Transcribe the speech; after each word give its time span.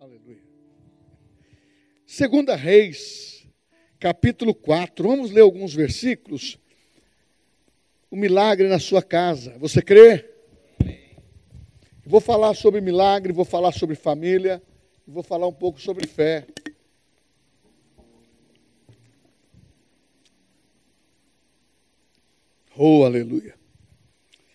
Aleluia. 0.00 0.38
Segunda 2.06 2.54
Reis, 2.54 3.44
capítulo 3.98 4.54
4. 4.54 5.08
Vamos 5.08 5.32
ler 5.32 5.40
alguns 5.40 5.74
versículos. 5.74 6.56
O 8.08 8.14
milagre 8.14 8.68
na 8.68 8.78
sua 8.78 9.02
casa. 9.02 9.58
Você 9.58 9.82
crê? 9.82 10.24
Vou 12.06 12.20
falar 12.20 12.54
sobre 12.54 12.80
milagre, 12.80 13.32
vou 13.32 13.44
falar 13.44 13.72
sobre 13.72 13.96
família, 13.96 14.62
vou 15.04 15.24
falar 15.24 15.48
um 15.48 15.52
pouco 15.52 15.80
sobre 15.80 16.06
fé. 16.06 16.46
Oh, 22.76 23.04
aleluia. 23.04 23.56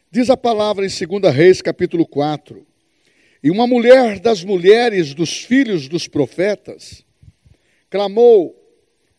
Diz 0.09 0.29
a 0.29 0.37
palavra 0.37 0.85
em 0.85 0.87
2 0.87 1.35
Reis, 1.35 1.61
capítulo 1.61 2.07
4. 2.07 2.65
E 3.43 3.51
uma 3.51 3.67
mulher 3.67 4.19
das 4.19 4.41
mulheres 4.41 5.13
dos 5.13 5.43
filhos 5.43 5.89
dos 5.89 6.07
profetas 6.07 7.05
clamou 7.89 8.57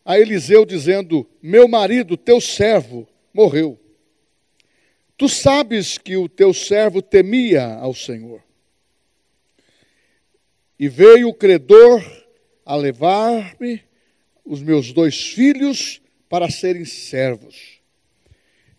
a 0.03 0.19
Eliseu, 0.19 0.65
dizendo: 0.65 1.29
Meu 1.41 1.67
marido, 1.67 2.17
teu 2.17 2.41
servo, 2.41 3.07
morreu. 3.31 3.79
Tu 5.15 5.29
sabes 5.29 5.99
que 5.99 6.17
o 6.17 6.27
teu 6.27 6.53
servo 6.53 7.01
temia 7.03 7.75
ao 7.75 7.93
Senhor. 7.93 8.43
E 10.77 10.89
veio 10.89 11.29
o 11.29 11.33
credor 11.33 12.03
a 12.65 12.75
levar-me 12.75 13.81
os 14.43 14.61
meus 14.61 14.91
dois 14.91 15.27
filhos 15.27 16.01
para 16.27 16.49
serem 16.49 16.83
servos. 16.83 17.79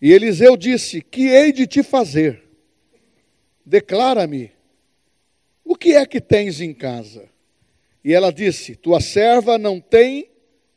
E 0.01 0.11
Eliseu 0.11 0.57
disse: 0.57 1.01
Que 1.01 1.29
hei 1.29 1.53
de 1.53 1.65
te 1.65 1.81
fazer? 1.81 2.43
Declara-me, 3.65 4.51
o 5.67 5.75
que 5.75 5.93
é 5.93 6.05
que 6.05 6.21
tens 6.21 6.61
em 6.61 6.73
casa? 6.73 7.29
E 8.03 8.13
ela 8.13 8.31
disse: 8.31 8.75
Tua 8.75 9.01
serva 9.01 9.57
não 9.57 9.79
tem 9.79 10.29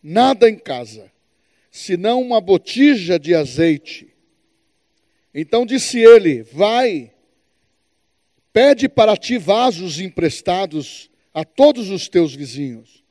nada 0.03 0.49
em 0.49 0.57
casa, 0.57 1.11
senão 1.71 2.21
uma 2.21 2.41
botija 2.41 3.19
de 3.19 3.35
azeite. 3.35 4.15
Então 5.35 5.65
disse 5.65 5.99
ele: 5.99 6.43
Vai, 6.43 7.13
pede 8.53 8.89
para 8.89 9.17
ti 9.17 9.39
vasos 9.39 10.01
emprestados 10.01 11.11
a 11.33 11.45
todos 11.45 11.91
os 11.91 12.09
teus 12.09 12.35
vizinhos, 12.35 13.05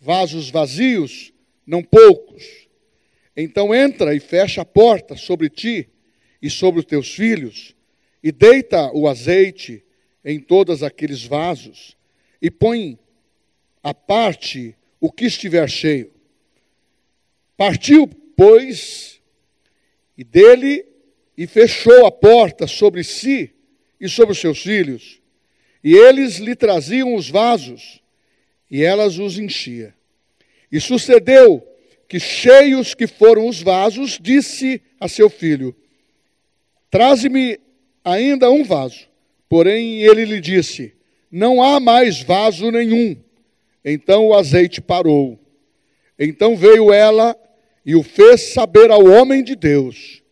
vasos 0.00 0.50
vazios, 0.50 1.32
não 1.66 1.82
poucos 1.82 2.66
então 3.36 3.74
entra 3.74 4.14
e 4.14 4.20
fecha 4.20 4.62
a 4.62 4.64
porta 4.64 5.14
sobre 5.14 5.50
ti 5.50 5.88
e 6.40 6.48
sobre 6.48 6.80
os 6.80 6.86
teus 6.86 7.14
filhos, 7.14 7.76
e 8.22 8.32
deita 8.32 8.90
o 8.92 9.06
azeite 9.06 9.84
em 10.26 10.40
todos 10.40 10.82
aqueles 10.82 11.24
vasos, 11.24 11.96
e 12.42 12.50
põe 12.50 12.98
à 13.80 13.94
parte 13.94 14.76
o 15.00 15.12
que 15.12 15.24
estiver 15.24 15.70
cheio. 15.70 16.12
Partiu, 17.56 18.08
pois, 18.36 19.22
e 20.18 20.24
dele 20.24 20.84
e 21.38 21.46
fechou 21.46 22.04
a 22.04 22.10
porta 22.10 22.66
sobre 22.66 23.04
si 23.04 23.52
e 24.00 24.08
sobre 24.08 24.32
os 24.32 24.40
seus 24.40 24.60
filhos. 24.60 25.22
E 25.84 25.94
eles 25.94 26.38
lhe 26.38 26.56
traziam 26.56 27.14
os 27.14 27.30
vasos, 27.30 28.02
e 28.68 28.82
elas 28.82 29.20
os 29.20 29.38
enchia. 29.38 29.94
E 30.72 30.80
sucedeu 30.80 31.64
que, 32.08 32.18
cheios 32.18 32.94
que 32.94 33.06
foram 33.06 33.46
os 33.46 33.62
vasos, 33.62 34.18
disse 34.20 34.82
a 34.98 35.06
seu 35.06 35.30
filho: 35.30 35.72
Traze-me 36.90 37.60
ainda 38.02 38.50
um 38.50 38.64
vaso. 38.64 39.05
Porém, 39.48 40.02
ele 40.02 40.24
lhe 40.24 40.40
disse: 40.40 40.94
Não 41.30 41.62
há 41.62 41.78
mais 41.78 42.22
vaso 42.22 42.70
nenhum. 42.70 43.16
Então 43.84 44.26
o 44.26 44.34
azeite 44.34 44.80
parou. 44.80 45.38
Então 46.18 46.56
veio 46.56 46.92
ela 46.92 47.36
e 47.84 47.94
o 47.94 48.02
fez 48.02 48.52
saber 48.52 48.90
ao 48.90 49.04
homem 49.04 49.44
de 49.44 49.54
Deus. 49.54 50.22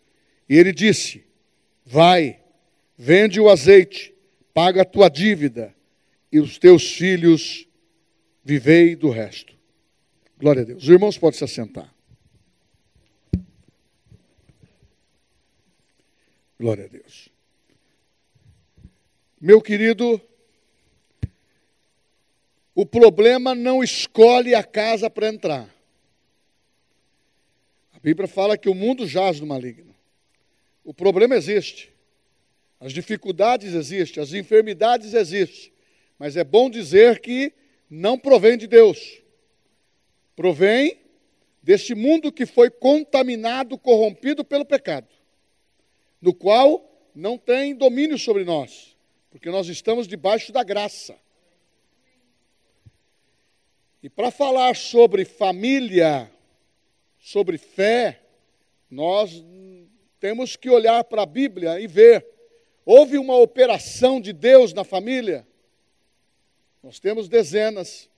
E 0.49 0.57
ele 0.57 0.73
disse: 0.73 1.25
Vai, 1.85 2.41
vende 2.97 3.41
o 3.41 3.49
azeite, 3.49 4.13
paga 4.53 4.83
a 4.83 4.85
tua 4.85 5.09
dívida, 5.09 5.75
e 6.33 6.41
os 6.41 6.59
teus 6.59 6.93
filhos 6.93 7.69
vivei 8.43 8.97
do 8.97 9.09
resto. 9.09 9.55
Glória 10.39 10.63
a 10.63 10.65
Deus. 10.65 10.83
Os 10.83 10.89
irmãos 10.89 11.17
podem 11.17 11.39
se 11.39 11.45
assentar. 11.45 11.95
Glória 16.59 16.85
a 16.85 16.89
Deus. 16.89 17.34
Meu 19.45 19.61
querido, 19.61 20.19
o 22.75 22.87
problema 22.87 23.55
não 23.55 23.85
escolhe 23.85 24.55
a 24.55 24.65
casa 24.65 25.11
para 25.11 25.29
entrar. 25.29 25.69
A 27.93 27.99
Bíblia 27.99 28.27
fala 28.27 28.57
que 28.57 28.71
o 28.71 28.75
mundo 28.75 29.07
jaz 29.07 29.41
no 29.41 29.47
maligno. 29.47 29.95
O 30.83 30.95
problema 30.95 31.35
existe. 31.35 31.93
As 32.81 32.91
dificuldades 32.91 33.75
existem, 33.75 34.23
as 34.23 34.33
enfermidades 34.33 35.13
existem. 35.13 35.71
Mas 36.19 36.39
é 36.39 36.43
bom 36.43 36.71
dizer 36.71 37.21
que 37.21 37.53
não 37.91 38.19
provém 38.19 38.57
de 38.57 38.67
Deus 38.67 39.21
provém 40.35 40.99
deste 41.63 41.95
mundo 41.95 42.33
que 42.33 42.47
foi 42.47 42.71
contaminado, 42.71 43.77
corrompido 43.77 44.43
pelo 44.43 44.65
pecado, 44.65 45.09
no 46.19 46.33
qual 46.33 46.83
não 47.15 47.37
tem 47.37 47.75
domínio 47.75 48.19
sobre 48.19 48.43
nós, 48.43 48.94
porque 49.35 49.51
nós 49.51 49.67
estamos 49.67 50.07
debaixo 50.07 50.53
da 50.53 50.63
graça. 50.63 51.19
E 54.01 54.09
para 54.09 54.31
falar 54.31 54.77
sobre 54.77 55.25
família, 55.25 56.31
sobre 57.19 57.59
fé, 57.59 58.23
nós 58.89 59.45
temos 60.21 60.55
que 60.55 60.71
olhar 60.71 61.03
para 61.03 61.23
a 61.23 61.27
Bíblia 61.27 61.81
e 61.81 61.89
ver: 61.89 62.25
houve 62.87 63.19
uma 63.19 63.37
operação 63.37 64.21
de 64.21 64.33
Deus 64.33 64.73
na 64.73 64.85
família? 64.85 65.45
Nós 66.81 67.01
temos 67.01 67.29
dezenas, 67.29 68.09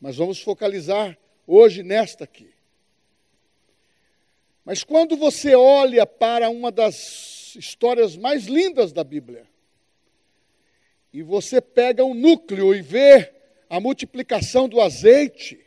mas 0.00 0.18
vamos 0.18 0.40
focalizar 0.40 1.18
hoje 1.48 1.82
nesta 1.82 2.22
aqui. 2.22 2.54
Mas 4.64 4.84
quando 4.84 5.16
você 5.16 5.56
olha 5.56 6.06
para 6.06 6.48
uma 6.48 6.70
das 6.70 7.56
histórias 7.56 8.16
mais 8.16 8.44
lindas 8.44 8.92
da 8.92 9.02
Bíblia, 9.02 9.49
e 11.12 11.22
você 11.22 11.60
pega 11.60 12.04
um 12.04 12.14
núcleo 12.14 12.74
e 12.74 12.82
vê 12.82 13.32
a 13.68 13.80
multiplicação 13.80 14.68
do 14.68 14.80
azeite, 14.80 15.64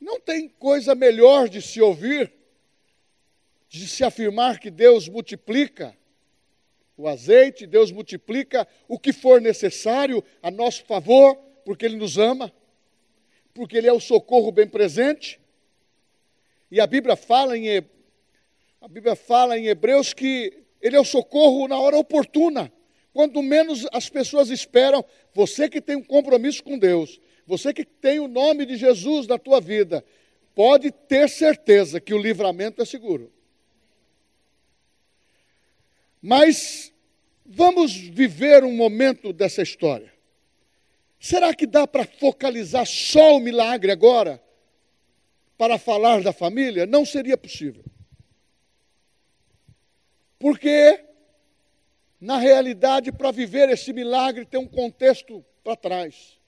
não 0.00 0.20
tem 0.20 0.48
coisa 0.48 0.94
melhor 0.94 1.48
de 1.48 1.60
se 1.60 1.80
ouvir, 1.80 2.32
de 3.68 3.88
se 3.88 4.04
afirmar 4.04 4.58
que 4.58 4.70
Deus 4.70 5.08
multiplica 5.08 5.96
o 6.96 7.08
azeite, 7.08 7.66
Deus 7.66 7.90
multiplica 7.90 8.66
o 8.88 8.98
que 8.98 9.12
for 9.12 9.40
necessário 9.40 10.22
a 10.42 10.50
nosso 10.50 10.84
favor, 10.84 11.36
porque 11.64 11.84
Ele 11.84 11.96
nos 11.96 12.16
ama 12.16 12.52
porque 13.56 13.78
Ele 13.78 13.88
é 13.88 13.92
o 13.92 13.98
socorro 13.98 14.52
bem 14.52 14.68
presente. 14.68 15.40
E 16.70 16.78
a 16.78 16.86
Bíblia 16.86 17.16
fala 17.16 17.56
em, 17.56 17.78
a 18.80 18.88
Bíblia 18.88 19.16
fala 19.16 19.58
em 19.58 19.66
Hebreus 19.66 20.12
que 20.12 20.52
Ele 20.80 20.94
é 20.94 21.00
o 21.00 21.04
socorro 21.04 21.66
na 21.66 21.78
hora 21.80 21.96
oportuna. 21.96 22.70
Quando 23.16 23.42
menos 23.42 23.86
as 23.94 24.10
pessoas 24.10 24.50
esperam, 24.50 25.02
você 25.32 25.70
que 25.70 25.80
tem 25.80 25.96
um 25.96 26.02
compromisso 26.02 26.62
com 26.62 26.78
Deus, 26.78 27.18
você 27.46 27.72
que 27.72 27.82
tem 27.82 28.18
o 28.18 28.28
nome 28.28 28.66
de 28.66 28.76
Jesus 28.76 29.26
na 29.26 29.38
tua 29.38 29.58
vida, 29.58 30.04
pode 30.54 30.90
ter 30.90 31.26
certeza 31.30 31.98
que 31.98 32.12
o 32.12 32.18
livramento 32.18 32.82
é 32.82 32.84
seguro. 32.84 33.32
Mas 36.20 36.92
vamos 37.46 37.96
viver 37.96 38.62
um 38.64 38.76
momento 38.76 39.32
dessa 39.32 39.62
história. 39.62 40.12
Será 41.18 41.54
que 41.54 41.66
dá 41.66 41.86
para 41.86 42.04
focalizar 42.04 42.84
só 42.84 43.36
o 43.36 43.40
milagre 43.40 43.90
agora? 43.90 44.42
Para 45.56 45.78
falar 45.78 46.22
da 46.22 46.34
família? 46.34 46.84
Não 46.84 47.06
seria 47.06 47.38
possível. 47.38 47.82
Porque, 50.38 51.05
na 52.20 52.38
realidade, 52.38 53.12
para 53.12 53.30
viver 53.30 53.68
esse 53.68 53.92
milagre 53.92 54.46
tem 54.46 54.58
um 54.58 54.68
contexto 54.68 55.44
para 55.62 55.76
trás. 55.76 56.38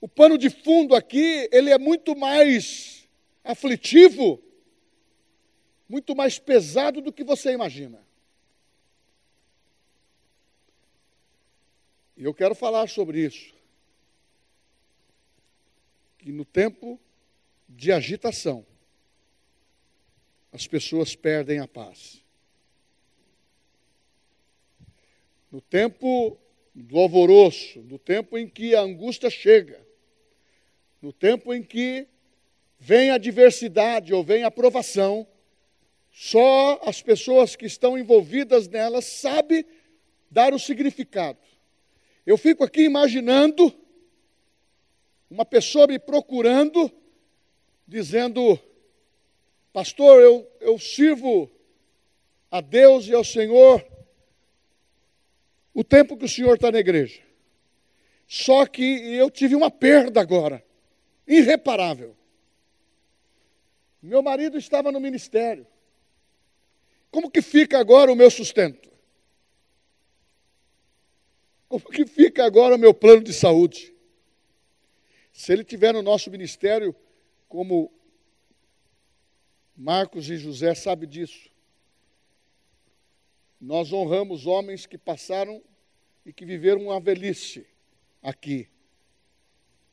O 0.00 0.08
pano 0.08 0.38
de 0.38 0.48
fundo 0.48 0.94
aqui, 0.94 1.48
ele 1.50 1.70
é 1.70 1.78
muito 1.78 2.16
mais 2.16 3.08
aflitivo, 3.42 4.40
muito 5.88 6.14
mais 6.14 6.38
pesado 6.38 7.00
do 7.00 7.12
que 7.12 7.24
você 7.24 7.52
imagina. 7.52 8.06
E 12.16 12.24
eu 12.24 12.34
quero 12.34 12.54
falar 12.54 12.88
sobre 12.88 13.24
isso. 13.24 13.54
Que 16.18 16.30
no 16.30 16.44
tempo 16.44 17.00
de 17.68 17.92
agitação, 17.92 18.66
as 20.52 20.66
pessoas 20.66 21.14
perdem 21.14 21.60
a 21.60 21.68
paz. 21.68 22.22
No 25.50 25.60
tempo 25.60 26.38
do 26.74 26.98
alvoroço, 26.98 27.80
do 27.80 27.98
tempo 27.98 28.36
em 28.36 28.48
que 28.48 28.74
a 28.74 28.82
angústia 28.82 29.30
chega, 29.30 29.80
no 31.00 31.12
tempo 31.12 31.54
em 31.54 31.62
que 31.62 32.06
vem 32.78 33.10
a 33.10 33.14
adversidade 33.14 34.12
ou 34.12 34.22
vem 34.22 34.44
a 34.44 34.50
provação, 34.50 35.26
só 36.10 36.80
as 36.84 37.00
pessoas 37.00 37.56
que 37.56 37.66
estão 37.66 37.98
envolvidas 37.98 38.68
nela 38.68 39.00
sabem 39.00 39.64
dar 40.30 40.52
o 40.52 40.58
significado. 40.58 41.38
Eu 42.26 42.36
fico 42.36 42.62
aqui 42.62 42.82
imaginando 42.82 43.74
uma 45.30 45.44
pessoa 45.44 45.86
me 45.86 45.98
procurando, 45.98 46.90
dizendo: 47.86 48.58
Pastor, 49.72 50.20
eu, 50.20 50.50
eu 50.60 50.78
sirvo 50.78 51.50
a 52.50 52.60
Deus 52.60 53.06
e 53.06 53.14
ao 53.14 53.24
Senhor 53.24 53.84
o 55.78 55.84
tempo 55.84 56.16
que 56.16 56.24
o 56.24 56.28
senhor 56.28 56.56
está 56.56 56.72
na 56.72 56.80
igreja. 56.80 57.22
Só 58.26 58.66
que 58.66 58.82
eu 59.14 59.30
tive 59.30 59.54
uma 59.54 59.70
perda 59.70 60.20
agora, 60.20 60.64
irreparável. 61.24 62.16
Meu 64.02 64.20
marido 64.20 64.58
estava 64.58 64.90
no 64.90 64.98
ministério. 64.98 65.64
Como 67.12 67.30
que 67.30 67.40
fica 67.40 67.78
agora 67.78 68.10
o 68.12 68.16
meu 68.16 68.28
sustento? 68.28 68.90
Como 71.68 71.84
que 71.84 72.04
fica 72.04 72.44
agora 72.44 72.74
o 72.74 72.78
meu 72.78 72.92
plano 72.92 73.22
de 73.22 73.32
saúde? 73.32 73.94
Se 75.32 75.52
ele 75.52 75.62
tiver 75.62 75.94
no 75.94 76.02
nosso 76.02 76.28
ministério, 76.28 76.92
como 77.48 77.92
Marcos 79.76 80.28
e 80.28 80.36
José 80.38 80.74
sabe 80.74 81.06
disso, 81.06 81.48
nós 83.60 83.92
honramos 83.92 84.46
homens 84.46 84.86
que 84.86 84.96
passaram 84.96 85.62
e 86.24 86.32
que 86.32 86.44
viveram 86.44 86.82
uma 86.82 87.00
velhice 87.00 87.66
aqui, 88.22 88.68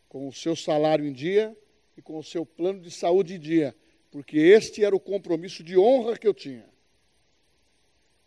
com 0.08 0.28
o 0.28 0.34
seu 0.34 0.56
salário 0.56 1.06
em 1.06 1.14
dia 1.14 1.56
e 1.98 2.02
com 2.02 2.18
o 2.18 2.24
seu 2.24 2.46
plano 2.46 2.82
de 2.82 2.92
saúde 2.92 3.36
em 3.36 3.40
dia, 3.40 3.76
porque 4.12 4.38
este 4.38 4.84
era 4.84 4.96
o 4.96 5.00
compromisso 5.00 5.64
de 5.64 5.78
honra 5.78 6.18
que 6.18 6.28
eu 6.28 6.34
tinha. 6.34 6.66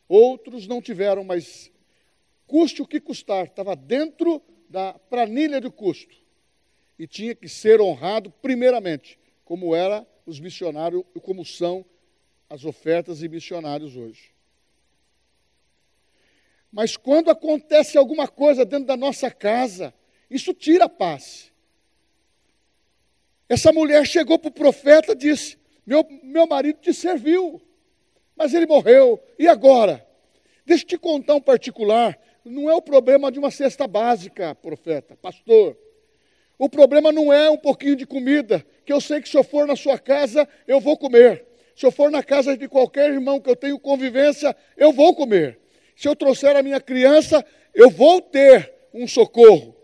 Outros 0.08 0.67
não 0.67 0.81
tiveram, 0.81 1.23
mas 1.23 1.70
custe 2.46 2.82
o 2.82 2.87
que 2.87 3.00
custar, 3.00 3.46
estava 3.46 3.76
dentro 3.76 4.43
da 4.69 4.94
planilha 4.94 5.61
de 5.61 5.70
custo. 5.70 6.17
E 6.99 7.06
tinha 7.06 7.34
que 7.34 7.49
ser 7.49 7.81
honrado 7.81 8.31
primeiramente, 8.43 9.19
como 9.44 9.75
era 9.75 10.06
os 10.26 10.41
missionários 10.41 11.05
e 11.14 11.20
como 11.20 11.44
são 11.44 11.84
as 12.50 12.64
ofertas 12.64 13.23
e 13.23 13.29
missionários 13.29 13.96
hoje. 13.96 14.38
Mas 16.70 16.97
quando 16.97 17.31
acontece 17.31 17.97
alguma 17.97 18.29
coisa 18.29 18.65
dentro 18.65 18.87
da 18.87 18.97
nossa 18.97 19.31
casa, 19.31 19.93
isso 20.31 20.53
tira 20.53 20.85
a 20.85 20.88
paz. 20.88 21.50
Essa 23.49 23.73
mulher 23.73 24.06
chegou 24.06 24.38
para 24.38 24.49
o 24.49 24.53
profeta 24.53 25.12
e 25.12 25.17
disse: 25.17 25.56
meu, 25.87 26.06
meu 26.23 26.47
marido 26.47 26.81
te 26.81 26.93
serviu, 26.93 27.61
mas 28.37 28.53
ele 28.53 28.67
morreu, 28.67 29.19
e 29.38 29.49
agora? 29.49 30.06
Deixa 30.67 30.85
eu 30.85 30.88
te 30.88 30.99
contar 30.99 31.35
um 31.35 31.41
particular. 31.41 32.19
Não 32.44 32.69
é 32.69 32.75
o 32.75 32.82
problema 32.82 33.32
de 33.32 33.38
uma 33.38 33.50
cesta 33.50 33.87
básica, 33.87 34.55
profeta, 34.55 35.17
pastor. 35.17 35.76
O 36.59 36.69
problema 36.69 37.11
não 37.11 37.32
é 37.32 37.49
um 37.49 37.56
pouquinho 37.56 37.97
de 37.97 38.06
comida, 38.06 38.65
que 38.85 38.93
eu 38.93 39.00
sei 39.00 39.20
que 39.20 39.29
se 39.29 39.37
eu 39.37 39.44
for 39.44 39.67
na 39.67 39.76
sua 39.76 39.99
casa, 39.99 40.47
eu 40.67 40.81
vou 40.81 40.97
comer. 40.97 41.47
Se 41.75 41.87
eu 41.87 41.93
for 41.93 42.11
na 42.11 42.23
casa 42.23 42.56
de 42.56 42.69
qualquer 42.69 43.11
irmão 43.11 43.41
que 43.41 43.49
eu 43.49 43.56
tenho 43.56 43.79
convivência, 43.79 44.55
eu 44.76 44.93
vou 44.93 45.15
comer 45.15 45.59
se 45.99 46.06
eu 46.06 46.15
trouxer 46.15 46.55
a 46.55 46.62
minha 46.62 46.81
criança, 46.81 47.45
eu 47.75 47.91
vou 47.91 48.23
ter 48.23 48.73
um 48.95 49.09
socorro. 49.09 49.75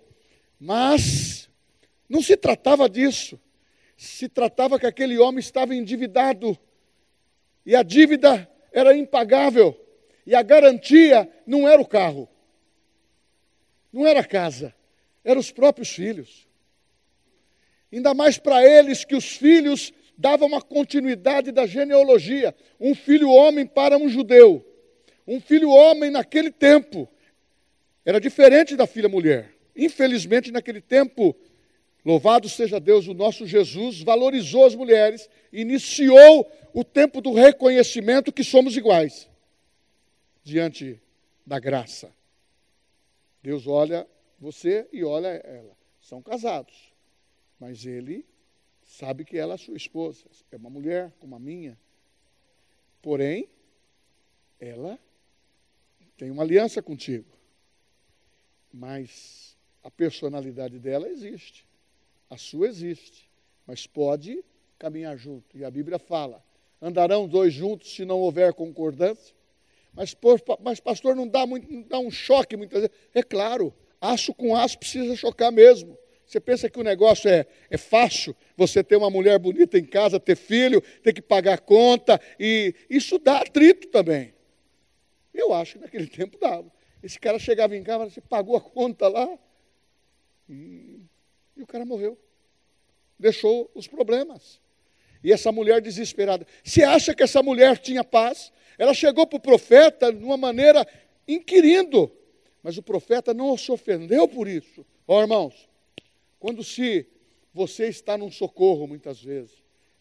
Mas 0.60 1.50
não 2.08 2.22
se 2.22 2.36
tratava 2.36 2.88
disso. 2.88 3.36
Se 3.96 4.28
tratava 4.28 4.78
que 4.78 4.86
aquele 4.86 5.18
homem 5.18 5.40
estava 5.40 5.74
endividado. 5.74 6.56
E 7.66 7.74
a 7.74 7.82
dívida 7.82 8.48
era 8.72 8.96
impagável. 8.96 9.76
E 10.24 10.36
a 10.36 10.42
garantia 10.42 11.28
não 11.44 11.66
era 11.66 11.82
o 11.82 11.86
carro. 11.86 12.28
Não 13.92 14.06
era 14.06 14.20
a 14.20 14.24
casa. 14.24 14.72
Eram 15.24 15.40
os 15.40 15.50
próprios 15.50 15.90
filhos. 15.90 16.46
Ainda 17.92 18.14
mais 18.14 18.38
para 18.38 18.64
eles 18.64 19.04
que 19.04 19.16
os 19.16 19.32
filhos 19.36 19.92
davam 20.16 20.46
uma 20.46 20.62
continuidade 20.62 21.50
da 21.50 21.66
genealogia. 21.66 22.54
Um 22.78 22.94
filho 22.94 23.30
homem 23.30 23.66
para 23.66 23.98
um 23.98 24.08
judeu 24.08 24.64
um 25.26 25.40
filho 25.40 25.70
homem 25.70 26.10
naquele 26.10 26.50
tempo 26.50 27.08
era 28.04 28.20
diferente 28.20 28.76
da 28.76 28.86
filha 28.86 29.08
mulher. 29.08 29.54
Infelizmente, 29.74 30.52
naquele 30.52 30.80
tempo, 30.80 31.34
louvado 32.04 32.48
seja 32.48 32.78
Deus, 32.78 33.08
o 33.08 33.14
nosso 33.14 33.46
Jesus 33.46 34.02
valorizou 34.02 34.66
as 34.66 34.74
mulheres, 34.74 35.28
iniciou 35.52 36.50
o 36.72 36.84
tempo 36.84 37.20
do 37.20 37.32
reconhecimento 37.32 38.32
que 38.32 38.44
somos 38.44 38.76
iguais 38.76 39.28
diante 40.42 41.00
da 41.46 41.58
graça. 41.58 42.12
Deus 43.42 43.66
olha 43.66 44.06
você 44.38 44.86
e 44.92 45.02
olha 45.02 45.28
ela. 45.28 45.74
São 46.00 46.20
casados, 46.22 46.92
mas 47.58 47.86
ele 47.86 48.26
sabe 48.82 49.24
que 49.24 49.38
ela 49.38 49.54
é 49.54 49.56
sua 49.56 49.76
esposa, 49.76 50.26
é 50.52 50.56
uma 50.56 50.68
mulher 50.68 51.10
como 51.18 51.34
a 51.34 51.38
minha. 51.38 51.78
Porém, 53.00 53.48
ela 54.60 54.98
tem 56.16 56.30
uma 56.30 56.42
aliança 56.42 56.82
contigo. 56.82 57.26
Mas 58.72 59.56
a 59.82 59.90
personalidade 59.90 60.78
dela 60.78 61.08
existe. 61.08 61.66
A 62.28 62.36
sua 62.36 62.66
existe. 62.66 63.30
Mas 63.66 63.86
pode 63.86 64.44
caminhar 64.78 65.16
junto. 65.16 65.56
E 65.56 65.64
a 65.64 65.70
Bíblia 65.70 65.98
fala: 65.98 66.44
andarão 66.80 67.26
dois 67.26 67.52
juntos 67.52 67.94
se 67.94 68.04
não 68.04 68.20
houver 68.20 68.52
concordância. 68.52 69.34
Mas, 69.92 70.16
mas 70.60 70.80
pastor, 70.80 71.14
não 71.14 71.28
dá, 71.28 71.46
muito, 71.46 71.72
não 71.72 71.82
dá 71.82 71.98
um 71.98 72.10
choque 72.10 72.56
muitas 72.56 72.82
vezes. 72.82 72.96
É 73.14 73.22
claro, 73.22 73.72
aço 74.00 74.34
com 74.34 74.56
aço 74.56 74.78
precisa 74.78 75.14
chocar 75.14 75.52
mesmo. 75.52 75.96
Você 76.26 76.40
pensa 76.40 76.68
que 76.68 76.80
o 76.80 76.82
negócio 76.82 77.30
é, 77.30 77.46
é 77.70 77.76
fácil? 77.76 78.34
Você 78.56 78.82
ter 78.82 78.96
uma 78.96 79.10
mulher 79.10 79.38
bonita 79.38 79.78
em 79.78 79.84
casa, 79.84 80.18
ter 80.18 80.36
filho, 80.36 80.80
ter 81.02 81.12
que 81.12 81.22
pagar 81.22 81.60
conta, 81.60 82.20
e 82.40 82.74
isso 82.90 83.18
dá 83.18 83.38
atrito 83.38 83.88
também. 83.88 84.33
Eu 85.34 85.52
acho 85.52 85.74
que 85.74 85.80
naquele 85.80 86.06
tempo 86.08 86.38
dava. 86.38 86.72
Esse 87.02 87.18
cara 87.18 87.38
chegava 87.38 87.76
em 87.76 87.82
casa, 87.82 88.08
você 88.08 88.20
pagou 88.20 88.56
a 88.56 88.60
conta 88.60 89.08
lá, 89.08 89.28
e, 90.48 91.00
e 91.56 91.62
o 91.62 91.66
cara 91.66 91.84
morreu. 91.84 92.18
Deixou 93.18 93.70
os 93.74 93.86
problemas. 93.86 94.60
E 95.22 95.32
essa 95.32 95.50
mulher 95.50 95.80
desesperada. 95.80 96.46
Você 96.62 96.82
acha 96.82 97.14
que 97.14 97.22
essa 97.22 97.42
mulher 97.42 97.78
tinha 97.78 98.04
paz? 98.04 98.52
Ela 98.78 98.92
chegou 98.94 99.26
para 99.26 99.36
o 99.36 99.40
profeta 99.40 100.12
de 100.12 100.22
uma 100.22 100.36
maneira 100.36 100.86
inquirindo. 101.26 102.10
Mas 102.62 102.76
o 102.78 102.82
profeta 102.82 103.34
não 103.34 103.56
se 103.56 103.70
ofendeu 103.70 104.28
por 104.28 104.48
isso. 104.48 104.84
Ó 105.06 105.18
oh, 105.18 105.20
irmãos, 105.20 105.68
quando 106.38 106.62
se 106.64 107.06
você 107.52 107.88
está 107.88 108.18
num 108.18 108.30
socorro, 108.30 108.86
muitas 108.86 109.22
vezes, 109.22 109.52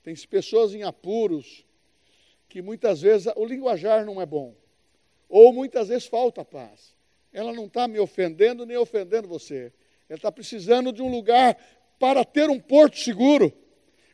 tem 0.02 0.16
pessoas 0.16 0.74
em 0.74 0.84
apuros, 0.84 1.66
que 2.50 2.62
muitas 2.62 3.02
vezes 3.02 3.32
o 3.36 3.46
linguajar 3.46 4.06
não 4.06 4.22
é 4.22 4.26
bom. 4.26 4.56
Ou 5.34 5.52
muitas 5.52 5.88
vezes 5.88 6.06
falta 6.06 6.46
paz. 6.46 6.94
Ela 7.34 7.52
não 7.52 7.66
está 7.66 7.88
me 7.88 7.98
ofendendo 7.98 8.68
nem 8.68 8.78
ofendendo 8.78 9.28
você. 9.28 9.74
Ela 10.08 10.18
está 10.18 10.32
precisando 10.32 10.94
de 10.94 11.02
um 11.02 11.10
lugar 11.10 11.58
para 11.98 12.24
ter 12.24 12.52
um 12.52 12.60
porto 12.60 13.00
seguro. 13.00 13.52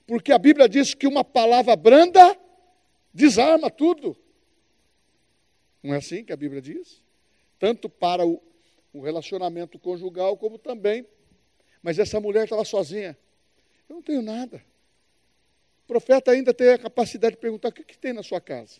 Porque 0.07 0.31
a 0.31 0.38
Bíblia 0.38 0.69
diz 0.69 0.93
que 0.93 1.05
uma 1.05 1.21
palavra 1.21 1.75
branda 1.75 2.39
desarma 3.13 3.69
tudo. 3.69 4.15
Não 5.83 5.93
é 5.93 5.97
assim 5.97 6.23
que 6.23 6.31
a 6.31 6.38
Bíblia 6.38 6.61
diz? 6.61 7.03
Tanto 7.59 7.89
para 7.89 8.25
o, 8.25 8.41
o 8.93 9.01
relacionamento 9.01 9.77
conjugal, 9.77 10.38
como 10.38 10.57
também. 10.57 11.05
Mas 11.83 11.99
essa 11.99 12.21
mulher 12.21 12.45
estava 12.45 12.63
sozinha. 12.63 13.17
Eu 13.89 13.95
não 13.95 14.01
tenho 14.01 14.21
nada. 14.21 14.63
O 15.83 15.88
profeta 15.88 16.31
ainda 16.31 16.53
tem 16.53 16.69
a 16.69 16.77
capacidade 16.77 17.35
de 17.35 17.41
perguntar: 17.41 17.67
o 17.67 17.73
que, 17.73 17.83
que 17.83 17.97
tem 17.97 18.13
na 18.13 18.23
sua 18.23 18.39
casa 18.39 18.79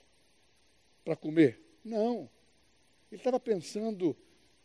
para 1.04 1.18
comer? 1.18 1.69
Não. 1.84 2.30
Ele 3.12 3.20
estava 3.20 3.40
pensando 3.40 4.16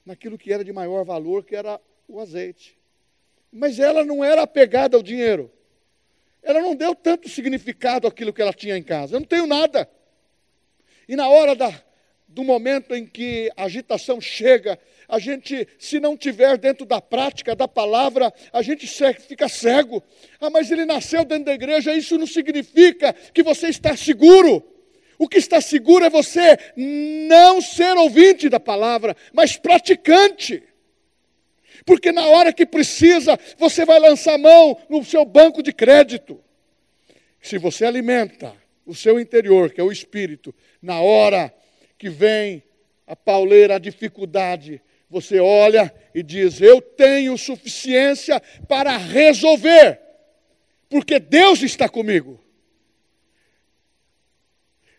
naquilo 0.05 0.37
que 0.37 0.53
era 0.53 0.65
de 0.65 0.73
maior 0.73 1.05
valor, 1.05 1.45
que 1.45 1.57
era 1.57 1.81
o 2.07 2.21
azeite. 2.21 2.77
Mas 3.51 3.79
ela 3.79 4.05
não 4.05 4.23
era 4.23 4.43
apegada 4.43 4.97
ao 4.97 5.03
dinheiro. 5.03 5.51
Ela 6.43 6.61
não 6.61 6.75
deu 6.75 6.95
tanto 6.95 7.29
significado 7.29 8.07
àquilo 8.07 8.33
que 8.33 8.43
ela 8.43 8.53
tinha 8.53 8.77
em 8.77 8.83
casa. 8.83 9.17
Eu 9.17 9.21
não 9.21 9.27
tenho 9.27 9.47
nada. 9.47 9.89
E 11.09 11.17
na 11.17 11.29
hora 11.29 11.55
da, 11.55 11.73
do 12.29 12.45
momento 12.45 12.95
em 12.95 13.07
que 13.07 13.51
a 13.57 13.65
agitação 13.65 14.21
chega, 14.21 14.79
a 15.09 15.19
gente, 15.19 15.67
se 15.79 16.01
não 16.01 16.17
tiver 16.17 16.59
dentro 16.59 16.85
da 16.85 17.01
prática 17.01 17.55
da 17.55 17.69
palavra, 17.69 18.33
a 18.53 18.61
gente 18.61 18.87
fica 19.21 19.49
cego. 19.49 20.03
Ah, 20.41 20.51
mas 20.51 20.71
ele 20.71 20.85
nasceu 20.85 21.25
dentro 21.25 21.47
da 21.47 21.55
igreja, 21.55 21.95
isso 21.95 22.19
não 22.19 22.27
significa 22.27 23.13
que 23.13 23.43
você 23.43 23.69
está 23.69 23.97
seguro. 23.97 24.74
O 25.19 25.29
que 25.29 25.39
está 25.39 25.61
seguro 25.61 26.05
é 26.05 26.11
você 26.11 26.59
não 26.77 27.61
ser 27.61 27.97
ouvinte 27.97 28.49
da 28.49 28.59
palavra, 28.59 29.17
mas 29.33 29.57
praticante. 29.57 30.63
Porque 31.85 32.13
na 32.13 32.27
hora 32.27 32.53
que 32.53 32.65
precisa, 32.65 33.39
você 33.59 33.85
vai 33.85 33.99
lançar 34.01 34.39
mão 34.39 34.79
no 34.89 35.05
seu 35.05 35.25
banco 35.25 35.63
de 35.63 35.73
crédito. 35.73 36.41
Se 37.41 37.59
você 37.59 37.85
alimenta 37.85 38.55
o 38.87 38.95
seu 38.95 39.21
interior, 39.21 39.71
que 39.71 39.81
é 39.81 39.85
o 39.85 39.93
espírito, 39.93 40.55
na 40.81 41.01
hora 41.01 41.53
que 41.99 42.09
vem 42.09 42.63
a 43.07 43.15
pauleira, 43.15 43.77
a 43.77 43.79
dificuldade, 43.79 44.81
você 45.09 45.39
olha 45.39 45.95
e 46.15 46.23
diz: 46.23 46.61
Eu 46.61 46.81
tenho 46.81 47.37
suficiência 47.37 48.41
para 48.67 48.97
resolver, 48.97 50.01
porque 50.89 51.19
Deus 51.21 51.63
está 51.63 51.89
comigo. 51.89 52.44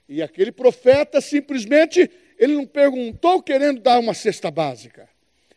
E 0.08 0.22
aquele 0.22 0.52
profeta 0.52 1.20
simplesmente, 1.20 2.10
ele 2.38 2.54
não 2.54 2.66
perguntou 2.66 3.42
querendo 3.42 3.82
dar 3.82 4.00
uma 4.00 4.14
cesta 4.14 4.52
básica. 4.52 5.10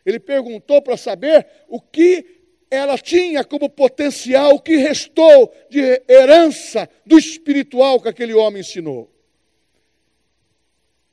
Ele 0.05 0.19
perguntou 0.19 0.81
para 0.81 0.97
saber 0.97 1.45
o 1.67 1.79
que 1.79 2.39
ela 2.71 2.97
tinha 2.97 3.43
como 3.43 3.69
potencial, 3.69 4.55
o 4.55 4.61
que 4.61 4.75
restou 4.75 5.53
de 5.69 5.79
herança 6.07 6.89
do 7.05 7.17
espiritual 7.17 7.99
que 7.99 8.07
aquele 8.07 8.33
homem 8.33 8.61
ensinou. 8.61 9.11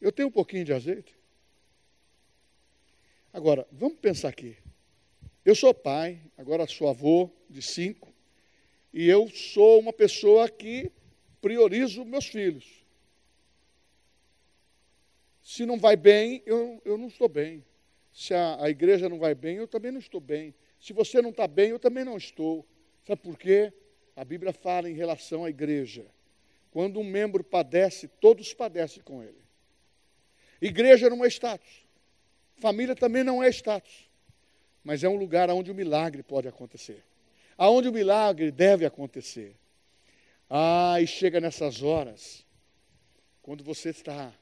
Eu 0.00 0.12
tenho 0.12 0.28
um 0.28 0.32
pouquinho 0.32 0.64
de 0.64 0.72
azeite. 0.72 1.14
Agora, 3.32 3.66
vamos 3.72 3.98
pensar 3.98 4.28
aqui. 4.28 4.56
Eu 5.44 5.54
sou 5.54 5.72
pai, 5.72 6.20
agora 6.36 6.66
sou 6.66 6.88
avô 6.88 7.30
de 7.48 7.62
cinco, 7.62 8.12
e 8.92 9.08
eu 9.08 9.28
sou 9.28 9.78
uma 9.78 9.92
pessoa 9.92 10.48
que 10.48 10.90
priorizo 11.40 12.04
meus 12.04 12.26
filhos. 12.26 12.85
Se 15.46 15.64
não 15.64 15.78
vai 15.78 15.94
bem, 15.94 16.42
eu, 16.44 16.82
eu 16.84 16.98
não 16.98 17.06
estou 17.06 17.28
bem. 17.28 17.64
Se 18.12 18.34
a, 18.34 18.64
a 18.64 18.68
igreja 18.68 19.08
não 19.08 19.16
vai 19.16 19.32
bem, 19.32 19.58
eu 19.58 19.68
também 19.68 19.92
não 19.92 20.00
estou 20.00 20.20
bem. 20.20 20.52
Se 20.80 20.92
você 20.92 21.22
não 21.22 21.30
está 21.30 21.46
bem, 21.46 21.70
eu 21.70 21.78
também 21.78 22.04
não 22.04 22.16
estou. 22.16 22.66
Sabe 23.06 23.22
por 23.22 23.38
quê? 23.38 23.72
A 24.16 24.24
Bíblia 24.24 24.52
fala 24.52 24.90
em 24.90 24.94
relação 24.94 25.44
à 25.44 25.48
igreja. 25.48 26.04
Quando 26.72 26.98
um 26.98 27.04
membro 27.04 27.44
padece, 27.44 28.08
todos 28.08 28.52
padecem 28.52 29.00
com 29.04 29.22
ele. 29.22 29.40
Igreja 30.60 31.08
não 31.08 31.24
é 31.24 31.28
status. 31.28 31.86
Família 32.56 32.96
também 32.96 33.22
não 33.22 33.40
é 33.40 33.48
status. 33.48 34.10
Mas 34.82 35.04
é 35.04 35.08
um 35.08 35.16
lugar 35.16 35.48
onde 35.48 35.70
o 35.70 35.74
milagre 35.76 36.24
pode 36.24 36.48
acontecer. 36.48 37.04
Aonde 37.56 37.88
o 37.88 37.92
milagre 37.92 38.50
deve 38.50 38.84
acontecer. 38.84 39.54
Ah, 40.50 41.00
e 41.00 41.06
chega 41.06 41.40
nessas 41.40 41.84
horas, 41.84 42.44
quando 43.42 43.62
você 43.62 43.90
está 43.90 44.34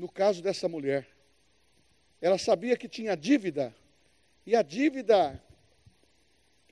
no 0.00 0.10
caso 0.10 0.42
dessa 0.42 0.66
mulher. 0.66 1.06
Ela 2.20 2.38
sabia 2.38 2.76
que 2.76 2.88
tinha 2.88 3.14
dívida, 3.14 3.74
e 4.46 4.56
a 4.56 4.62
dívida 4.62 5.40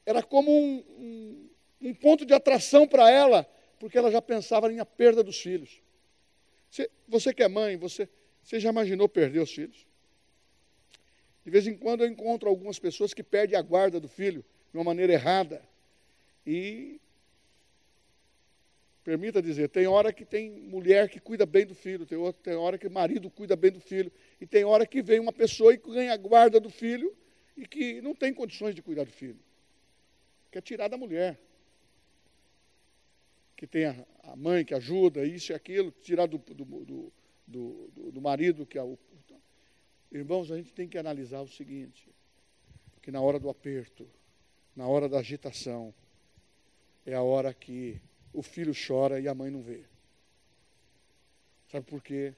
era 0.04 0.22
como 0.22 0.50
um, 0.50 0.84
um, 0.98 1.50
um 1.88 1.94
ponto 1.94 2.24
de 2.24 2.32
atração 2.32 2.88
para 2.88 3.10
ela, 3.10 3.44
porque 3.78 3.98
ela 3.98 4.10
já 4.10 4.22
pensava 4.22 4.72
em 4.72 4.80
a 4.80 4.86
perda 4.86 5.22
dos 5.22 5.38
filhos. 5.38 5.82
Você, 6.70 6.90
você 7.06 7.34
que 7.34 7.42
é 7.42 7.48
mãe, 7.48 7.76
você, 7.76 8.08
você 8.42 8.58
já 8.58 8.70
imaginou 8.70 9.08
perder 9.08 9.40
os 9.40 9.52
filhos? 9.52 9.86
De 11.44 11.50
vez 11.50 11.66
em 11.66 11.76
quando 11.76 12.04
eu 12.04 12.08
encontro 12.08 12.48
algumas 12.48 12.78
pessoas 12.78 13.12
que 13.12 13.22
perdem 13.22 13.58
a 13.58 13.62
guarda 13.62 14.00
do 14.00 14.08
filho 14.08 14.44
de 14.70 14.78
uma 14.78 14.84
maneira 14.84 15.12
errada. 15.12 15.62
E 16.46 17.00
Permita 19.08 19.40
dizer, 19.40 19.70
tem 19.70 19.86
hora 19.86 20.12
que 20.12 20.22
tem 20.22 20.50
mulher 20.50 21.08
que 21.08 21.18
cuida 21.18 21.46
bem 21.46 21.64
do 21.64 21.74
filho, 21.74 22.04
tem, 22.04 22.18
outra, 22.18 22.42
tem 22.42 22.54
hora 22.54 22.76
que 22.76 22.90
marido 22.90 23.30
cuida 23.30 23.56
bem 23.56 23.72
do 23.72 23.80
filho, 23.80 24.12
e 24.38 24.46
tem 24.46 24.66
hora 24.66 24.86
que 24.86 25.00
vem 25.00 25.18
uma 25.18 25.32
pessoa 25.32 25.72
e 25.72 25.78
ganha 25.78 26.12
a 26.12 26.16
guarda 26.18 26.60
do 26.60 26.68
filho 26.68 27.16
e 27.56 27.66
que 27.66 28.02
não 28.02 28.14
tem 28.14 28.34
condições 28.34 28.74
de 28.74 28.82
cuidar 28.82 29.04
do 29.04 29.10
filho. 29.10 29.40
Quer 30.50 30.60
tirar 30.60 30.88
da 30.88 30.98
mulher. 30.98 31.40
Que 33.56 33.66
tem 33.66 33.86
a, 33.86 33.96
a 34.24 34.36
mãe 34.36 34.62
que 34.62 34.74
ajuda, 34.74 35.24
isso 35.24 35.52
e 35.52 35.54
aquilo, 35.54 35.90
tirar 36.02 36.26
do, 36.26 36.36
do, 36.36 36.64
do, 36.66 37.12
do, 37.46 38.12
do 38.12 38.20
marido 38.20 38.66
que 38.66 38.76
é 38.76 38.82
o. 38.82 38.98
Irmãos, 40.12 40.52
a 40.52 40.58
gente 40.58 40.74
tem 40.74 40.86
que 40.86 40.98
analisar 40.98 41.40
o 41.40 41.48
seguinte: 41.48 42.06
que 43.00 43.10
na 43.10 43.22
hora 43.22 43.40
do 43.40 43.48
aperto, 43.48 44.06
na 44.76 44.86
hora 44.86 45.08
da 45.08 45.20
agitação, 45.20 45.94
é 47.06 47.14
a 47.14 47.22
hora 47.22 47.54
que 47.54 47.98
o 48.38 48.42
filho 48.42 48.72
chora 48.72 49.18
e 49.18 49.26
a 49.26 49.34
mãe 49.34 49.50
não 49.50 49.60
vê. 49.60 49.80
Sabe 51.72 51.84
por 51.84 52.00
quê? 52.00 52.32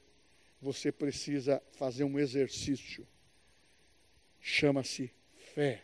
Você 0.62 0.90
precisa 0.90 1.62
fazer 1.72 2.04
um 2.04 2.18
exercício. 2.18 3.06
Chama-se 4.40 5.12
fé. 5.54 5.82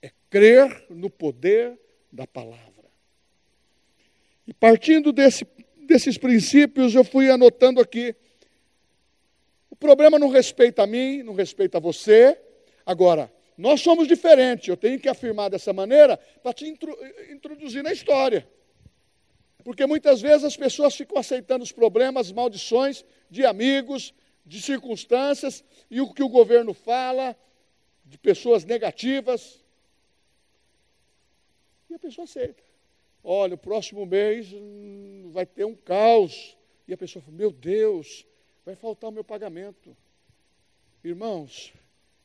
É 0.00 0.12
crer 0.30 0.86
no 0.88 1.10
poder 1.10 1.76
da 2.12 2.24
palavra. 2.24 2.84
E 4.46 4.54
partindo 4.54 5.12
desse, 5.12 5.44
desses 5.88 6.16
princípios, 6.16 6.94
eu 6.94 7.02
fui 7.02 7.28
anotando 7.28 7.80
aqui. 7.80 8.14
O 9.68 9.74
problema 9.74 10.20
não 10.20 10.28
respeita 10.28 10.84
a 10.84 10.86
mim, 10.86 11.24
não 11.24 11.34
respeita 11.34 11.78
a 11.78 11.80
você. 11.80 12.40
Agora, 12.86 13.32
nós 13.58 13.80
somos 13.80 14.06
diferentes. 14.06 14.68
Eu 14.68 14.76
tenho 14.76 15.00
que 15.00 15.08
afirmar 15.08 15.50
dessa 15.50 15.72
maneira 15.72 16.16
para 16.16 16.52
te 16.52 16.64
introduzir 17.28 17.82
na 17.82 17.92
história. 17.92 18.48
Porque 19.64 19.86
muitas 19.86 20.20
vezes 20.20 20.44
as 20.44 20.56
pessoas 20.56 20.94
ficam 20.94 21.18
aceitando 21.18 21.64
os 21.64 21.72
problemas, 21.72 22.30
maldições 22.30 23.04
de 23.30 23.44
amigos, 23.44 24.14
de 24.44 24.62
circunstâncias, 24.62 25.64
e 25.90 26.00
o 26.00 26.12
que 26.12 26.22
o 26.22 26.28
governo 26.28 26.72
fala, 26.72 27.36
de 28.04 28.16
pessoas 28.18 28.64
negativas. 28.64 29.64
E 31.90 31.94
a 31.94 31.98
pessoa 31.98 32.24
aceita. 32.24 32.62
Olha, 33.22 33.54
o 33.54 33.58
próximo 33.58 34.06
mês 34.06 34.52
hum, 34.52 35.30
vai 35.32 35.44
ter 35.44 35.64
um 35.64 35.74
caos. 35.74 36.56
E 36.86 36.92
a 36.92 36.96
pessoa 36.96 37.22
fala: 37.24 37.36
Meu 37.36 37.50
Deus, 37.50 38.24
vai 38.64 38.76
faltar 38.76 39.10
o 39.10 39.12
meu 39.12 39.24
pagamento. 39.24 39.96
Irmãos, 41.02 41.72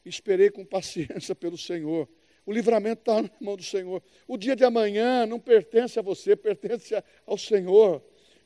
esperei 0.05 0.51
com 0.51 0.63
paciência 0.63 1.33
pelo 1.35 1.57
Senhor. 1.57 2.07
O 2.45 2.51
livramento 2.51 3.01
está 3.01 3.21
na 3.21 3.29
mão 3.39 3.55
do 3.55 3.63
Senhor. 3.63 4.01
O 4.27 4.37
dia 4.37 4.55
de 4.55 4.63
amanhã 4.63 5.25
não 5.25 5.39
pertence 5.39 5.99
a 5.99 6.01
você, 6.01 6.35
pertence 6.35 6.95
ao 7.25 7.37
Senhor. 7.37 8.03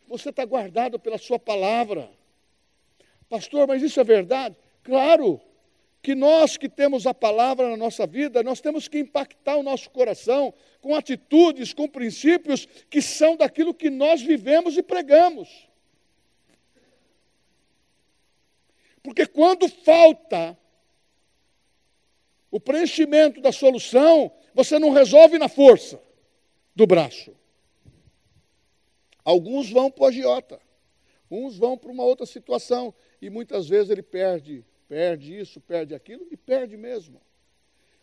Você 0.08 0.30
está 0.30 0.46
guardado 0.46 1.00
pela 1.00 1.18
Sua 1.18 1.40
palavra. 1.40 2.10
Pastor, 3.30 3.68
mas 3.68 3.82
isso 3.82 4.00
é 4.00 4.04
verdade? 4.04 4.56
Claro 4.84 5.42
que 6.02 6.14
nós 6.14 6.56
que 6.56 6.70
temos 6.70 7.08
a 7.08 7.16
palavra 7.16 7.70
na 7.70 7.78
nossa 7.78 8.06
vida, 8.06 8.44
nós 8.44 8.62
temos 8.62 8.88
que 8.88 9.00
impactar 9.00 9.56
o 9.56 9.64
nosso 9.64 9.90
coração 9.90 10.54
com 10.80 10.94
atitudes, 10.94 11.74
com 11.74 11.88
princípios 11.88 12.68
que 12.92 13.02
são 13.02 13.36
daquilo 13.36 13.74
que 13.74 13.90
nós 13.90 14.22
vivemos 14.22 14.78
e 14.78 14.84
pregamos. 14.84 15.68
Porque 19.02 19.26
quando 19.26 19.68
falta 19.68 20.56
o 22.56 22.60
preenchimento 22.60 23.42
da 23.42 23.52
solução, 23.52 24.32
você 24.54 24.80
não 24.80 24.92
resolve 24.92 25.38
na 25.38 25.50
força 25.50 26.02
do 26.74 26.88
braço. 26.88 27.36
Alguns 29.26 29.70
vão 29.70 29.92
para 29.92 30.04
o 30.06 30.08
agiota, 30.08 30.62
uns 31.30 31.58
vão 31.58 31.78
para 31.78 31.92
uma 31.92 32.06
outra 32.06 32.26
situação, 32.26 32.94
e 33.22 33.30
muitas 33.30 33.68
vezes 33.68 33.90
ele 33.90 34.02
perde, 34.02 34.64
perde 34.88 35.38
isso, 35.38 35.60
perde 35.60 35.94
aquilo, 35.94 36.26
e 36.32 36.38
perde 36.38 36.78
mesmo. 36.78 37.20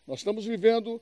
Nós 0.07 0.19
estamos 0.19 0.45
vivendo 0.45 1.01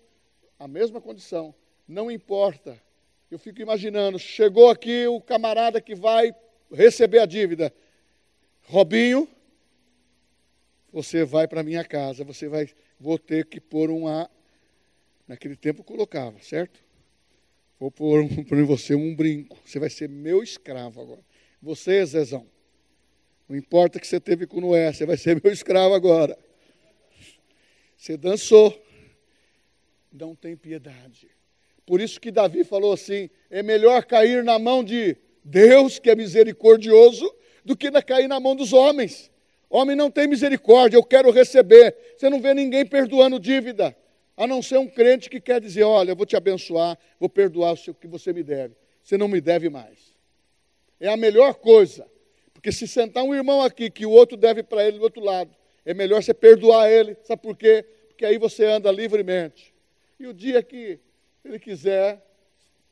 a 0.56 0.68
mesma 0.68 1.00
condição, 1.00 1.52
não 1.88 2.08
importa. 2.08 2.80
Eu 3.28 3.38
fico 3.40 3.60
imaginando, 3.60 4.16
chegou 4.16 4.70
aqui 4.70 5.08
o 5.08 5.20
camarada 5.20 5.80
que 5.80 5.96
vai 5.96 6.32
receber 6.72 7.18
a 7.18 7.26
dívida. 7.26 7.74
Robinho, 8.68 9.26
você 10.92 11.24
vai 11.24 11.48
para 11.48 11.64
minha 11.64 11.84
casa, 11.84 12.22
você 12.22 12.46
vai 12.46 12.70
vou 13.00 13.18
ter 13.18 13.46
que 13.46 13.58
pôr 13.58 13.90
um 13.90 14.06
A. 14.06 14.28
Naquele 15.26 15.56
tempo 15.56 15.82
colocava, 15.82 16.40
certo? 16.42 16.80
Vou 17.78 17.90
pôr 17.90 18.28
para 18.46 18.62
você 18.64 18.94
um 18.94 19.14
brinco. 19.14 19.58
Você 19.64 19.78
vai 19.78 19.88
ser 19.88 20.08
meu 20.08 20.42
escravo 20.42 21.00
agora. 21.00 21.24
Você, 21.62 22.04
Zezão. 22.04 22.46
Não 23.48 23.56
importa 23.56 23.98
que 23.98 24.06
você 24.06 24.20
teve 24.20 24.46
com 24.46 24.60
Noé, 24.60 24.92
você 24.92 25.06
vai 25.06 25.16
ser 25.16 25.40
meu 25.42 25.52
escravo 25.52 25.94
agora. 25.94 26.38
Você 27.96 28.16
dançou. 28.16 28.80
Não 30.12 30.34
tem 30.34 30.56
piedade. 30.56 31.28
Por 31.86 32.00
isso 32.00 32.20
que 32.20 32.30
Davi 32.30 32.64
falou 32.64 32.92
assim: 32.92 33.30
é 33.48 33.62
melhor 33.62 34.04
cair 34.04 34.44
na 34.44 34.58
mão 34.58 34.84
de 34.84 35.16
Deus, 35.44 35.98
que 35.98 36.10
é 36.10 36.14
misericordioso, 36.14 37.32
do 37.64 37.76
que 37.76 37.90
cair 38.02 38.28
na 38.28 38.38
mão 38.38 38.54
dos 38.54 38.72
homens. 38.72 39.30
Homem 39.70 39.94
não 39.94 40.10
tem 40.10 40.26
misericórdia, 40.26 40.96
eu 40.96 41.04
quero 41.04 41.30
receber. 41.30 41.96
Você 42.16 42.28
não 42.28 42.40
vê 42.40 42.52
ninguém 42.52 42.84
perdoando 42.84 43.38
dívida, 43.38 43.96
a 44.36 44.44
não 44.44 44.60
ser 44.60 44.78
um 44.78 44.88
crente 44.88 45.30
que 45.30 45.40
quer 45.40 45.60
dizer: 45.60 45.84
Olha, 45.84 46.10
eu 46.10 46.16
vou 46.16 46.26
te 46.26 46.36
abençoar, 46.36 46.98
vou 47.20 47.28
perdoar 47.28 47.74
o 47.74 47.94
que 47.94 48.08
você 48.08 48.32
me 48.32 48.42
deve. 48.42 48.74
Você 49.02 49.16
não 49.16 49.28
me 49.28 49.40
deve 49.40 49.70
mais. 49.70 50.14
É 50.98 51.08
a 51.08 51.16
melhor 51.16 51.54
coisa. 51.54 52.06
Porque 52.52 52.72
se 52.72 52.86
sentar 52.86 53.24
um 53.24 53.34
irmão 53.34 53.62
aqui 53.62 53.88
que 53.88 54.04
o 54.04 54.10
outro 54.10 54.36
deve 54.36 54.62
para 54.62 54.86
ele 54.86 54.98
do 54.98 55.04
outro 55.04 55.22
lado, 55.22 55.54
É 55.82 55.94
melhor 55.94 56.22
você 56.22 56.34
perdoar 56.34 56.90
ele. 56.90 57.16
Sabe 57.22 57.40
por 57.40 57.56
quê? 57.56 57.84
Porque 58.08 58.26
aí 58.26 58.36
você 58.36 58.66
anda 58.66 58.92
livremente. 58.92 59.72
E 60.18 60.26
o 60.26 60.34
dia 60.34 60.62
que 60.62 61.00
ele 61.42 61.58
quiser, 61.58 62.22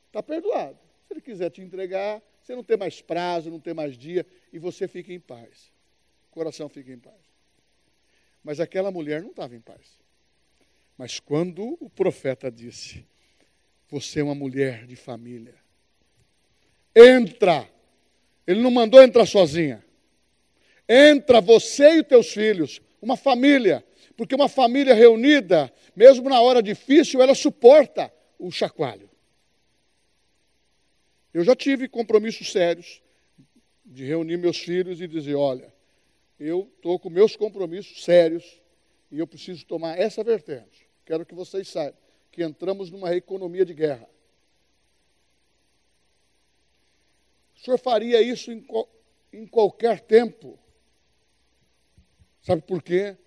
está 0.07 0.23
perdoado. 0.23 0.77
Se 1.05 1.13
ele 1.13 1.21
quiser 1.21 1.51
te 1.51 1.61
entregar, 1.61 2.21
você 2.41 2.55
não 2.55 2.63
tem 2.63 2.77
mais 2.77 2.99
prazo, 2.99 3.51
não 3.51 3.59
tem 3.59 3.75
mais 3.75 3.95
dia, 3.95 4.25
e 4.51 4.57
você 4.57 4.87
fica 4.87 5.13
em 5.13 5.19
paz. 5.19 5.71
Coração 6.31 6.69
fica 6.69 6.91
em 6.91 6.99
paz. 6.99 7.15
Mas 8.43 8.59
aquela 8.59 8.91
mulher 8.91 9.21
não 9.21 9.31
estava 9.31 9.55
em 9.55 9.59
paz. 9.59 9.99
Mas 10.97 11.19
quando 11.19 11.77
o 11.79 11.89
profeta 11.89 12.51
disse: 12.51 13.05
Você 13.89 14.19
é 14.19 14.23
uma 14.23 14.35
mulher 14.35 14.85
de 14.85 14.95
família, 14.95 15.55
entra. 16.95 17.69
Ele 18.45 18.61
não 18.61 18.71
mandou 18.71 19.01
entrar 19.03 19.25
sozinha. 19.25 19.83
Entra 20.87 21.39
você 21.39 21.97
e 21.97 22.01
os 22.01 22.07
teus 22.07 22.33
filhos, 22.33 22.81
uma 23.01 23.15
família. 23.15 23.85
Porque 24.17 24.35
uma 24.35 24.49
família 24.49 24.93
reunida, 24.93 25.71
mesmo 25.95 26.27
na 26.29 26.41
hora 26.41 26.61
difícil, 26.61 27.21
ela 27.21 27.35
suporta 27.35 28.11
o 28.37 28.51
chacoalho. 28.51 29.09
Eu 31.33 31.43
já 31.43 31.55
tive 31.55 31.87
compromissos 31.87 32.51
sérios 32.51 33.01
de 33.85 34.03
reunir 34.03 34.37
meus 34.37 34.57
filhos 34.57 34.99
e 34.99 35.07
dizer: 35.07 35.35
olha, 35.35 35.73
eu 36.39 36.71
estou 36.75 36.97
com 36.97 37.09
meus 37.09 37.35
compromissos 37.35 38.03
sérios 38.03 38.61
e 39.11 39.19
eu 39.19 39.27
preciso 39.27 39.65
tomar 39.65 39.99
essa 39.99 40.23
vertente. 40.23 40.87
Quero 41.05 41.25
que 41.25 41.35
vocês 41.35 41.67
saibam 41.67 41.99
que 42.31 42.43
entramos 42.43 42.89
numa 42.89 43.13
economia 43.15 43.65
de 43.65 43.73
guerra. 43.73 44.07
O 47.55 47.59
senhor 47.59 47.77
faria 47.77 48.21
isso 48.21 48.51
em, 48.51 48.65
em 49.33 49.45
qualquer 49.45 49.99
tempo. 49.99 50.57
Sabe 52.41 52.61
por 52.61 52.81
quê? 52.81 53.17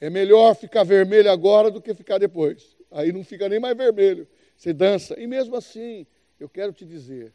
É 0.00 0.10
melhor 0.10 0.54
ficar 0.54 0.84
vermelho 0.84 1.30
agora 1.30 1.70
do 1.70 1.80
que 1.80 1.94
ficar 1.94 2.18
depois. 2.18 2.76
Aí 2.90 3.10
não 3.10 3.24
fica 3.24 3.48
nem 3.48 3.58
mais 3.58 3.76
vermelho. 3.76 4.28
Você 4.56 4.72
dança. 4.72 5.18
E 5.18 5.26
mesmo 5.26 5.56
assim, 5.56 6.06
eu 6.38 6.48
quero 6.48 6.72
te 6.72 6.84
dizer, 6.84 7.32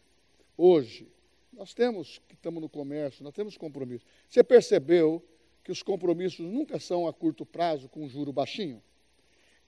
hoje, 0.56 1.08
nós 1.52 1.74
temos, 1.74 2.22
que 2.28 2.36
estamos 2.36 2.62
no 2.62 2.70
comércio, 2.70 3.24
nós 3.24 3.34
temos 3.34 3.58
compromisso. 3.58 4.06
Você 4.30 4.44
percebeu 4.44 5.24
que 5.64 5.72
os 5.72 5.84
compromissos 5.84 6.46
nunca 6.46 6.80
são 6.80 7.08
a 7.08 7.14
curto 7.14 7.46
prazo 7.46 7.90
com 7.90 8.08
juro 8.08 8.32
baixinho? 8.32 8.82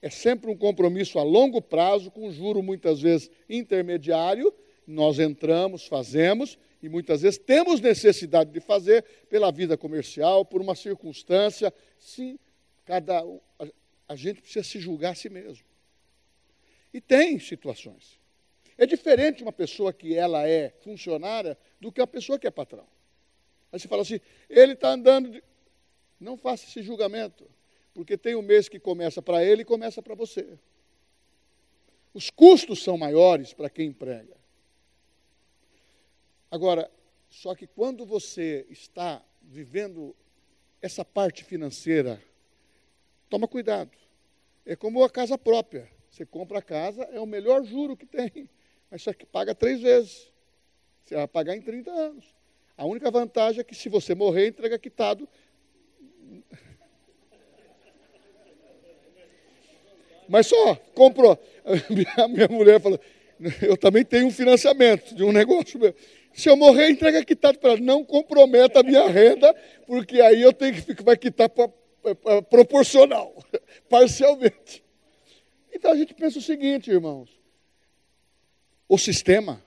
É 0.00 0.10
sempre 0.10 0.50
um 0.50 0.56
compromisso 0.56 1.18
a 1.18 1.22
longo 1.22 1.62
prazo, 1.62 2.10
com 2.10 2.30
juro 2.32 2.62
muitas 2.62 3.00
vezes 3.00 3.30
intermediário. 3.48 4.52
Nós 4.84 5.20
entramos, 5.20 5.86
fazemos, 5.86 6.58
e 6.82 6.88
muitas 6.88 7.22
vezes 7.22 7.38
temos 7.38 7.80
necessidade 7.80 8.50
de 8.50 8.58
fazer 8.58 9.04
pela 9.28 9.52
vida 9.52 9.76
comercial, 9.76 10.44
por 10.44 10.60
uma 10.60 10.74
circunstância. 10.74 11.72
Sim, 11.98 12.36
cada 12.84 13.20
a, 13.20 13.66
a 14.08 14.16
gente 14.16 14.42
precisa 14.42 14.64
se 14.64 14.80
julgar 14.80 15.12
a 15.12 15.14
si 15.14 15.30
mesmo. 15.30 15.64
E 16.92 17.00
tem 17.00 17.38
situações. 17.38 18.21
É 18.76 18.86
diferente 18.86 19.42
uma 19.42 19.52
pessoa 19.52 19.92
que 19.92 20.14
ela 20.14 20.48
é 20.48 20.70
funcionária 20.80 21.56
do 21.80 21.92
que 21.92 22.00
uma 22.00 22.06
pessoa 22.06 22.38
que 22.38 22.46
é 22.46 22.50
patrão. 22.50 22.86
Aí 23.72 23.78
você 23.78 23.88
fala 23.88 24.02
assim, 24.02 24.20
ele 24.48 24.72
está 24.72 24.90
andando. 24.90 25.30
De... 25.30 25.42
Não 26.18 26.36
faça 26.36 26.66
esse 26.66 26.82
julgamento, 26.82 27.48
porque 27.94 28.16
tem 28.16 28.34
um 28.34 28.42
mês 28.42 28.68
que 28.68 28.78
começa 28.78 29.20
para 29.20 29.44
ele 29.44 29.62
e 29.62 29.64
começa 29.64 30.02
para 30.02 30.14
você. 30.14 30.58
Os 32.14 32.30
custos 32.30 32.82
são 32.82 32.96
maiores 32.98 33.52
para 33.52 33.70
quem 33.70 33.88
emprega. 33.88 34.36
Agora, 36.50 36.90
só 37.30 37.54
que 37.54 37.66
quando 37.66 38.04
você 38.04 38.66
está 38.68 39.24
vivendo 39.40 40.14
essa 40.82 41.04
parte 41.04 41.44
financeira, 41.44 42.22
toma 43.28 43.48
cuidado. 43.48 43.90
É 44.66 44.76
como 44.76 45.02
a 45.02 45.10
casa 45.10 45.38
própria. 45.38 45.90
Você 46.10 46.26
compra 46.26 46.58
a 46.58 46.62
casa, 46.62 47.04
é 47.04 47.18
o 47.18 47.26
melhor 47.26 47.64
juro 47.64 47.96
que 47.96 48.04
tem 48.04 48.48
mas 48.92 49.02
que 49.16 49.24
paga 49.24 49.54
três 49.54 49.80
vezes. 49.80 50.30
Você 51.02 51.14
vai 51.14 51.26
pagar 51.26 51.56
em 51.56 51.62
30 51.62 51.90
anos. 51.90 52.26
A 52.76 52.84
única 52.84 53.10
vantagem 53.10 53.62
é 53.62 53.64
que 53.64 53.74
se 53.74 53.88
você 53.88 54.14
morrer, 54.14 54.48
entrega 54.48 54.78
quitado. 54.78 55.26
Mas 60.28 60.46
só, 60.46 60.74
comprou. 60.94 61.42
A 62.18 62.28
minha 62.28 62.48
mulher 62.48 62.80
falou, 62.82 63.00
eu 63.62 63.78
também 63.78 64.04
tenho 64.04 64.26
um 64.26 64.30
financiamento 64.30 65.14
de 65.14 65.24
um 65.24 65.32
negócio 65.32 65.80
meu. 65.80 65.94
Se 66.34 66.50
eu 66.50 66.56
morrer, 66.56 66.90
entrega 66.90 67.24
quitado 67.24 67.58
para 67.58 67.70
ela. 67.70 67.80
Não 67.80 68.04
comprometa 68.04 68.80
a 68.80 68.82
minha 68.82 69.08
renda, 69.08 69.54
porque 69.86 70.20
aí 70.20 70.42
eu 70.42 70.52
tenho 70.52 70.74
que 70.74 71.02
vai 71.02 71.16
quitar 71.16 71.50
proporcional, 72.50 73.34
parcialmente. 73.88 74.84
Então 75.72 75.92
a 75.92 75.96
gente 75.96 76.12
pensa 76.12 76.38
o 76.38 76.42
seguinte, 76.42 76.90
irmãos. 76.90 77.41
O 78.92 78.98
sistema 78.98 79.64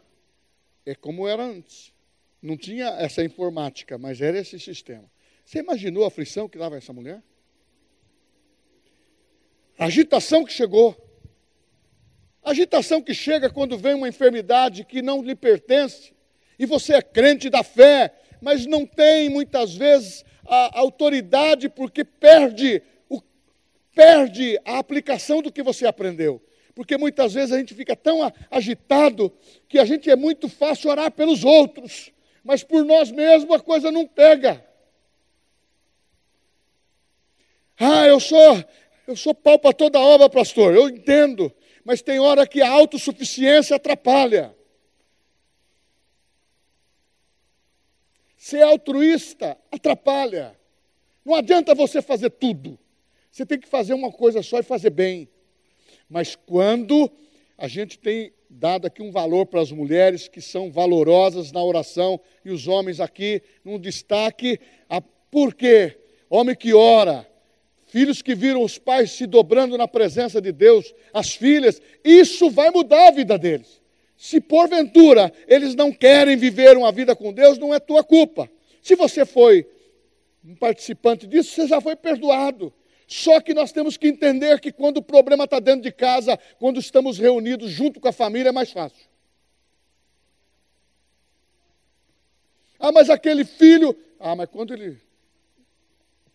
é 0.86 0.94
como 0.94 1.28
era 1.28 1.44
antes. 1.44 1.92
Não 2.40 2.56
tinha 2.56 2.90
essa 2.90 3.24
informática, 3.24 3.98
mas 3.98 4.22
era 4.22 4.38
esse 4.38 4.60
sistema. 4.60 5.12
Você 5.44 5.58
imaginou 5.58 6.04
a 6.04 6.10
aflição 6.10 6.48
que 6.48 6.60
dava 6.60 6.78
essa 6.78 6.94
mulher? 6.94 7.24
A 9.80 9.86
agitação 9.86 10.46
que 10.46 10.54
chegou. 10.54 10.96
A 12.44 12.52
agitação 12.52 13.02
que 13.02 13.16
chega 13.16 13.50
quando 13.50 13.80
vem 13.80 13.96
uma 13.96 14.08
enfermidade 14.08 14.86
que 14.86 15.02
não 15.02 15.24
lhe 15.24 15.34
pertence. 15.34 16.14
E 16.60 16.68
você 16.68 16.94
é 16.94 17.02
crente 17.02 17.50
da 17.50 17.64
fé, 17.64 18.14
mas 18.40 18.68
não 18.68 18.86
tem 18.86 19.28
muitas 19.28 19.74
vezes 19.74 20.24
a 20.46 20.78
autoridade 20.78 21.68
porque 21.68 22.04
perde, 22.06 22.80
o, 23.10 23.20
perde 23.92 24.60
a 24.64 24.78
aplicação 24.78 25.42
do 25.42 25.52
que 25.52 25.64
você 25.64 25.88
aprendeu 25.88 26.40
porque 26.76 26.98
muitas 26.98 27.34
vezes 27.34 27.54
a 27.54 27.58
gente 27.58 27.74
fica 27.74 27.96
tão 27.96 28.20
agitado 28.52 29.32
que 29.70 29.80
a 29.80 29.86
gente 29.86 30.10
é 30.10 30.16
muito 30.16 30.50
fácil 30.50 30.92
orar 30.92 31.10
pelos 31.10 31.46
outros, 31.46 32.12
mas 32.44 32.64
por 32.64 32.84
nós 32.84 33.10
mesmos 33.10 33.56
a 33.56 33.60
coisa 33.60 33.90
não 33.90 34.06
pega. 34.06 34.64
Ah, 37.80 38.06
eu 38.06 38.20
sou, 38.20 38.64
eu 39.08 39.16
sou 39.16 39.34
pau 39.34 39.58
para 39.58 39.74
toda 39.74 40.00
obra, 40.00 40.30
pastor, 40.30 40.76
eu 40.76 40.90
entendo, 40.90 41.52
mas 41.86 42.02
tem 42.02 42.20
hora 42.20 42.46
que 42.46 42.62
a 42.62 42.70
autossuficiência 42.70 43.78
atrapalha. 43.78 44.54
Ser 48.38 48.62
altruísta 48.64 49.58
atrapalha. 49.72 50.60
Não 51.24 51.34
adianta 51.34 51.74
você 51.74 52.02
fazer 52.02 52.32
tudo. 52.32 52.78
Você 53.32 53.46
tem 53.46 53.60
que 53.60 53.68
fazer 53.68 53.94
uma 53.94 54.12
coisa 54.12 54.44
só 54.44 54.60
e 54.60 54.64
fazer 54.64 54.92
bem. 54.92 55.28
Mas 56.10 56.36
quando 56.36 57.12
a 57.58 57.68
gente 57.68 57.98
tem 57.98 58.32
dado 58.50 58.88
aqui 58.88 59.02
um 59.02 59.12
valor 59.12 59.46
para 59.46 59.62
as 59.62 59.72
mulheres 59.72 60.28
que 60.28 60.42
são 60.42 60.72
valorosas 60.72 61.52
na 61.52 61.64
oração 61.64 62.20
e 62.44 62.52
os 62.52 62.68
homens 62.68 63.00
aqui 63.00 63.42
num 63.64 63.80
destaque, 63.80 64.60
a, 64.90 65.02
por 65.02 65.54
quê? 65.54 65.98
Homem 66.30 66.56
que 66.56 66.74
ora, 66.74 67.28
filhos 67.88 68.22
que 68.22 68.36
viram 68.36 68.62
os 68.62 68.78
pais 68.78 69.12
se 69.12 69.26
dobrando 69.26 69.78
na 69.78 69.88
presença 69.88 70.42
de 70.42 70.52
Deus, 70.52 70.94
as 71.14 71.36
filhas, 71.36 71.82
isso 72.04 72.50
vai 72.50 72.70
mudar 72.70 73.08
a 73.08 73.12
vida 73.12 73.38
deles. 73.38 73.82
Se 74.18 74.40
porventura 74.40 75.32
eles 75.48 75.76
não 75.76 75.92
querem 75.92 76.38
viver 76.38 76.78
uma 76.78 76.92
vida 76.92 77.16
com 77.16 77.34
Deus, 77.34 77.58
não 77.58 77.74
é 77.74 77.80
tua 77.80 78.04
culpa. 78.04 78.50
Se 78.82 78.96
você 78.96 79.26
foi 79.26 79.68
um 80.44 80.56
participante 80.56 81.28
disso, 81.28 81.52
você 81.52 81.68
já 81.68 81.82
foi 81.82 81.96
perdoado. 81.96 82.72
Só 83.08 83.40
que 83.40 83.54
nós 83.54 83.72
temos 83.72 83.98
que 83.98 84.08
entender 84.08 84.60
que 84.60 84.72
quando 84.72 84.98
o 84.98 85.04
problema 85.04 85.44
está 85.44 85.60
dentro 85.60 85.82
de 85.82 85.92
casa, 85.92 86.40
quando 86.58 86.80
estamos 86.80 87.18
reunidos 87.18 87.70
junto 87.72 88.00
com 88.00 88.08
a 88.08 88.14
família, 88.14 88.50
é 88.50 88.52
mais 88.52 88.72
fácil. 88.72 89.08
Ah, 92.80 92.92
mas 92.92 93.10
aquele 93.10 93.46
filho. 93.46 93.96
Ah, 94.20 94.36
mas 94.36 94.50
quando 94.50 94.74
ele. 94.74 95.00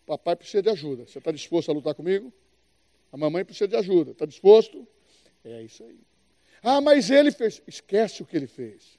O 0.02 0.06
papai 0.06 0.36
precisa 0.36 0.62
de 0.62 0.70
ajuda. 0.70 1.06
Você 1.06 1.18
está 1.18 1.32
disposto 1.32 1.70
a 1.70 1.74
lutar 1.74 1.94
comigo? 1.94 2.32
A 3.12 3.16
mamãe 3.16 3.44
precisa 3.44 3.68
de 3.68 3.76
ajuda. 3.76 4.12
Está 4.12 4.26
disposto? 4.26 4.86
É 5.44 5.62
isso 5.62 5.82
aí. 5.84 5.98
Ah, 6.62 6.80
mas 6.80 7.10
ele 7.10 7.32
fez. 7.32 7.62
Esquece 7.66 8.22
o 8.22 8.26
que 8.26 8.36
ele 8.36 8.46
fez. 8.46 8.98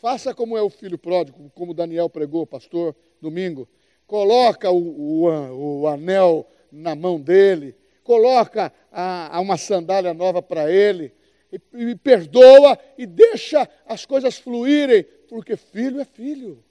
Faça 0.00 0.34
como 0.34 0.56
é 0.56 0.62
o 0.62 0.70
filho 0.70 0.96
pródigo, 0.96 1.50
como 1.54 1.74
Daniel 1.74 2.08
pregou, 2.08 2.46
pastor, 2.46 2.94
domingo. 3.20 3.68
Coloca 4.06 4.70
o, 4.70 5.24
o, 5.24 5.80
o 5.80 5.88
anel 5.88 6.48
na 6.70 6.94
mão 6.94 7.20
dele, 7.20 7.74
coloca 8.02 8.72
a, 8.90 9.36
a 9.36 9.40
uma 9.40 9.56
sandália 9.56 10.14
nova 10.14 10.42
para 10.42 10.70
ele, 10.70 11.12
e, 11.52 11.60
e 11.90 11.96
perdoa 11.96 12.78
e 12.96 13.06
deixa 13.06 13.68
as 13.86 14.04
coisas 14.04 14.38
fluírem, 14.38 15.02
porque 15.28 15.56
filho 15.56 16.00
é 16.00 16.04
filho. 16.04 16.62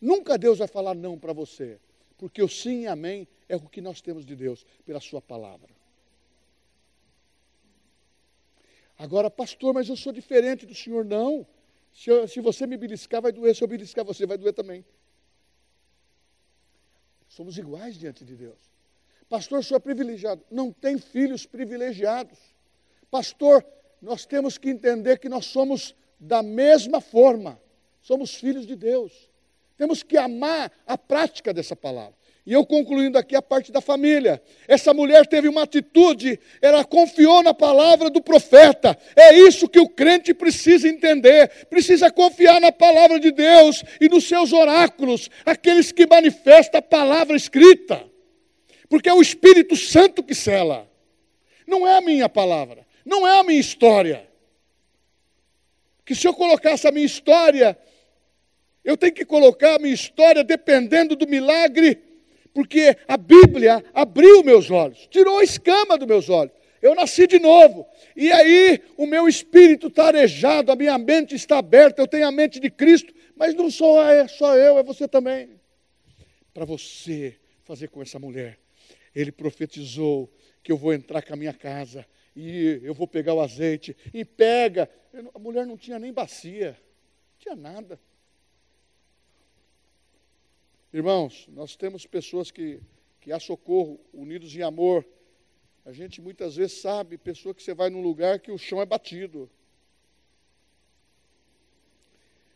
Nunca 0.00 0.38
Deus 0.38 0.58
vai 0.58 0.68
falar 0.68 0.94
não 0.94 1.18
para 1.18 1.32
você, 1.32 1.78
porque 2.16 2.42
o 2.42 2.48
sim 2.48 2.82
e 2.82 2.86
amém 2.86 3.28
é 3.48 3.56
o 3.56 3.60
que 3.60 3.80
nós 3.80 4.00
temos 4.00 4.24
de 4.24 4.34
Deus, 4.34 4.64
pela 4.84 5.00
Sua 5.00 5.20
palavra. 5.20 5.68
Agora, 9.00 9.30
pastor, 9.30 9.72
mas 9.72 9.88
eu 9.88 9.96
sou 9.96 10.12
diferente 10.12 10.66
do 10.66 10.74
senhor. 10.74 11.06
Não. 11.06 11.46
Se, 11.90 12.10
eu, 12.10 12.28
se 12.28 12.38
você 12.38 12.66
me 12.66 12.76
beliscar, 12.76 13.22
vai 13.22 13.32
doer. 13.32 13.56
Se 13.56 13.64
eu 13.64 13.68
beliscar 13.68 14.04
você, 14.04 14.26
vai 14.26 14.36
doer 14.36 14.52
também. 14.52 14.84
Somos 17.26 17.56
iguais 17.56 17.96
diante 17.96 18.26
de 18.26 18.36
Deus. 18.36 18.69
Pastor, 19.30 19.62
sou 19.62 19.78
privilegiado. 19.78 20.42
Não 20.50 20.72
tem 20.72 20.98
filhos 20.98 21.46
privilegiados. 21.46 22.36
Pastor, 23.08 23.64
nós 24.02 24.26
temos 24.26 24.58
que 24.58 24.68
entender 24.68 25.20
que 25.20 25.28
nós 25.28 25.46
somos 25.46 25.94
da 26.18 26.42
mesma 26.42 27.00
forma. 27.00 27.60
Somos 28.02 28.34
filhos 28.34 28.66
de 28.66 28.74
Deus. 28.74 29.30
Temos 29.78 30.02
que 30.02 30.16
amar 30.16 30.72
a 30.84 30.98
prática 30.98 31.54
dessa 31.54 31.76
palavra. 31.76 32.18
E 32.44 32.52
eu 32.52 32.66
concluindo 32.66 33.16
aqui 33.16 33.36
a 33.36 33.42
parte 33.42 33.70
da 33.70 33.80
família. 33.80 34.42
Essa 34.66 34.92
mulher 34.92 35.24
teve 35.28 35.46
uma 35.46 35.62
atitude, 35.62 36.40
ela 36.60 36.84
confiou 36.84 37.40
na 37.40 37.54
palavra 37.54 38.10
do 38.10 38.20
profeta. 38.20 38.98
É 39.14 39.38
isso 39.38 39.68
que 39.68 39.78
o 39.78 39.88
crente 39.88 40.34
precisa 40.34 40.88
entender. 40.88 41.66
Precisa 41.66 42.10
confiar 42.10 42.60
na 42.60 42.72
palavra 42.72 43.20
de 43.20 43.30
Deus 43.30 43.84
e 44.00 44.08
nos 44.08 44.26
seus 44.26 44.52
oráculos, 44.52 45.30
aqueles 45.46 45.92
que 45.92 46.04
manifestam 46.04 46.80
a 46.80 46.82
palavra 46.82 47.36
escrita. 47.36 48.09
Porque 48.90 49.08
é 49.08 49.14
o 49.14 49.22
Espírito 49.22 49.74
Santo 49.74 50.22
que 50.22 50.34
cela. 50.34 50.86
Não 51.66 51.88
é 51.88 51.96
a 51.96 52.02
minha 52.02 52.28
palavra, 52.28 52.86
não 53.06 53.26
é 53.26 53.40
a 53.40 53.42
minha 53.42 53.58
história. 53.58 54.28
Que 56.04 56.14
se 56.14 56.28
eu 56.28 56.34
colocasse 56.34 56.86
a 56.86 56.92
minha 56.92 57.06
história, 57.06 57.78
eu 58.84 58.98
tenho 58.98 59.14
que 59.14 59.24
colocar 59.24 59.76
a 59.76 59.78
minha 59.78 59.94
história 59.94 60.44
dependendo 60.44 61.16
do 61.16 61.26
milagre 61.26 62.10
porque 62.52 62.96
a 63.06 63.16
Bíblia 63.16 63.84
abriu 63.94 64.42
meus 64.42 64.70
olhos, 64.70 65.06
tirou 65.08 65.38
a 65.38 65.44
escama 65.44 65.96
dos 65.96 66.06
meus 66.06 66.28
olhos. 66.28 66.52
Eu 66.82 66.94
nasci 66.94 67.26
de 67.26 67.38
novo. 67.38 67.86
E 68.16 68.32
aí 68.32 68.80
o 68.96 69.06
meu 69.06 69.28
espírito 69.28 69.88
está 69.88 70.06
arejado, 70.06 70.72
a 70.72 70.76
minha 70.76 70.96
mente 70.96 71.34
está 71.34 71.58
aberta, 71.58 72.00
eu 72.00 72.08
tenho 72.08 72.26
a 72.26 72.32
mente 72.32 72.58
de 72.58 72.70
Cristo, 72.70 73.14
mas 73.36 73.54
não 73.54 73.70
sou 73.70 74.02
é 74.02 74.26
só 74.26 74.56
eu, 74.56 74.78
é 74.78 74.82
você 74.82 75.06
também. 75.06 75.50
Para 76.54 76.64
você 76.64 77.36
fazer 77.64 77.88
com 77.88 78.02
essa 78.02 78.18
mulher, 78.18 78.58
ele 79.14 79.32
profetizou 79.32 80.32
que 80.62 80.70
eu 80.70 80.76
vou 80.76 80.92
entrar 80.92 81.22
com 81.22 81.32
a 81.32 81.36
minha 81.36 81.52
casa 81.52 82.06
e 82.34 82.80
eu 82.82 82.94
vou 82.94 83.06
pegar 83.06 83.34
o 83.34 83.40
azeite 83.40 83.96
e 84.12 84.24
pega. 84.24 84.88
A 85.34 85.38
mulher 85.38 85.66
não 85.66 85.76
tinha 85.76 85.98
nem 85.98 86.12
bacia, 86.12 86.72
não 86.72 87.38
tinha 87.38 87.56
nada. 87.56 88.00
Irmãos, 90.92 91.46
nós 91.48 91.76
temos 91.76 92.04
pessoas 92.04 92.50
que, 92.50 92.80
que 93.20 93.32
há 93.32 93.38
socorro, 93.38 94.00
unidos 94.12 94.54
em 94.54 94.62
amor. 94.62 95.06
A 95.84 95.92
gente 95.92 96.20
muitas 96.20 96.56
vezes 96.56 96.80
sabe, 96.80 97.16
pessoa 97.16 97.54
que 97.54 97.62
você 97.62 97.72
vai 97.72 97.90
num 97.90 98.02
lugar 98.02 98.40
que 98.40 98.50
o 98.50 98.58
chão 98.58 98.80
é 98.80 98.86
batido. 98.86 99.48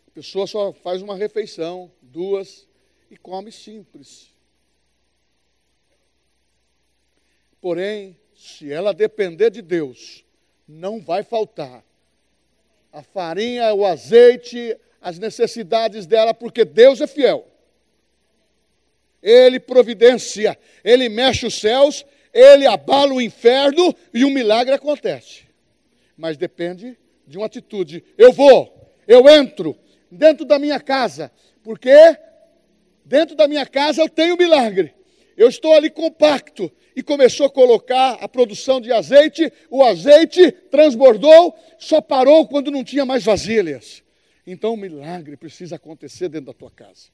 A 0.08 0.10
pessoa 0.10 0.46
só 0.46 0.72
faz 0.72 1.00
uma 1.00 1.16
refeição, 1.16 1.90
duas, 2.02 2.68
e 3.10 3.16
come 3.16 3.52
simples. 3.52 4.33
Porém, 7.64 8.14
se 8.36 8.70
ela 8.70 8.92
depender 8.92 9.48
de 9.48 9.62
Deus, 9.62 10.22
não 10.68 11.00
vai 11.00 11.22
faltar 11.22 11.82
a 12.92 13.02
farinha, 13.02 13.72
o 13.72 13.86
azeite, 13.86 14.76
as 15.00 15.18
necessidades 15.18 16.04
dela, 16.04 16.34
porque 16.34 16.62
Deus 16.62 17.00
é 17.00 17.06
fiel. 17.06 17.48
Ele 19.22 19.58
providencia, 19.58 20.58
ele 20.84 21.08
mexe 21.08 21.46
os 21.46 21.58
céus, 21.58 22.04
ele 22.34 22.66
abala 22.66 23.14
o 23.14 23.20
inferno 23.22 23.96
e 24.12 24.26
um 24.26 24.30
milagre 24.30 24.74
acontece. 24.74 25.44
Mas 26.18 26.36
depende 26.36 26.98
de 27.26 27.38
uma 27.38 27.46
atitude. 27.46 28.04
Eu 28.18 28.30
vou, 28.30 28.94
eu 29.08 29.26
entro 29.26 29.74
dentro 30.10 30.44
da 30.44 30.58
minha 30.58 30.78
casa, 30.78 31.32
porque 31.62 32.14
dentro 33.06 33.34
da 33.34 33.48
minha 33.48 33.64
casa 33.64 34.02
eu 34.02 34.08
tenho 34.10 34.36
milagre. 34.36 34.92
Eu 35.34 35.48
estou 35.48 35.72
ali 35.72 35.88
compacto 35.88 36.70
e 36.94 37.02
começou 37.02 37.46
a 37.46 37.50
colocar 37.50 38.14
a 38.14 38.28
produção 38.28 38.80
de 38.80 38.92
azeite, 38.92 39.52
o 39.68 39.82
azeite 39.82 40.52
transbordou, 40.52 41.54
só 41.78 42.00
parou 42.00 42.46
quando 42.46 42.70
não 42.70 42.84
tinha 42.84 43.04
mais 43.04 43.24
vasilhas. 43.24 44.02
Então 44.46 44.74
o 44.74 44.76
milagre 44.76 45.36
precisa 45.36 45.76
acontecer 45.76 46.28
dentro 46.28 46.46
da 46.46 46.54
tua 46.54 46.70
casa. 46.70 47.08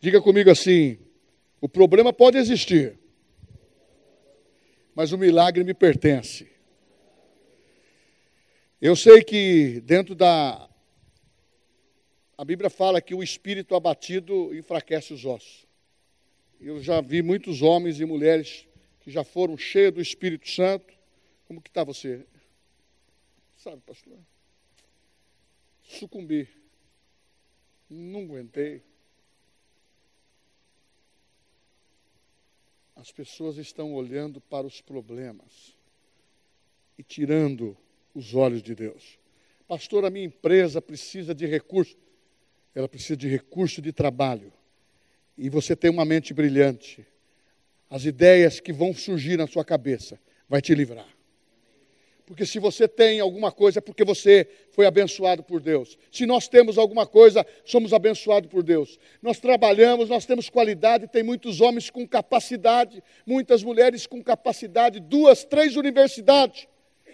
Diga 0.00 0.20
comigo 0.20 0.50
assim: 0.50 0.98
o 1.60 1.68
problema 1.68 2.12
pode 2.12 2.36
existir, 2.36 2.98
mas 4.94 5.12
o 5.12 5.18
milagre 5.18 5.64
me 5.64 5.72
pertence. 5.72 6.46
Eu 8.80 8.94
sei 8.94 9.24
que 9.24 9.80
dentro 9.80 10.14
da. 10.14 10.68
A 12.36 12.44
Bíblia 12.44 12.68
fala 12.68 13.00
que 13.00 13.14
o 13.14 13.22
espírito 13.22 13.74
abatido 13.74 14.54
enfraquece 14.54 15.12
os 15.12 15.24
ossos. 15.24 15.66
Eu 16.60 16.80
já 16.80 17.00
vi 17.00 17.22
muitos 17.22 17.62
homens 17.62 18.00
e 18.00 18.04
mulheres 18.04 18.66
que 19.00 19.10
já 19.10 19.22
foram 19.22 19.56
cheios 19.56 19.94
do 19.94 20.00
Espírito 20.00 20.48
Santo. 20.48 20.92
Como 21.46 21.60
que 21.60 21.68
está 21.68 21.84
você? 21.84 22.26
Sabe, 23.58 23.80
pastor? 23.82 24.18
Sucumbi. 25.82 26.48
Não 27.88 28.22
aguentei. 28.22 28.82
as 33.04 33.12
pessoas 33.12 33.58
estão 33.58 33.92
olhando 33.92 34.40
para 34.40 34.66
os 34.66 34.80
problemas 34.80 35.76
e 36.96 37.02
tirando 37.02 37.76
os 38.14 38.34
olhos 38.34 38.62
de 38.62 38.74
Deus. 38.74 39.18
Pastor, 39.68 40.06
a 40.06 40.10
minha 40.10 40.24
empresa 40.24 40.80
precisa 40.80 41.34
de 41.34 41.44
recurso. 41.44 41.98
Ela 42.74 42.88
precisa 42.88 43.16
de 43.16 43.28
recurso 43.28 43.80
de 43.80 43.92
trabalho. 43.92 44.52
E 45.36 45.48
você 45.48 45.76
tem 45.76 45.90
uma 45.90 46.04
mente 46.04 46.34
brilhante. 46.34 47.06
As 47.88 48.04
ideias 48.04 48.60
que 48.60 48.72
vão 48.72 48.94
surgir 48.94 49.36
na 49.36 49.46
sua 49.46 49.64
cabeça 49.64 50.18
vai 50.48 50.60
te 50.60 50.74
livrar. 50.74 51.14
Porque 52.26 52.46
se 52.46 52.58
você 52.58 52.88
tem 52.88 53.20
alguma 53.20 53.52
coisa, 53.52 53.80
é 53.80 53.82
porque 53.82 54.02
você 54.02 54.48
foi 54.70 54.86
abençoado 54.86 55.42
por 55.42 55.60
Deus. 55.60 55.98
Se 56.10 56.24
nós 56.24 56.48
temos 56.48 56.78
alguma 56.78 57.06
coisa, 57.06 57.46
somos 57.64 57.92
abençoados 57.92 58.48
por 58.48 58.62
Deus. 58.62 58.98
Nós 59.20 59.38
trabalhamos, 59.38 60.08
nós 60.08 60.24
temos 60.24 60.48
qualidade, 60.48 61.06
tem 61.06 61.22
muitos 61.22 61.60
homens 61.60 61.90
com 61.90 62.08
capacidade, 62.08 63.02
muitas 63.26 63.62
mulheres 63.62 64.06
com 64.06 64.22
capacidade, 64.22 65.00
duas, 65.00 65.44
três 65.44 65.76
universidades. 65.76 66.66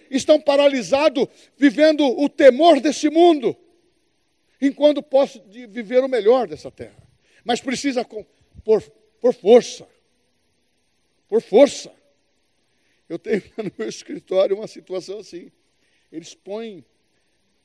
Estão 0.09 0.41
paralisados, 0.41 1.27
vivendo 1.57 2.05
o 2.05 2.29
temor 2.29 2.81
desse 2.81 3.11
mundo, 3.11 3.57
enquanto 4.61 5.03
posso 5.03 5.43
viver 5.49 6.03
o 6.05 6.09
melhor 6.09 6.47
dessa 6.47 6.71
terra. 6.71 7.03
Mas 7.45 7.61
precisa 7.61 8.05
por, 8.65 8.83
por 9.21 9.33
força. 9.33 9.89
Por 11.29 11.41
força. 11.41 11.93
Eu 13.09 13.19
tenho 13.19 13.43
no 13.59 13.73
meu 13.79 13.89
escritório 13.89 14.57
uma 14.57 14.67
situação 14.67 15.19
assim. 15.19 15.51
Eles 16.13 16.35
põem, 16.35 16.85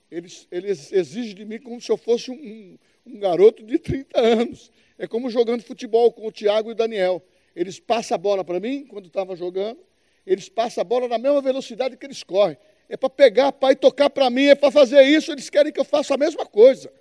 eles, 0.10 0.48
eles 0.52 0.92
exigem 0.92 1.36
de 1.36 1.46
mim 1.46 1.60
como 1.60 1.82
se 1.82 1.92
eu 1.92 1.98
fosse 1.98 2.32
um, 2.32 2.78
um 3.06 3.20
garoto 3.20 3.64
de 3.64 3.78
30 3.78 4.20
anos. 4.20 4.72
É 4.98 5.08
como 5.08 5.30
jogando 5.30 5.62
futebol 5.64 6.12
com 6.12 6.28
o 6.28 6.32
Tiago 6.32 6.70
e 6.70 6.72
o 6.74 6.76
Daniel. 6.76 7.24
Eles 7.56 7.80
passam 7.80 8.16
a 8.16 8.18
bola 8.18 8.44
para 8.44 8.60
mim, 8.60 8.86
quando 8.86 9.08
estava 9.08 9.36
jogando, 9.36 9.80
eles 10.26 10.50
passam 10.50 10.82
a 10.82 10.84
bola 10.84 11.08
na 11.08 11.18
mesma 11.18 11.42
velocidade 11.42 11.96
que 11.96 12.06
eles 12.06 12.24
correm. 12.24 12.58
É 12.88 12.96
para 12.96 13.10
pegar, 13.10 13.52
pai, 13.52 13.74
e 13.74 13.76
tocar 13.76 14.10
para 14.10 14.30
mim, 14.30 14.46
é 14.46 14.56
para 14.56 14.72
fazer 14.72 15.02
isso, 15.04 15.32
eles 15.32 15.50
querem 15.50 15.72
que 15.72 15.80
eu 15.80 15.86
faça 15.86 16.14
a 16.14 16.18
mesma 16.18 16.46
coisa. 16.46 16.92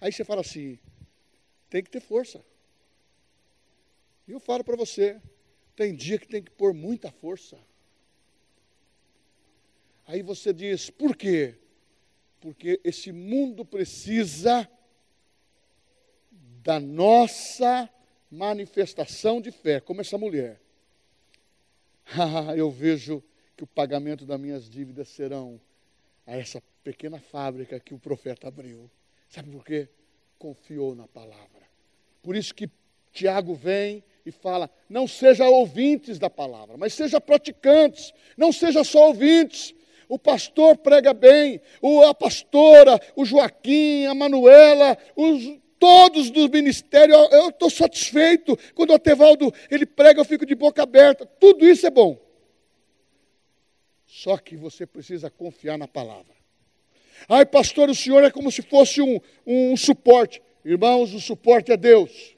Aí 0.00 0.12
você 0.12 0.24
fala 0.24 0.40
assim, 0.40 0.78
tem 1.68 1.82
que 1.82 1.90
ter 1.90 2.00
força. 2.00 2.44
E 4.26 4.32
eu 4.32 4.40
falo 4.40 4.64
para 4.64 4.76
você, 4.76 5.20
tem 5.76 5.94
dia 5.94 6.18
que 6.18 6.26
tem 6.26 6.42
que 6.42 6.50
pôr 6.50 6.72
muita 6.72 7.10
força. 7.10 7.58
Aí 10.06 10.22
você 10.22 10.52
diz, 10.52 10.90
por 10.90 11.16
quê? 11.16 11.54
Porque 12.40 12.80
esse 12.84 13.12
mundo 13.12 13.64
precisa 13.64 14.68
da 16.30 16.80
nossa 16.80 17.88
manifestação 18.30 19.40
de 19.40 19.50
fé, 19.50 19.80
como 19.80 20.00
essa 20.00 20.18
mulher. 20.18 20.60
Eu 22.56 22.70
vejo 22.70 23.22
que 23.56 23.64
o 23.64 23.66
pagamento 23.66 24.24
das 24.24 24.40
minhas 24.40 24.68
dívidas 24.68 25.08
serão 25.08 25.60
a 26.26 26.36
essa 26.36 26.62
pequena 26.82 27.18
fábrica 27.18 27.80
que 27.80 27.94
o 27.94 27.98
profeta 27.98 28.48
abriu. 28.48 28.90
Sabe 29.28 29.50
por 29.50 29.64
quê? 29.64 29.88
Confiou 30.38 30.94
na 30.94 31.08
palavra. 31.08 31.62
Por 32.22 32.36
isso 32.36 32.54
que 32.54 32.70
Tiago 33.12 33.54
vem 33.54 34.02
e 34.26 34.30
fala: 34.30 34.70
não 34.88 35.06
seja 35.06 35.48
ouvintes 35.48 36.18
da 36.18 36.28
palavra, 36.28 36.76
mas 36.76 36.94
seja 36.94 37.20
praticantes, 37.20 38.12
não 38.36 38.52
seja 38.52 38.84
só 38.84 39.08
ouvintes. 39.08 39.74
O 40.06 40.18
pastor 40.18 40.76
prega 40.76 41.14
bem, 41.14 41.60
a 42.06 42.14
pastora, 42.14 43.00
o 43.16 43.24
Joaquim, 43.24 44.04
a 44.04 44.14
Manuela, 44.14 44.98
os, 45.16 45.58
todos 45.84 46.30
do 46.30 46.48
ministério, 46.48 47.14
eu 47.14 47.50
estou 47.50 47.68
satisfeito. 47.68 48.58
Quando 48.74 48.88
o 48.88 48.94
Atevaldo 48.94 49.52
ele 49.70 49.84
prega, 49.84 50.18
eu 50.18 50.24
fico 50.24 50.46
de 50.46 50.54
boca 50.54 50.82
aberta. 50.82 51.26
Tudo 51.26 51.68
isso 51.68 51.86
é 51.86 51.90
bom. 51.90 52.18
Só 54.06 54.38
que 54.38 54.56
você 54.56 54.86
precisa 54.86 55.28
confiar 55.28 55.76
na 55.76 55.86
palavra. 55.86 56.32
Ai, 57.28 57.44
pastor, 57.44 57.90
o 57.90 57.94
senhor 57.94 58.24
é 58.24 58.30
como 58.30 58.50
se 58.50 58.62
fosse 58.62 59.02
um, 59.02 59.20
um 59.46 59.76
suporte. 59.76 60.40
Irmãos, 60.64 61.12
o 61.12 61.20
suporte 61.20 61.70
é 61.70 61.76
Deus. 61.76 62.34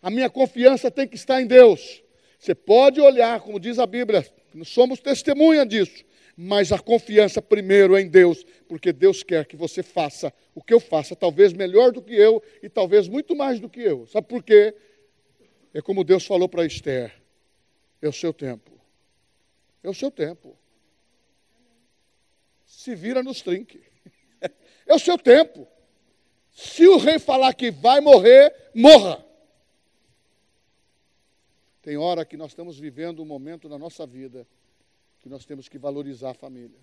A 0.00 0.08
minha 0.08 0.30
confiança 0.30 0.90
tem 0.90 1.06
que 1.06 1.16
estar 1.16 1.42
em 1.42 1.46
Deus. 1.46 2.02
Você 2.38 2.54
pode 2.54 3.02
olhar, 3.02 3.38
como 3.40 3.60
diz 3.60 3.78
a 3.78 3.86
Bíblia, 3.86 4.26
nós 4.54 4.68
somos 4.68 4.98
testemunha 4.98 5.66
disso, 5.66 6.02
mas 6.36 6.70
a 6.70 6.78
confiança 6.78 7.40
primeiro 7.40 7.96
é 7.96 8.02
em 8.02 8.08
Deus, 8.08 8.44
porque 8.68 8.92
Deus 8.92 9.22
quer 9.22 9.46
que 9.46 9.56
você 9.56 9.82
faça 9.82 10.32
o 10.54 10.62
que 10.62 10.74
eu 10.74 10.78
faça, 10.78 11.16
talvez 11.16 11.52
melhor 11.54 11.90
do 11.92 12.02
que 12.02 12.14
eu 12.14 12.42
e 12.62 12.68
talvez 12.68 13.08
muito 13.08 13.34
mais 13.34 13.58
do 13.58 13.70
que 13.70 13.80
eu. 13.80 14.06
Sabe 14.06 14.28
por 14.28 14.42
quê? 14.42 14.74
É 15.72 15.80
como 15.80 16.04
Deus 16.04 16.26
falou 16.26 16.46
para 16.46 16.66
Esther: 16.66 17.14
é 18.02 18.08
o 18.08 18.12
seu 18.12 18.34
tempo. 18.34 18.78
É 19.82 19.88
o 19.88 19.94
seu 19.94 20.10
tempo. 20.10 20.58
Se 22.66 22.94
vira 22.94 23.22
nos 23.22 23.40
trinque. 23.40 23.82
É 24.88 24.94
o 24.94 25.00
seu 25.00 25.18
tempo. 25.18 25.66
Se 26.52 26.86
o 26.86 26.96
rei 26.96 27.18
falar 27.18 27.52
que 27.54 27.72
vai 27.72 28.00
morrer, 28.00 28.54
morra. 28.72 29.26
Tem 31.82 31.96
hora 31.96 32.24
que 32.24 32.36
nós 32.36 32.52
estamos 32.52 32.78
vivendo 32.78 33.20
um 33.20 33.26
momento 33.26 33.68
na 33.68 33.76
nossa 33.76 34.06
vida 34.06 34.46
que 35.26 35.30
nós 35.30 35.44
temos 35.44 35.68
que 35.68 35.76
valorizar 35.76 36.30
a 36.30 36.34
família. 36.34 36.78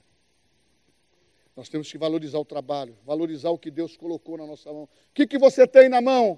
Nós 1.56 1.69
temos 1.69 1.89
que 1.89 1.97
valorizar 1.97 2.39
o 2.39 2.43
trabalho, 2.43 2.93
valorizar 3.06 3.51
o 3.51 3.58
que 3.58 3.71
Deus 3.71 3.95
colocou 3.95 4.38
na 4.38 4.45
nossa 4.45 4.69
mão. 4.69 4.84
O 4.84 4.89
que, 5.13 5.25
que 5.25 5.38
você 5.38 5.65
tem 5.65 5.88
na 5.88 6.01
mão? 6.01 6.38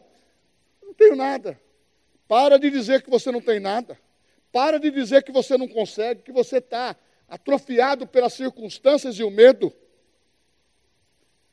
Não 0.84 0.94
tenho 0.94 1.16
nada. 1.16 1.60
Para 2.28 2.60
de 2.60 2.70
dizer 2.70 3.02
que 3.02 3.10
você 3.10 3.32
não 3.32 3.42
tem 3.42 3.60
nada. 3.60 4.00
Para 4.52 4.80
de 4.80 4.92
dizer 4.92 5.24
que 5.24 5.32
você 5.32 5.58
não 5.58 5.68
consegue, 5.68 6.22
que 6.22 6.32
você 6.32 6.58
está 6.58 6.96
atrofiado 7.28 8.06
pelas 8.06 8.34
circunstâncias 8.34 9.18
e 9.18 9.24
o 9.24 9.32
medo. 9.32 9.74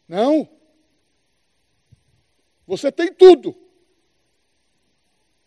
Não. 0.07 0.47
Você 2.67 2.93
tem 2.93 3.11
tudo. 3.11 3.57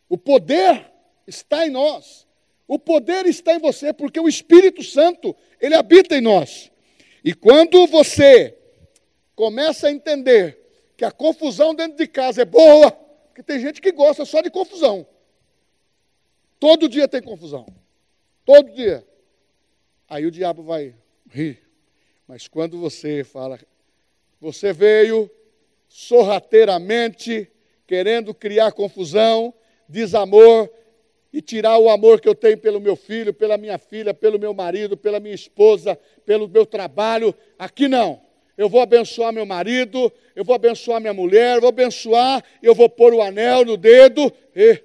O 0.10 0.18
poder 0.18 0.92
está 1.28 1.64
em 1.64 1.70
nós. 1.70 2.25
O 2.68 2.80
poder 2.80 3.26
está 3.26 3.54
em 3.54 3.60
você, 3.60 3.94
porque 3.94 4.20
o 4.20 4.28
Espírito 4.28 4.84
Santo, 4.84 5.36
ele 5.62 5.76
habita 5.76 6.18
em 6.18 6.22
nós. 6.22 6.72
E 7.24 7.34
quando 7.34 7.86
você 7.88 8.58
começa 9.36 9.88
a 9.88 9.92
entender 9.92 10.60
que 10.98 11.06
a 11.06 11.12
confusão 11.12 11.76
dentro 11.76 11.98
de 11.98 12.08
casa 12.08 12.42
é 12.42 12.46
boa, 12.46 12.92
porque 12.92 13.44
tem 13.44 13.60
gente 13.60 13.82
que 13.82 13.92
gosta 13.92 14.26
só 14.26 14.42
de 14.42 14.50
confusão. 14.50 15.06
Todo 16.60 16.90
dia 16.90 17.08
tem 17.08 17.22
confusão. 17.22 17.68
Todo 18.46 18.72
dia. 18.72 19.06
Aí 20.08 20.26
o 20.26 20.32
diabo 20.32 20.64
vai 20.64 20.96
rir. 21.30 21.62
Mas 22.28 22.48
quando 22.48 22.80
você 22.80 23.24
fala, 23.24 23.60
você 24.40 24.72
veio 24.72 25.30
sorrateiramente 25.88 27.52
querendo 27.86 28.34
criar 28.34 28.72
confusão, 28.72 29.54
desamor, 29.88 30.70
e 31.36 31.42
tirar 31.42 31.78
o 31.78 31.90
amor 31.90 32.22
que 32.22 32.30
eu 32.30 32.34
tenho 32.34 32.58
pelo 32.58 32.80
meu 32.80 32.96
filho, 32.96 33.34
pela 33.34 33.58
minha 33.58 33.78
filha, 33.78 34.14
pelo 34.14 34.40
meu 34.40 34.54
marido, 34.54 34.96
pela 34.96 35.20
minha 35.20 35.36
esposa, 35.36 36.00
pelo 36.26 36.48
meu 36.48 36.66
trabalho. 36.66 37.36
Aqui 37.60 37.90
não. 37.90 38.22
Eu 38.58 38.70
vou 38.70 38.80
abençoar 38.80 39.34
meu 39.34 39.46
marido, 39.46 40.10
eu 40.34 40.46
vou 40.46 40.56
abençoar 40.56 41.02
minha 41.02 41.14
mulher, 41.14 41.56
eu 41.56 41.60
vou 41.60 41.68
abençoar, 41.68 42.42
eu 42.64 42.74
vou 42.74 42.88
pôr 42.88 43.14
o 43.14 43.22
anel 43.22 43.66
no 43.66 43.76
dedo. 43.76 44.32
E 44.56 44.82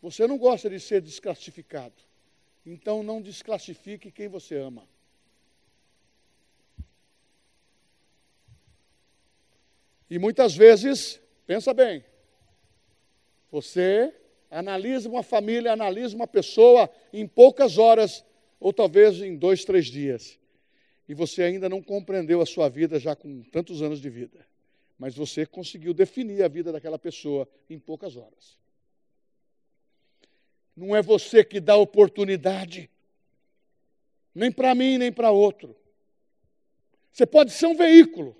você 0.00 0.24
não 0.24 0.38
gosta 0.38 0.70
de 0.70 0.78
ser 0.78 1.00
desclassificado. 1.00 1.96
Então 2.64 3.02
não 3.02 3.20
desclassifique 3.20 4.12
quem 4.12 4.28
você 4.28 4.54
ama. 4.54 4.84
E 10.08 10.16
muitas 10.16 10.54
vezes, 10.54 11.20
pensa 11.44 11.74
bem, 11.74 12.04
você 13.50 14.14
Analisa 14.50 15.08
uma 15.08 15.22
família, 15.22 15.72
analisa 15.72 16.16
uma 16.16 16.26
pessoa 16.26 16.90
em 17.12 17.26
poucas 17.26 17.78
horas, 17.78 18.24
ou 18.58 18.72
talvez 18.72 19.20
em 19.20 19.36
dois, 19.36 19.64
três 19.64 19.86
dias. 19.86 20.38
E 21.08 21.14
você 21.14 21.42
ainda 21.42 21.68
não 21.68 21.82
compreendeu 21.82 22.40
a 22.40 22.46
sua 22.46 22.68
vida 22.68 22.98
já 22.98 23.14
com 23.14 23.42
tantos 23.44 23.82
anos 23.82 24.00
de 24.00 24.10
vida. 24.10 24.46
Mas 24.98 25.14
você 25.14 25.46
conseguiu 25.46 25.94
definir 25.94 26.42
a 26.42 26.48
vida 26.48 26.72
daquela 26.72 26.98
pessoa 26.98 27.48
em 27.70 27.78
poucas 27.78 28.16
horas. 28.16 28.58
Não 30.76 30.94
é 30.94 31.02
você 31.02 31.42
que 31.44 31.60
dá 31.60 31.76
oportunidade, 31.76 32.90
nem 34.34 34.52
para 34.52 34.74
mim, 34.74 34.98
nem 34.98 35.10
para 35.10 35.30
outro. 35.30 35.74
Você 37.12 37.26
pode 37.26 37.50
ser 37.52 37.66
um 37.66 37.74
veículo. 37.74 38.36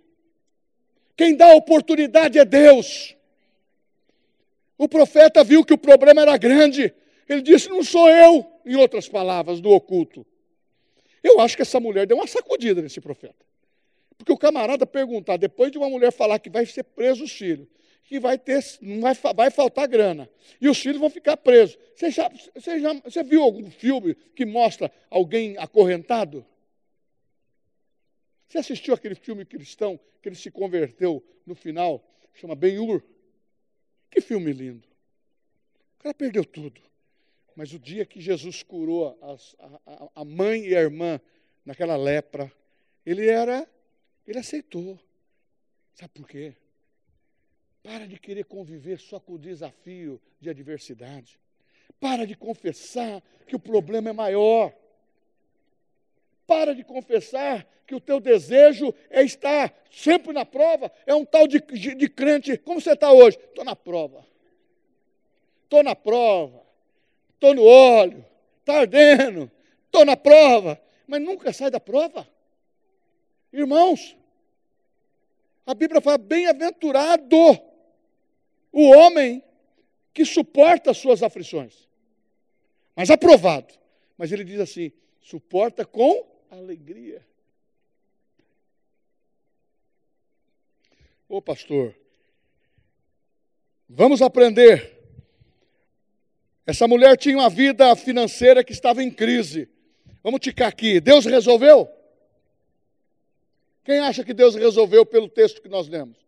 Quem 1.17 1.37
dá 1.37 1.53
oportunidade 1.55 2.39
é 2.39 2.45
Deus. 2.45 3.17
O 4.79 4.89
profeta 4.89 5.43
viu 5.43 5.65
que 5.65 5.75
o 5.75 5.79
problema 5.79 6.23
era 6.23 6.37
grande. 6.37 6.95
Ele 7.29 7.43
disse: 7.43 7.69
Não 7.69 7.83
sou 7.83 8.09
eu, 8.09 8.47
em 8.65 8.77
outras 8.77 9.09
palavras, 9.09 9.61
do 9.61 9.71
oculto. 9.71 10.25
Eu 11.23 11.41
acho 11.41 11.57
que 11.57 11.63
essa 11.63 11.81
mulher 11.81 12.07
deu 12.07 12.17
uma 12.17 12.29
sacudida 12.29 12.81
nesse 12.81 13.01
profeta. 13.01 13.45
Porque 14.17 14.33
o 14.33 14.39
camarada 14.39 14.87
perguntar, 14.87 15.37
depois 15.37 15.73
de 15.73 15.79
uma 15.79 15.91
mulher 15.91 16.13
falar 16.13 16.39
que 16.39 16.49
vai 16.49 16.65
ser 16.65 16.85
preso 16.85 17.25
os 17.25 17.33
filhos, 17.33 17.67
que 18.05 18.19
vai 18.19 18.39
ter, 18.39 18.65
não 18.81 19.01
vai, 19.01 19.15
vai 19.35 19.51
faltar 19.51 19.87
grana, 19.87 20.31
e 20.61 20.69
os 20.69 20.79
filhos 20.79 20.99
vão 20.99 21.11
ficar 21.11 21.37
presos. 21.37 21.77
Você 21.95 22.11
já, 22.11 22.31
você 22.55 22.81
já 22.81 22.95
você 22.95 23.23
viu 23.23 23.43
algum 23.43 23.71
filme 23.71 24.15
que 24.15 24.47
mostra 24.47 24.91
alguém 25.11 25.59
acorrentado? 25.59 26.47
Você 28.49 28.59
assistiu 28.59 28.95
aquele 28.95 29.15
filme 29.15 29.45
cristão 29.45 30.01
que 30.23 30.29
ele 30.29 30.37
se 30.37 30.51
converteu 30.51 31.23
no 31.45 31.55
final, 31.55 32.03
chama 32.33 32.55
Ben-Hur? 32.55 33.03
Que 34.11 34.21
filme 34.21 34.53
lindo. 34.53 34.87
O 35.99 36.03
cara 36.03 36.15
perdeu 36.15 36.45
tudo. 36.45 36.81
Mas 37.55 37.73
o 37.73 37.79
dia 37.79 38.07
que 38.07 38.21
Jesus 38.21 38.63
curou 38.63 39.19
as, 39.21 39.57
a, 39.59 40.11
a 40.15 40.25
mãe 40.25 40.65
e 40.65 40.77
a 40.77 40.81
irmã 40.81 41.21
naquela 41.65 41.97
lepra, 41.97 42.53
ele 43.05 43.29
era, 43.29 43.69
ele 44.27 44.39
aceitou. 44.39 44.99
Sabe 45.93 46.13
por 46.15 46.29
quê? 46.29 46.55
Para 47.83 48.07
de 48.07 48.19
querer 48.19 48.45
conviver 48.45 49.01
só 49.01 49.19
com 49.19 49.33
o 49.33 49.39
desafio 49.39 50.21
de 50.41 50.49
adversidade. 50.49 51.41
Para 51.99 52.27
de 52.27 52.37
confessar 52.37 53.23
que 53.47 53.57
o 53.57 53.59
problema 53.59 54.11
é 54.11 54.13
maior. 54.13 54.73
Para 56.49 56.75
de 56.75 56.83
confessar 56.83 57.67
que 57.87 57.95
o 57.95 58.01
teu 58.01 58.19
desejo 58.19 58.95
é 59.11 59.23
estar 59.23 59.71
sempre 59.91 60.33
na 60.33 60.47
prova. 60.47 60.91
É 61.05 61.15
um 61.15 61.23
tal 61.23 61.47
de, 61.47 61.61
de, 61.61 61.95
de 61.95 62.09
crente. 62.09 62.57
Como 62.57 62.81
você 62.81 62.93
está 62.93 63.13
hoje? 63.13 63.37
Estou 63.37 63.67
na 63.67 63.77
prova. 63.77 64.27
Estou 65.65 65.83
na 65.83 65.95
prova. 65.95 66.63
Estou 67.35 67.55
no 67.55 67.63
óleo. 67.63 68.25
Está 68.61 68.81
ardendo. 68.81 69.51
Estou 69.85 70.07
na 70.07 70.17
prova. 70.17 70.81
Mas 71.07 71.21
nunca 71.21 71.53
sai 71.53 71.71
da 71.71 71.79
prova. 71.79 72.27
Irmãos, 73.53 74.17
a 75.67 75.75
Bíblia 75.75 76.01
fala: 76.01 76.17
bem-aventurado 76.17 77.37
o 78.73 78.89
homem 78.89 79.45
que 80.15 80.25
suporta 80.25 80.93
as 80.93 80.97
suas 80.97 81.23
aflições. 81.23 81.87
Mas 82.97 83.11
aprovado. 83.11 83.75
Mas 84.17 84.33
ele 84.33 84.45
diz 84.45 84.61
assim: 84.61 84.91
suporta 85.21 85.85
com 85.85 86.38
alegria. 86.51 87.25
Ô 91.29 91.43
pastor, 91.43 91.95
vamos 93.89 94.23
aprender. 94.23 94.97
Essa 96.67 96.87
mulher 96.89 97.17
tinha 97.17 97.37
uma 97.37 97.51
vida 97.51 97.95
financeira 97.97 98.65
que 98.65 98.73
estava 98.73 99.03
em 99.03 99.11
crise. 99.11 99.69
Vamos 100.23 100.41
ticar 100.41 100.69
aqui. 100.69 101.01
Deus 101.01 101.25
resolveu? 101.25 101.89
Quem 103.85 104.01
acha 104.01 104.23
que 104.23 104.35
Deus 104.35 104.55
resolveu 104.55 105.07
pelo 105.07 105.29
texto 105.29 105.63
que 105.63 105.69
nós 105.69 105.89
lemos? 105.89 106.19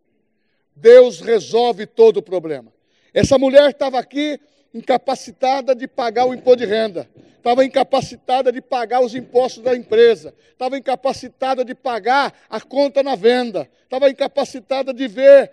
Deus 0.75 1.19
resolve 1.19 1.85
todo 1.85 2.17
o 2.17 2.23
problema. 2.23 2.73
Essa 3.13 3.37
mulher 3.37 3.69
estava 3.69 3.99
aqui 3.99 4.39
incapacitada 4.73 5.75
de 5.75 5.87
pagar 5.87 6.25
o 6.25 6.33
imposto 6.33 6.57
de 6.57 6.65
renda 6.65 7.09
estava 7.41 7.65
incapacitada 7.65 8.51
de 8.51 8.61
pagar 8.61 9.01
os 9.01 9.15
impostos 9.15 9.63
da 9.63 9.75
empresa, 9.75 10.33
estava 10.51 10.77
incapacitada 10.77 11.65
de 11.65 11.73
pagar 11.73 12.33
a 12.47 12.61
conta 12.61 13.01
na 13.01 13.15
venda, 13.15 13.69
estava 13.83 14.09
incapacitada 14.09 14.93
de 14.93 15.07
ver 15.07 15.51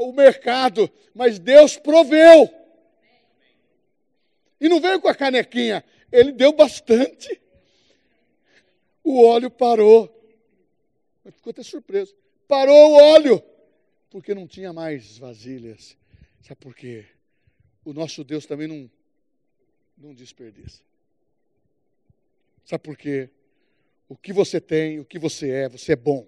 o 0.00 0.12
mercado, 0.12 0.90
mas 1.14 1.38
Deus 1.38 1.76
proveu. 1.76 2.52
E 4.60 4.68
não 4.68 4.80
veio 4.80 5.00
com 5.00 5.08
a 5.08 5.14
canequinha, 5.14 5.84
ele 6.10 6.32
deu 6.32 6.52
bastante. 6.52 7.40
O 9.04 9.22
óleo 9.24 9.50
parou. 9.50 10.10
Ficou 11.30 11.50
até 11.52 11.62
surpreso. 11.62 12.14
Parou 12.48 12.92
o 12.92 12.96
óleo, 13.14 13.42
porque 14.10 14.34
não 14.34 14.46
tinha 14.46 14.72
mais 14.72 15.16
vasilhas. 15.18 15.96
Sabe 16.42 16.60
por 16.60 16.74
quê? 16.74 17.06
O 17.84 17.92
nosso 17.92 18.24
Deus 18.24 18.46
também 18.46 18.66
não, 18.66 18.90
não 19.96 20.14
desperdiça. 20.14 20.82
Sabe 22.64 22.82
por 22.82 22.96
quê? 22.96 23.28
O 24.08 24.16
que 24.16 24.32
você 24.32 24.60
tem, 24.60 25.00
o 25.00 25.04
que 25.04 25.18
você 25.18 25.50
é, 25.50 25.68
você 25.68 25.92
é 25.92 25.96
bom. 25.96 26.26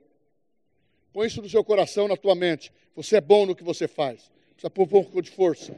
Põe 1.12 1.26
isso 1.28 1.40
no 1.40 1.48
seu 1.48 1.64
coração, 1.64 2.06
na 2.06 2.16
tua 2.16 2.34
mente. 2.34 2.72
Você 2.94 3.16
é 3.16 3.20
bom 3.20 3.46
no 3.46 3.54
que 3.54 3.64
você 3.64 3.88
faz. 3.88 4.30
Precisa 4.52 4.70
pôr 4.70 4.84
um 4.84 4.86
pouco 4.86 5.22
de 5.22 5.30
força. 5.30 5.74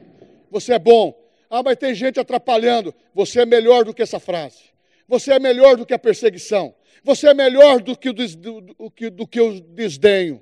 Você 0.51 0.73
é 0.73 0.79
bom. 0.79 1.17
Ah, 1.49 1.63
mas 1.63 1.77
tem 1.77 1.95
gente 1.95 2.19
atrapalhando. 2.19 2.93
Você 3.13 3.41
é 3.41 3.45
melhor 3.45 3.85
do 3.85 3.93
que 3.93 4.01
essa 4.01 4.19
frase. 4.19 4.69
Você 5.07 5.33
é 5.33 5.39
melhor 5.39 5.75
do 5.75 5.85
que 5.85 5.93
a 5.93 5.99
perseguição. 5.99 6.75
Você 7.03 7.27
é 7.27 7.33
melhor 7.33 7.81
do 7.81 7.97
que 7.97 8.09
o, 8.09 8.13
do, 8.13 8.27
do, 8.27 8.61
do, 8.61 9.11
do 9.11 9.27
que 9.27 9.41
o 9.41 9.59
desdenho. 9.59 10.41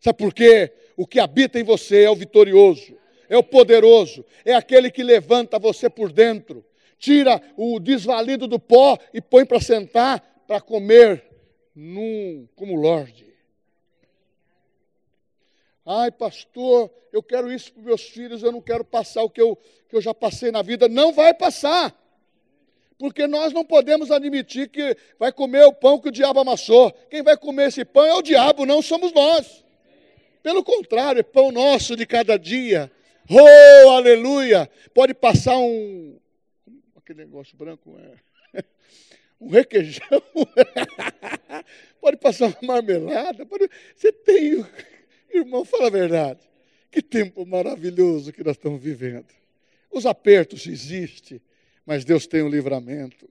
Sabe 0.00 0.18
por 0.18 0.32
quê? 0.32 0.72
O 0.96 1.06
que 1.06 1.20
habita 1.20 1.60
em 1.60 1.62
você 1.62 2.04
é 2.04 2.10
o 2.10 2.16
vitorioso, 2.16 2.97
é 3.28 3.36
o 3.36 3.42
poderoso, 3.42 4.24
é 4.44 4.54
aquele 4.54 4.90
que 4.90 5.02
levanta 5.02 5.58
você 5.58 5.88
por 5.90 6.12
dentro, 6.12 6.64
tira 6.98 7.40
o 7.56 7.78
desvalido 7.78 8.46
do 8.46 8.58
pó 8.58 8.98
e 9.12 9.20
põe 9.20 9.44
para 9.44 9.60
sentar 9.60 10.42
para 10.46 10.60
comer 10.60 11.24
num, 11.74 12.48
como 12.56 12.74
Lorde. 12.74 13.26
Ai, 15.84 16.10
pastor, 16.10 16.90
eu 17.12 17.22
quero 17.22 17.50
isso 17.50 17.72
para 17.72 17.82
meus 17.82 18.02
filhos, 18.02 18.42
eu 18.42 18.52
não 18.52 18.60
quero 18.60 18.84
passar 18.84 19.22
o 19.22 19.30
que 19.30 19.40
eu, 19.40 19.56
que 19.88 19.96
eu 19.96 20.00
já 20.00 20.12
passei 20.12 20.50
na 20.50 20.60
vida. 20.60 20.88
Não 20.88 21.12
vai 21.12 21.32
passar. 21.32 21.94
Porque 22.98 23.26
nós 23.26 23.52
não 23.52 23.64
podemos 23.64 24.10
admitir 24.10 24.68
que 24.68 24.96
vai 25.18 25.32
comer 25.32 25.64
o 25.64 25.72
pão 25.72 25.98
que 25.98 26.08
o 26.08 26.12
diabo 26.12 26.40
amassou. 26.40 26.90
Quem 27.08 27.22
vai 27.22 27.36
comer 27.36 27.68
esse 27.68 27.84
pão 27.84 28.04
é 28.04 28.14
o 28.14 28.22
diabo, 28.22 28.66
não 28.66 28.82
somos 28.82 29.12
nós. 29.12 29.64
Pelo 30.42 30.64
contrário, 30.64 31.20
é 31.20 31.22
pão 31.22 31.52
nosso 31.52 31.96
de 31.96 32.04
cada 32.04 32.36
dia. 32.36 32.90
Oh, 33.30 33.90
aleluia! 33.90 34.70
Pode 34.94 35.12
passar 35.12 35.58
um. 35.58 36.18
Aquele 36.96 37.20
negócio 37.20 37.56
branco 37.56 37.98
é. 37.98 38.62
Um 39.40 39.50
requeijão. 39.50 40.02
pode 42.00 42.16
passar 42.16 42.46
uma 42.46 42.74
marmelada. 42.74 43.46
Pode... 43.46 43.70
Você 43.94 44.10
tem. 44.10 44.66
Irmão, 45.32 45.64
fala 45.64 45.86
a 45.86 45.90
verdade. 45.90 46.40
Que 46.90 47.00
tempo 47.02 47.44
maravilhoso 47.46 48.32
que 48.32 48.42
nós 48.42 48.56
estamos 48.56 48.82
vivendo. 48.82 49.26
Os 49.92 50.06
apertos 50.06 50.66
existem, 50.66 51.40
mas 51.86 52.04
Deus 52.04 52.26
tem 52.26 52.42
um 52.42 52.48
livramento. 52.48 53.28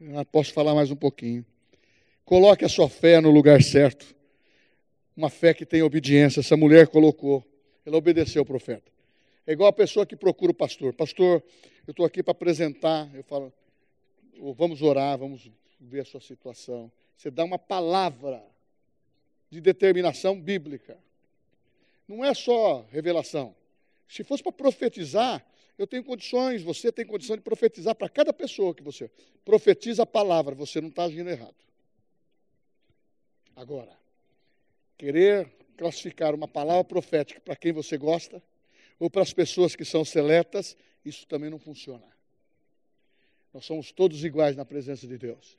Eu 0.00 0.24
posso 0.26 0.52
falar 0.52 0.74
mais 0.74 0.90
um 0.90 0.96
pouquinho. 0.96 1.44
Coloque 2.24 2.64
a 2.64 2.68
sua 2.68 2.88
fé 2.88 3.20
no 3.20 3.30
lugar 3.30 3.60
certo 3.62 4.14
uma 5.18 5.28
fé 5.28 5.52
que 5.52 5.66
tem 5.66 5.82
obediência. 5.82 6.38
Essa 6.38 6.56
mulher 6.56 6.86
colocou, 6.86 7.44
ela 7.84 7.96
obedeceu 7.96 8.42
ao 8.42 8.46
profeta. 8.46 8.88
É 9.44 9.52
igual 9.52 9.68
a 9.68 9.72
pessoa 9.72 10.06
que 10.06 10.14
procura 10.14 10.52
o 10.52 10.54
pastor. 10.54 10.94
Pastor, 10.94 11.42
eu 11.86 11.90
estou 11.90 12.06
aqui 12.06 12.22
para 12.22 12.30
apresentar. 12.30 13.12
Eu 13.12 13.24
falo, 13.24 13.52
vamos 14.54 14.80
orar, 14.80 15.18
vamos 15.18 15.50
ver 15.80 16.02
a 16.02 16.04
sua 16.04 16.20
situação. 16.20 16.90
Você 17.16 17.32
dá 17.32 17.42
uma 17.42 17.58
palavra 17.58 18.40
de 19.50 19.60
determinação 19.60 20.40
bíblica. 20.40 20.96
Não 22.06 22.24
é 22.24 22.32
só 22.32 22.86
revelação. 22.92 23.56
Se 24.08 24.22
fosse 24.22 24.42
para 24.42 24.52
profetizar, 24.52 25.44
eu 25.76 25.86
tenho 25.86 26.04
condições, 26.04 26.62
você 26.62 26.92
tem 26.92 27.04
condição 27.04 27.36
de 27.36 27.42
profetizar 27.42 27.94
para 27.96 28.08
cada 28.08 28.32
pessoa 28.32 28.72
que 28.72 28.84
você 28.84 29.10
profetiza 29.44 30.04
a 30.04 30.06
palavra, 30.06 30.54
você 30.54 30.80
não 30.80 30.90
está 30.90 31.04
agindo 31.04 31.28
errado. 31.28 31.56
Agora, 33.56 33.98
querer 34.98 35.50
classificar 35.76 36.34
uma 36.34 36.48
palavra 36.48 36.82
profética 36.82 37.40
para 37.40 37.54
quem 37.54 37.72
você 37.72 37.96
gosta, 37.96 38.42
ou 38.98 39.08
para 39.08 39.22
as 39.22 39.32
pessoas 39.32 39.76
que 39.76 39.84
são 39.84 40.04
seletas, 40.04 40.76
isso 41.04 41.24
também 41.26 41.48
não 41.48 41.58
funciona. 41.58 42.04
Nós 43.54 43.64
somos 43.64 43.92
todos 43.92 44.24
iguais 44.24 44.56
na 44.56 44.64
presença 44.64 45.06
de 45.06 45.16
Deus. 45.16 45.56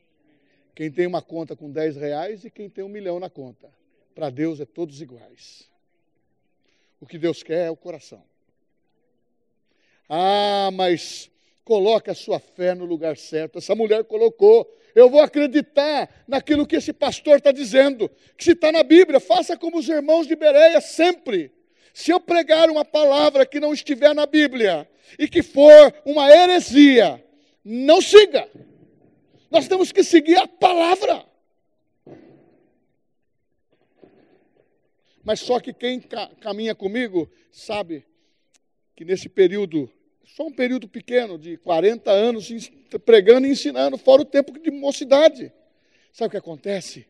Quem 0.76 0.92
tem 0.92 1.08
uma 1.08 1.22
conta 1.22 1.56
com 1.56 1.72
10 1.72 1.96
reais 1.96 2.44
e 2.44 2.52
quem 2.52 2.70
tem 2.70 2.84
um 2.84 2.90
milhão 2.90 3.20
na 3.20 3.30
conta. 3.30 3.74
Para 4.14 4.30
Deus 4.30 4.60
é 4.60 4.66
todos 4.66 5.02
iguais. 5.02 5.70
O 7.00 7.06
que 7.06 7.18
Deus 7.18 7.42
quer 7.42 7.68
é 7.68 7.72
o 7.72 7.78
coração. 7.78 8.24
Ah, 10.08 10.70
mas 10.74 11.32
coloque 11.64 12.10
a 12.10 12.16
sua 12.16 12.40
fé 12.40 12.76
no 12.76 12.84
lugar 12.84 13.16
certo. 13.16 13.58
Essa 13.58 13.74
mulher 13.74 14.04
colocou 14.04 14.70
eu 14.96 15.10
vou 15.10 15.22
acreditar 15.22 16.10
naquilo 16.28 16.66
que 16.66 16.76
esse 16.76 16.94
pastor 16.94 17.38
está 17.38 17.52
dizendo, 17.52 18.10
que 18.38 18.44
se 18.44 18.52
está 18.52 18.72
na 18.72 18.84
Bíblia, 18.84 19.20
faça 19.20 19.58
como 19.58 19.78
os 19.78 19.88
irmãos 19.88 20.28
de 20.28 20.36
Bereia 20.36 20.82
sempre. 20.82 21.52
Se 21.94 22.12
eu 22.12 22.20
pregar 22.20 22.70
uma 22.70 22.86
palavra 22.86 23.46
que 23.46 23.60
não 23.60 23.74
estiver 23.74 24.14
na 24.14 24.26
Bíblia 24.26 24.90
e 25.18 25.28
que 25.28 25.42
for 25.44 25.94
uma 26.06 26.30
heresia, 26.30 27.24
não 27.64 28.02
siga. 28.02 28.50
Nós 29.50 29.68
temos 29.68 29.92
que 29.92 30.04
seguir 30.04 30.38
a 30.38 30.48
palavra. 30.48 31.26
Mas 35.24 35.42
só 35.42 35.60
que 35.60 35.74
quem 35.74 36.02
caminha 36.40 36.74
comigo 36.74 37.30
sabe 37.52 38.06
que 38.96 39.04
nesse 39.04 39.30
período 39.30 39.92
só 40.36 40.46
um 40.46 40.52
período 40.52 40.88
pequeno, 40.88 41.38
de 41.38 41.58
40 41.58 42.12
anos, 42.12 42.50
pregando 43.06 43.48
e 43.48 43.52
ensinando, 43.52 43.98
fora 43.98 44.22
o 44.22 44.26
tempo 44.26 44.58
de 44.60 44.72
mocidade. 44.72 45.52
Sabe 46.14 46.28
o 46.28 46.32
que 46.32 46.38
acontece? 46.38 47.06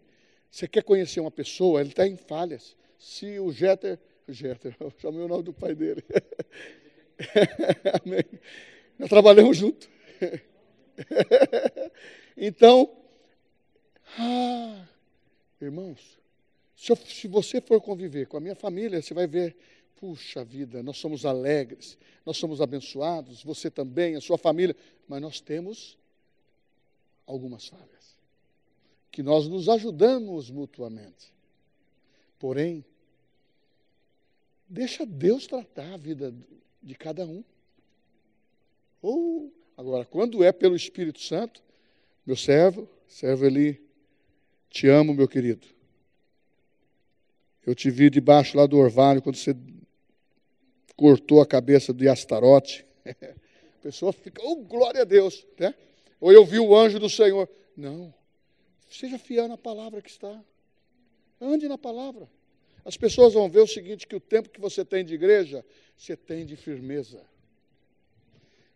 Você 0.49 0.67
quer 0.67 0.84
conhecer 0.84 1.19
uma 1.19 1.32
pessoa, 1.32 1.82
ele 1.82 1.89
está 1.89 2.08
em 2.08 2.17
falhas. 2.17 2.75
Se 2.97 3.39
o 3.39 3.51
Jeter, 3.51 3.99
Jeter, 4.27 4.75
eu 4.79 4.91
chamei 4.97 5.21
o 5.21 5.27
nome 5.27 5.43
do 5.43 5.53
pai 5.53 5.75
dele. 5.75 6.03
Amém. 8.03 8.23
Nós 8.97 9.10
trabalhamos 9.10 9.58
juntos. 9.58 9.89
então, 12.36 12.91
ah, 14.17 14.86
irmãos, 15.62 16.19
se, 16.75 16.91
eu, 16.91 16.95
se 16.95 17.27
você 17.27 17.62
for 17.62 17.79
conviver 17.82 18.27
com 18.27 18.38
a 18.38 18.41
minha 18.41 18.55
família, 18.55 19.01
você 19.01 19.13
vai 19.13 19.27
ver 19.27 19.55
Puxa 19.99 20.45
vida, 20.45 20.81
nós 20.81 20.97
somos 20.97 21.25
alegres, 21.25 21.97
nós 22.25 22.38
somos 22.38 22.62
abençoados, 22.62 23.43
você 23.43 23.69
também, 23.69 24.15
a 24.15 24.21
sua 24.21 24.38
família, 24.38 24.73
mas 25.05 25.21
nós 25.21 25.41
temos 25.41 25.97
algumas 27.27 27.67
falhas, 27.67 28.17
que 29.12 29.21
nós 29.21 29.49
nos 29.49 29.67
ajudamos 29.67 30.49
mutuamente. 30.49 31.33
Porém, 32.39 32.85
deixa 34.69 35.05
Deus 35.05 35.45
tratar 35.45 35.95
a 35.95 35.97
vida 35.97 36.33
de 36.81 36.95
cada 36.95 37.25
um. 37.25 37.43
Ou, 39.01 39.53
agora, 39.75 40.05
quando 40.05 40.41
é 40.45 40.53
pelo 40.53 40.77
Espírito 40.77 41.19
Santo, 41.19 41.62
meu 42.25 42.38
servo, 42.38 42.88
servo 43.05 43.45
Eli, 43.45 43.85
te 44.69 44.88
amo, 44.88 45.13
meu 45.13 45.27
querido. 45.27 45.67
Eu 47.65 47.75
te 47.75 47.91
vi 47.91 48.09
debaixo 48.09 48.55
lá 48.55 48.65
do 48.65 48.77
orvalho 48.77 49.21
quando 49.21 49.35
você 49.35 49.53
cortou 50.99 51.41
a 51.41 51.45
cabeça 51.45 51.93
de 51.93 52.09
Astarote. 52.09 52.85
A 53.05 53.81
pessoa 53.81 54.12
fica, 54.12 54.41
oh, 54.43 54.57
glória 54.57 55.03
a 55.03 55.05
Deus. 55.05 55.47
Né? 55.57 55.73
Ou 56.19 56.33
eu 56.33 56.43
vi 56.45 56.59
o 56.59 56.75
anjo 56.75 56.99
do 56.99 57.09
Senhor. 57.09 57.47
Não. 57.77 58.13
Seja 58.89 59.17
fiel 59.17 59.47
na 59.47 59.57
palavra 59.57 60.01
que 60.01 60.09
está. 60.09 60.43
Ande 61.39 61.69
na 61.69 61.77
palavra. 61.77 62.29
As 62.83 62.97
pessoas 62.97 63.33
vão 63.33 63.49
ver 63.49 63.62
o 63.62 63.67
seguinte: 63.67 64.05
que 64.05 64.17
o 64.17 64.19
tempo 64.19 64.49
que 64.49 64.59
você 64.59 64.83
tem 64.83 65.05
de 65.05 65.13
igreja, 65.13 65.63
você 65.97 66.17
tem 66.17 66.45
de 66.45 66.57
firmeza. 66.57 67.21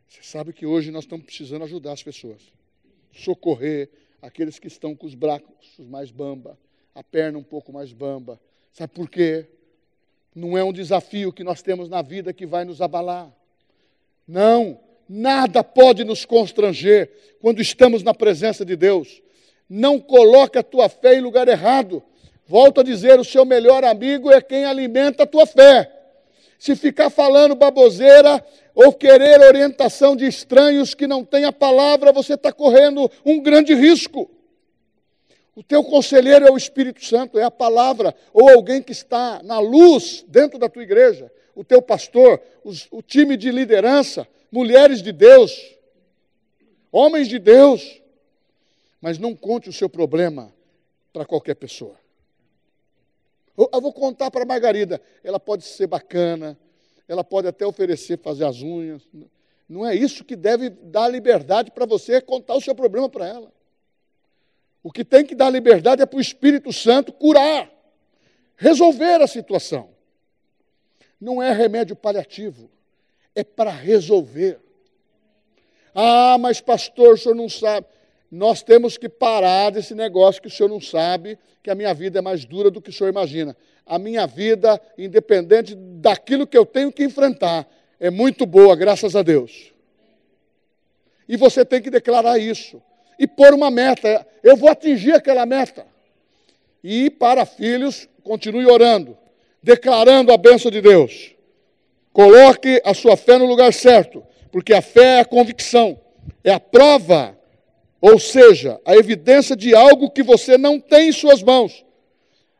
Você 0.07 0.23
sabe 0.23 0.53
que 0.53 0.65
hoje 0.65 0.89
nós 0.89 1.03
estamos 1.03 1.25
precisando 1.25 1.65
ajudar 1.65 1.91
as 1.91 2.01
pessoas. 2.01 2.41
Socorrer 3.11 3.89
aqueles 4.21 4.57
que 4.57 4.67
estão 4.67 4.95
com 4.95 5.05
os 5.05 5.15
braços 5.15 5.85
mais 5.89 6.11
bamba, 6.11 6.57
a 6.95 7.03
perna 7.03 7.37
um 7.37 7.43
pouco 7.43 7.73
mais 7.73 7.91
bamba. 7.91 8.39
Sabe 8.71 8.93
por 8.93 9.09
quê? 9.09 9.45
Não 10.35 10.57
é 10.57 10.63
um 10.63 10.73
desafio 10.73 11.31
que 11.31 11.43
nós 11.43 11.61
temos 11.61 11.87
na 11.87 12.01
vida 12.01 12.33
que 12.33 12.45
vai 12.45 12.65
nos 12.65 12.81
abalar. 12.81 13.31
Não, 14.27 14.79
nada 15.07 15.63
pode 15.63 16.03
nos 16.03 16.25
constranger 16.25 17.11
quando 17.39 17.61
estamos 17.61 18.01
na 18.03 18.13
presença 18.13 18.65
de 18.65 18.75
Deus. 18.75 19.21
Não 19.69 19.99
coloque 19.99 20.57
a 20.57 20.63
tua 20.63 20.89
fé 20.89 21.15
em 21.15 21.21
lugar 21.21 21.47
errado. 21.47 22.01
Volto 22.45 22.81
a 22.81 22.83
dizer, 22.83 23.19
o 23.19 23.23
seu 23.23 23.45
melhor 23.45 23.83
amigo 23.83 24.31
é 24.31 24.41
quem 24.41 24.65
alimenta 24.65 25.23
a 25.23 25.27
tua 25.27 25.45
fé. 25.45 25.91
Se 26.57 26.75
ficar 26.75 27.09
falando 27.09 27.55
baboseira 27.55 28.43
ou 28.73 28.93
querer 28.93 29.39
orientação 29.41 30.15
de 30.15 30.25
estranhos 30.25 30.93
que 30.93 31.05
não 31.05 31.23
têm 31.23 31.45
a 31.45 31.51
palavra, 31.51 32.11
você 32.11 32.33
está 32.33 32.51
correndo 32.51 33.09
um 33.25 33.41
grande 33.41 33.73
risco. 33.73 34.29
O 35.55 35.61
teu 35.61 35.83
conselheiro 35.83 36.47
é 36.47 36.51
o 36.51 36.57
Espírito 36.57 37.05
Santo, 37.05 37.37
é 37.37 37.43
a 37.43 37.51
palavra, 37.51 38.15
ou 38.33 38.49
alguém 38.49 38.81
que 38.81 38.91
está 38.91 39.41
na 39.43 39.59
luz 39.59 40.25
dentro 40.27 40.57
da 40.57 40.67
tua 40.67 40.81
igreja, 40.81 41.31
o 41.55 41.63
teu 41.63 41.81
pastor, 41.81 42.41
os, 42.63 42.87
o 42.89 43.01
time 43.01 43.37
de 43.37 43.51
liderança, 43.51 44.27
mulheres 44.51 45.01
de 45.01 45.11
Deus, 45.11 45.75
homens 46.91 47.27
de 47.27 47.37
Deus. 47.37 48.01
Mas 48.99 49.19
não 49.19 49.35
conte 49.35 49.69
o 49.69 49.73
seu 49.73 49.89
problema 49.89 50.53
para 51.11 51.25
qualquer 51.25 51.55
pessoa. 51.55 51.97
Eu, 53.55 53.81
vou 53.81 53.93
contar 53.93 54.31
para 54.31 54.41
a 54.41 54.45
Margarida, 54.45 54.99
ela 55.23 55.39
pode 55.39 55.63
ser 55.63 55.85
bacana, 55.85 56.57
ela 57.07 57.23
pode 57.23 57.47
até 57.47 57.65
oferecer 57.65 58.17
fazer 58.17 58.45
as 58.45 58.61
unhas. 58.61 59.03
Não 59.69 59.85
é 59.85 59.93
isso 59.93 60.23
que 60.23 60.35
deve 60.35 60.69
dar 60.69 61.07
liberdade 61.07 61.69
para 61.69 61.85
você 61.85 62.19
contar 62.19 62.55
o 62.55 62.61
seu 62.61 62.73
problema 62.73 63.07
para 63.07 63.27
ela. 63.27 63.52
O 64.83 64.91
que 64.91 65.05
tem 65.05 65.25
que 65.25 65.33
dar 65.33 65.49
liberdade 65.49 66.01
é 66.01 66.05
para 66.05 66.17
o 66.17 66.21
Espírito 66.21 66.73
Santo 66.73 67.13
curar, 67.13 67.71
resolver 68.57 69.21
a 69.21 69.27
situação. 69.27 69.89
Não 71.19 71.41
é 71.41 71.53
remédio 71.53 71.95
paliativo, 71.95 72.69
é 73.33 73.45
para 73.45 73.71
resolver. 73.71 74.59
Ah, 75.95 76.37
mas 76.37 76.59
pastor, 76.59 77.13
o 77.13 77.17
senhor 77.17 77.35
não 77.35 77.47
sabe. 77.47 77.87
Nós 78.29 78.61
temos 78.61 78.97
que 78.97 79.07
parar 79.07 79.69
desse 79.69 79.95
negócio 79.95 80.41
que 80.41 80.47
o 80.47 80.51
senhor 80.51 80.67
não 80.67 80.81
sabe, 80.81 81.39
que 81.61 81.69
a 81.69 81.75
minha 81.75 81.93
vida 81.93 82.19
é 82.19 82.21
mais 82.21 82.43
dura 82.43 82.69
do 82.69 82.81
que 82.81 82.89
o 82.89 82.93
senhor 82.93 83.09
imagina. 83.09 83.55
A 83.85 83.97
minha 83.97 84.25
vida, 84.25 84.81
independente 84.97 85.75
daquilo 85.75 86.45
que 86.45 86.57
eu 86.57 86.65
tenho 86.65 86.91
que 86.91 87.03
enfrentar, 87.03 87.65
é 87.99 88.09
muito 88.09 88.45
boa, 88.45 88.75
graças 88.75 89.15
a 89.15 89.21
Deus. 89.21 89.71
E 91.29 91.37
você 91.37 91.63
tem 91.63 91.81
que 91.81 91.89
declarar 91.89 92.37
isso. 92.37 92.81
E 93.17 93.27
pôr 93.27 93.53
uma 93.53 93.71
meta. 93.71 94.25
Eu 94.43 94.55
vou 94.55 94.69
atingir 94.69 95.13
aquela 95.13 95.45
meta. 95.45 95.85
E 96.83 97.09
para 97.09 97.45
filhos, 97.45 98.09
continue 98.23 98.65
orando, 98.65 99.17
declarando 99.61 100.33
a 100.33 100.37
bênção 100.37 100.69
de 100.69 100.81
Deus. 100.81 101.33
Coloque 102.11 102.81
a 102.83 102.93
sua 102.93 103.15
fé 103.15 103.37
no 103.37 103.45
lugar 103.45 103.73
certo, 103.73 104.23
porque 104.51 104.73
a 104.73 104.81
fé 104.81 105.17
é 105.17 105.19
a 105.21 105.25
convicção, 105.25 105.99
é 106.43 106.51
a 106.51 106.59
prova 106.59 107.37
ou 108.05 108.19
seja, 108.19 108.81
a 108.83 108.97
evidência 108.97 109.55
de 109.55 109.73
algo 109.73 110.11
que 110.11 110.21
você 110.21 110.57
não 110.57 110.77
tem 110.77 111.07
em 111.07 111.13
suas 111.13 111.41
mãos. 111.41 111.85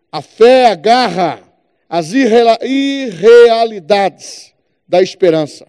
A 0.10 0.22
fé 0.22 0.68
agarra 0.68 1.44
as 1.90 2.14
irrealidades 2.14 4.54
da 4.88 5.02
esperança 5.02 5.68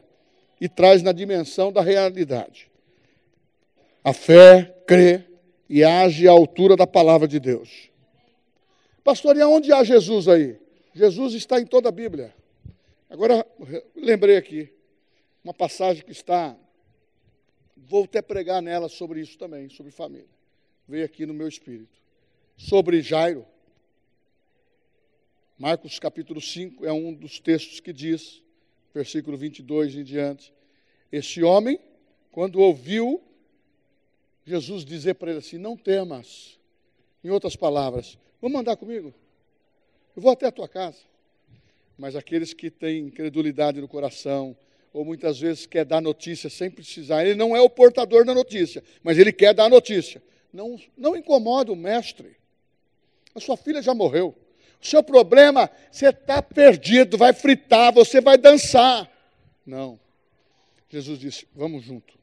e 0.61 0.69
traz 0.69 1.03
na 1.03 1.11
dimensão 1.11 1.73
da 1.73 1.83
realidade. 1.83 2.71
A 4.05 4.13
fé 4.13 4.74
crê 4.87 5.25
e 5.69 5.83
age 5.83 6.29
à 6.29 6.33
altura 6.33 6.77
da 6.77 6.87
palavra 6.87 7.27
de 7.27 7.41
Deus. 7.41 7.91
Pastor, 9.03 9.37
e 9.37 9.41
aonde 9.41 9.73
há 9.73 9.85
Jesus 9.85 10.29
aí? 10.29 10.59
Jesus 10.95 11.35
está 11.35 11.61
em 11.61 11.67
toda 11.67 11.89
a 11.89 11.93
Bíblia. 11.93 12.35
Agora, 13.11 13.47
lembrei 13.95 14.37
aqui, 14.37 14.73
uma 15.43 15.53
passagem 15.53 16.05
que 16.05 16.13
está 16.13 16.57
vou 17.87 18.05
até 18.05 18.23
pregar 18.23 18.63
nela 18.63 18.89
sobre 18.89 19.21
isso 19.21 19.37
também, 19.39 19.69
sobre 19.69 19.93
família. 19.93 20.29
Veio 20.89 21.05
aqui 21.05 21.27
no 21.27 21.35
meu 21.35 21.49
espírito. 21.49 22.03
Sobre 22.57 23.03
Jairo. 23.03 23.47
Marcos 25.59 25.99
capítulo 25.99 26.41
5 26.41 26.85
é 26.85 26.93
um 26.93 27.13
dos 27.13 27.39
textos 27.39 27.81
que 27.81 27.93
diz, 27.93 28.43
versículo 28.93 29.37
22 29.37 29.97
em 29.97 30.05
diante. 30.05 30.53
Esse 31.13 31.43
homem, 31.43 31.79
quando 32.33 32.61
ouviu 32.61 33.23
Jesus 34.45 34.85
dizer 34.85 35.15
para 35.15 35.31
ele 35.31 35.39
assim: 35.39 35.59
Não 35.59 35.77
temas. 35.77 36.59
Em 37.23 37.31
outras 37.31 37.57
palavras, 37.57 38.19
vamos 38.41 38.61
andar 38.61 38.77
comigo? 38.77 39.15
Eu 40.15 40.21
vou 40.21 40.31
até 40.31 40.47
a 40.47 40.53
tua 40.53 40.69
casa. 40.69 40.99
Mas 41.97 42.15
aqueles 42.15 42.53
que 42.53 42.71
têm 42.71 43.07
incredulidade 43.07 43.81
no 43.81 43.89
coração, 43.89 44.55
ou 44.93 45.05
muitas 45.05 45.41
vezes 45.41 45.67
quer 45.67 45.85
dar 45.85 46.01
notícia 46.01 46.51
sem 46.51 46.71
precisar. 46.71 47.25
Ele 47.25 47.35
não 47.35 47.57
é 47.57 47.61
o 47.61 47.71
portador 47.71 48.25
da 48.25 48.35
notícia, 48.35 48.83
mas 49.03 49.19
ele 49.19 49.33
quer 49.33 49.55
dar 49.55 49.69
notícia. 49.69 50.23
Não, 50.53 50.79
não 50.97 51.17
incomoda 51.17 51.73
o 51.73 51.77
mestre. 51.77 52.37
A 53.35 53.41
sua 53.41 53.57
filha 53.57 53.83
já 53.83 53.93
morreu. 53.93 54.37
O 54.81 54.87
seu 54.87 55.03
problema, 55.03 55.69
você 55.91 56.11
está 56.11 56.43
perdido, 56.43 57.19
vai 57.19 57.33
fritar, 57.33 57.93
você 57.93 58.21
vai 58.21 58.39
dançar. 58.39 59.11
Não. 59.67 59.99
Jesus 60.91 61.19
disse: 61.19 61.49
vamos 61.55 61.83
junto. 61.83 62.15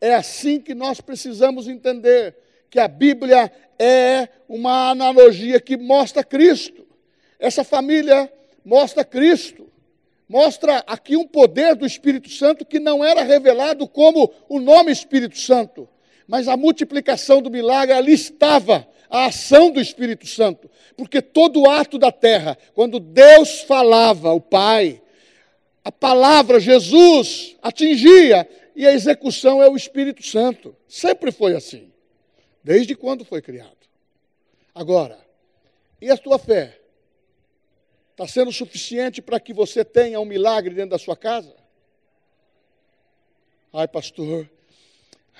É 0.00 0.14
assim 0.14 0.60
que 0.60 0.74
nós 0.74 1.00
precisamos 1.00 1.68
entender 1.68 2.34
que 2.70 2.78
a 2.78 2.88
Bíblia 2.88 3.52
é 3.78 4.28
uma 4.48 4.90
analogia 4.90 5.60
que 5.60 5.76
mostra 5.76 6.24
Cristo. 6.24 6.86
Essa 7.38 7.64
família 7.64 8.32
mostra 8.64 9.04
Cristo. 9.04 9.68
Mostra 10.28 10.84
aqui 10.86 11.16
um 11.16 11.26
poder 11.26 11.74
do 11.74 11.84
Espírito 11.84 12.30
Santo 12.30 12.64
que 12.64 12.78
não 12.78 13.04
era 13.04 13.22
revelado 13.22 13.88
como 13.88 14.32
o 14.48 14.60
nome 14.60 14.92
Espírito 14.92 15.36
Santo, 15.36 15.88
mas 16.28 16.46
a 16.46 16.56
multiplicação 16.56 17.42
do 17.42 17.50
milagre 17.50 17.92
ali 17.92 18.12
estava, 18.12 18.86
a 19.10 19.26
ação 19.26 19.72
do 19.72 19.80
Espírito 19.80 20.28
Santo, 20.28 20.70
porque 20.96 21.20
todo 21.20 21.68
ato 21.68 21.98
da 21.98 22.12
terra, 22.12 22.56
quando 22.74 23.00
Deus 23.00 23.62
falava, 23.62 24.30
o 24.30 24.40
Pai, 24.40 25.02
a 25.82 25.90
palavra 25.90 26.60
Jesus 26.60 27.56
atingia 27.60 28.48
e 28.80 28.86
a 28.86 28.94
execução 28.94 29.62
é 29.62 29.68
o 29.68 29.76
Espírito 29.76 30.22
Santo. 30.22 30.74
Sempre 30.88 31.30
foi 31.30 31.54
assim, 31.54 31.92
desde 32.64 32.94
quando 32.94 33.26
foi 33.26 33.42
criado. 33.42 33.76
Agora, 34.74 35.18
e 36.00 36.10
a 36.10 36.16
tua 36.16 36.38
fé? 36.38 36.80
Está 38.12 38.26
sendo 38.26 38.50
suficiente 38.50 39.20
para 39.20 39.38
que 39.38 39.52
você 39.52 39.84
tenha 39.84 40.18
um 40.18 40.24
milagre 40.24 40.74
dentro 40.74 40.92
da 40.92 40.98
sua 40.98 41.14
casa? 41.14 41.54
Ai, 43.70 43.86
pastor, 43.86 44.48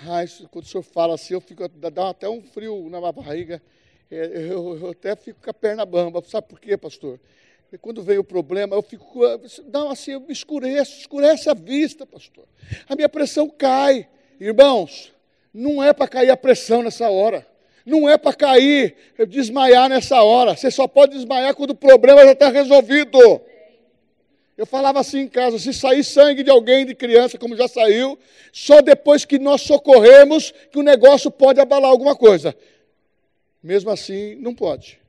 ai, 0.02 0.26
quando 0.50 0.66
o 0.66 0.68
senhor 0.68 0.82
fala 0.82 1.14
assim, 1.14 1.32
eu 1.32 1.40
fico, 1.40 1.66
dá 1.66 2.10
até 2.10 2.28
um 2.28 2.42
frio 2.42 2.90
na 2.90 3.00
barriga, 3.10 3.62
é, 4.10 4.50
eu, 4.50 4.76
eu 4.76 4.90
até 4.90 5.16
fico 5.16 5.40
com 5.42 5.48
a 5.48 5.54
perna 5.54 5.86
bamba. 5.86 6.22
Sabe 6.26 6.46
por 6.46 6.60
quê, 6.60 6.76
pastor? 6.76 7.18
E 7.72 7.78
quando 7.78 8.02
vem 8.02 8.18
o 8.18 8.24
problema, 8.24 8.74
eu 8.74 8.82
fico, 8.82 9.20
não, 9.72 9.90
assim, 9.90 10.12
eu 10.12 10.24
escureço, 10.28 10.98
escurece 10.98 11.48
a 11.48 11.54
vista, 11.54 12.04
pastor. 12.04 12.44
A 12.88 12.96
minha 12.96 13.08
pressão 13.08 13.48
cai. 13.48 14.08
Irmãos, 14.40 15.12
não 15.54 15.82
é 15.82 15.92
para 15.92 16.08
cair 16.08 16.30
a 16.30 16.36
pressão 16.36 16.82
nessa 16.82 17.08
hora. 17.10 17.46
Não 17.86 18.08
é 18.08 18.18
para 18.18 18.34
cair, 18.34 18.96
desmaiar 19.28 19.88
nessa 19.88 20.20
hora. 20.22 20.56
Você 20.56 20.70
só 20.70 20.88
pode 20.88 21.14
desmaiar 21.14 21.54
quando 21.54 21.70
o 21.70 21.74
problema 21.74 22.24
já 22.24 22.32
está 22.32 22.48
resolvido. 22.48 23.18
Eu 24.56 24.66
falava 24.66 25.00
assim 25.00 25.20
em 25.20 25.28
casa: 25.28 25.58
se 25.58 25.72
sair 25.72 26.04
sangue 26.04 26.42
de 26.42 26.50
alguém, 26.50 26.84
de 26.84 26.94
criança, 26.94 27.38
como 27.38 27.56
já 27.56 27.66
saiu, 27.66 28.18
só 28.52 28.82
depois 28.82 29.24
que 29.24 29.38
nós 29.38 29.62
socorremos 29.62 30.52
que 30.70 30.78
o 30.78 30.82
negócio 30.82 31.30
pode 31.30 31.60
abalar 31.60 31.90
alguma 31.90 32.14
coisa. 32.14 32.54
Mesmo 33.62 33.90
assim, 33.90 34.34
não 34.36 34.54
pode. 34.54 34.99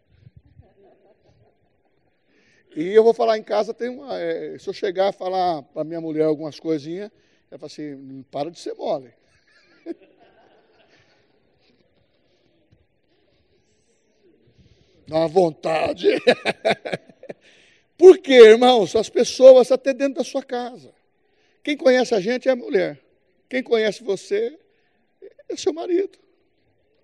E 2.76 2.90
eu 2.90 3.04
vou 3.04 3.14
falar 3.14 3.38
em 3.38 3.44
casa, 3.44 3.74
tem 3.74 3.90
uma, 3.90 4.18
é, 4.18 4.58
se 4.58 4.68
eu 4.68 4.74
chegar 4.74 5.10
a 5.10 5.12
falar 5.12 5.62
para 5.62 5.84
minha 5.84 6.00
mulher 6.00 6.24
algumas 6.24 6.58
coisinhas, 6.58 7.12
ela 7.50 7.60
fala 7.60 7.68
assim: 7.68 8.24
para 8.32 8.50
de 8.50 8.58
ser 8.60 8.74
mole. 8.76 9.14
Dá 15.06 15.18
uma 15.18 15.28
vontade. 15.28 16.08
Por 17.98 18.18
quê, 18.20 18.36
irmãos? 18.36 18.96
As 18.96 19.10
pessoas 19.10 19.70
até 19.70 19.94
dentro 19.94 20.16
da 20.16 20.24
sua 20.24 20.42
casa. 20.42 20.94
Quem 21.62 21.76
conhece 21.76 22.16
a 22.16 22.22
gente 22.22 22.48
é 22.48 22.54
a 22.54 22.56
mulher. 22.56 23.00
Quem 23.50 23.62
conhece 23.62 24.02
você 24.02 24.58
é 25.50 25.58
seu 25.58 25.74
marido. 25.74 26.18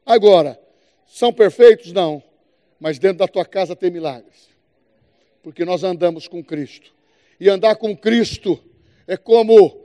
Agora, 0.06 0.58
são 1.06 1.34
perfeitos? 1.34 1.92
Não. 1.92 2.24
Mas 2.80 2.98
dentro 2.98 3.18
da 3.18 3.28
tua 3.28 3.46
casa 3.46 3.76
tem 3.76 3.92
milagres. 3.92 4.50
Porque 5.48 5.64
nós 5.64 5.82
andamos 5.82 6.28
com 6.28 6.44
Cristo. 6.44 6.92
E 7.40 7.50
andar 7.50 7.78
com 7.78 7.96
Cristo 7.96 8.62
é 9.08 9.16
como 9.16 9.80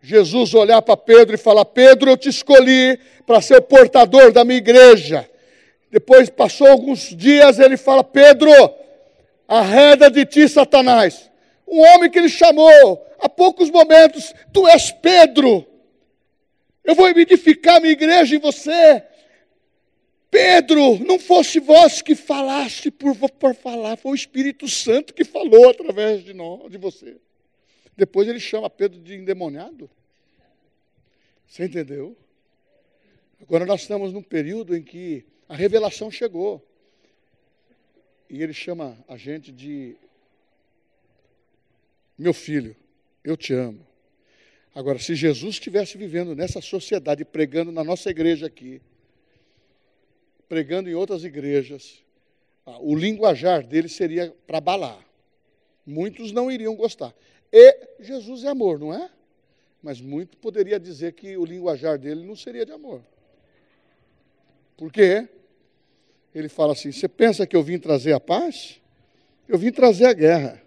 Jesus 0.00 0.54
olhar 0.54 0.80
para 0.80 0.96
Pedro 0.96 1.34
e 1.34 1.36
falar: 1.36 1.66
Pedro, 1.66 2.12
eu 2.12 2.16
te 2.16 2.30
escolhi 2.30 2.98
para 3.26 3.42
ser 3.42 3.58
o 3.58 3.62
portador 3.62 4.32
da 4.32 4.46
minha 4.46 4.56
igreja. 4.56 5.28
Depois 5.90 6.30
passou 6.30 6.68
alguns 6.68 7.14
dias, 7.14 7.58
ele 7.58 7.76
fala: 7.76 8.02
Pedro, 8.02 8.50
arreda 9.46 10.10
de 10.10 10.24
ti, 10.24 10.48
Satanás. 10.48 11.30
Um 11.68 11.82
homem 11.82 12.10
que 12.10 12.18
ele 12.18 12.30
chamou 12.30 13.06
há 13.18 13.28
poucos 13.28 13.70
momentos: 13.70 14.34
Tu 14.54 14.66
és 14.68 14.90
Pedro. 14.90 15.66
Eu 16.82 16.94
vou 16.94 17.10
edificar 17.10 17.78
minha 17.78 17.92
igreja 17.92 18.36
em 18.36 18.38
você. 18.38 19.02
Pedro, 20.34 20.98
não 21.04 21.16
fosse 21.16 21.60
vós 21.60 22.02
que 22.02 22.16
falaste 22.16 22.90
por, 22.90 23.16
por 23.16 23.54
falar, 23.54 23.96
foi 23.96 24.10
o 24.10 24.16
Espírito 24.16 24.66
Santo 24.68 25.14
que 25.14 25.22
falou 25.22 25.70
através 25.70 26.24
de 26.24 26.34
nós, 26.34 26.68
de 26.72 26.76
você. 26.76 27.18
Depois 27.96 28.26
ele 28.26 28.40
chama 28.40 28.68
Pedro 28.68 28.98
de 28.98 29.14
endemoniado. 29.14 29.88
Você 31.46 31.66
entendeu? 31.66 32.16
Agora 33.40 33.64
nós 33.64 33.82
estamos 33.82 34.12
num 34.12 34.24
período 34.24 34.74
em 34.74 34.82
que 34.82 35.24
a 35.48 35.54
revelação 35.54 36.10
chegou. 36.10 36.60
E 38.28 38.42
ele 38.42 38.52
chama 38.52 38.98
a 39.06 39.16
gente 39.16 39.52
de 39.52 39.94
meu 42.18 42.34
filho, 42.34 42.74
eu 43.22 43.36
te 43.36 43.54
amo. 43.54 43.86
Agora, 44.74 44.98
se 44.98 45.14
Jesus 45.14 45.54
estivesse 45.54 45.96
vivendo 45.96 46.34
nessa 46.34 46.60
sociedade, 46.60 47.24
pregando 47.24 47.70
na 47.70 47.84
nossa 47.84 48.10
igreja 48.10 48.46
aqui, 48.46 48.82
pregando 50.48 50.88
em 50.88 50.94
outras 50.94 51.24
igrejas, 51.24 52.02
o 52.80 52.94
linguajar 52.94 53.66
dele 53.66 53.88
seria 53.88 54.34
para 54.46 54.60
balar. 54.60 55.04
Muitos 55.86 56.32
não 56.32 56.50
iriam 56.50 56.74
gostar. 56.74 57.14
E 57.52 57.88
Jesus 58.00 58.44
é 58.44 58.48
amor, 58.48 58.78
não 58.78 58.92
é? 58.92 59.10
Mas 59.82 60.00
muito 60.00 60.36
poderia 60.38 60.80
dizer 60.80 61.12
que 61.12 61.36
o 61.36 61.44
linguajar 61.44 61.98
dele 61.98 62.24
não 62.26 62.34
seria 62.34 62.64
de 62.64 62.72
amor. 62.72 63.02
Por 64.76 64.90
quê? 64.90 65.28
Ele 66.34 66.48
fala 66.48 66.72
assim: 66.72 66.90
Você 66.90 67.06
pensa 67.06 67.46
que 67.46 67.54
eu 67.54 67.62
vim 67.62 67.78
trazer 67.78 68.12
a 68.12 68.20
paz? 68.20 68.80
Eu 69.46 69.58
vim 69.58 69.70
trazer 69.70 70.06
a 70.06 70.12
guerra. 70.12 70.62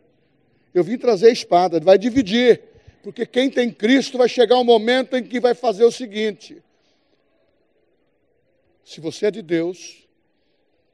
Eu 0.73 0.83
vim 0.83 0.97
trazer 0.97 1.27
a 1.27 1.31
espada. 1.31 1.79
Vai 1.79 1.97
dividir. 1.97 2.61
Porque 3.01 3.25
quem 3.25 3.49
tem 3.49 3.71
Cristo 3.71 4.17
vai 4.17 4.29
chegar 4.29 4.57
um 4.57 4.63
momento 4.63 5.17
em 5.17 5.23
que 5.23 5.39
vai 5.39 5.55
fazer 5.55 5.83
o 5.83 5.91
seguinte: 5.91 6.61
se 8.87 9.01
você 9.01 9.25
é 9.25 9.31
de 9.31 9.41
Deus, 9.41 10.07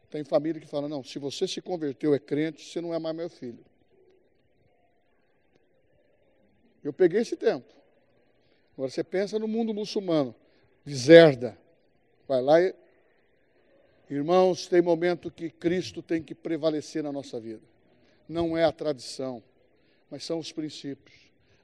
tem 0.10 0.24
família 0.24 0.60
que 0.60 0.66
fala: 0.66 0.90
não, 0.90 1.04
se 1.04 1.20
você 1.20 1.48
se 1.48 1.62
converteu, 1.62 2.12
é 2.16 2.18
crente, 2.18 2.68
você 2.68 2.82
não 2.82 2.92
é 2.92 2.98
mais 2.98 3.16
meu 3.16 3.30
filho. 3.30 3.64
Eu 6.84 6.92
peguei 6.92 7.22
esse 7.22 7.36
tempo. 7.36 7.72
Agora 8.74 8.90
você 8.90 9.04
pensa 9.04 9.38
no 9.38 9.48
mundo 9.48 9.76
muçulmano, 9.76 10.34
deserda. 10.84 11.56
Vai 12.28 12.42
lá 12.42 12.60
e. 12.60 12.74
Irmãos, 14.10 14.66
tem 14.66 14.82
momento 14.82 15.30
que 15.30 15.52
Cristo 15.52 16.02
tem 16.02 16.24
que 16.24 16.34
prevalecer 16.34 17.04
na 17.04 17.12
nossa 17.12 17.40
vida. 17.40 17.62
Não 18.28 18.58
é 18.58 18.64
a 18.64 18.72
tradição, 18.72 19.42
mas 20.10 20.24
são 20.24 20.40
os 20.40 20.52
princípios. 20.52 21.16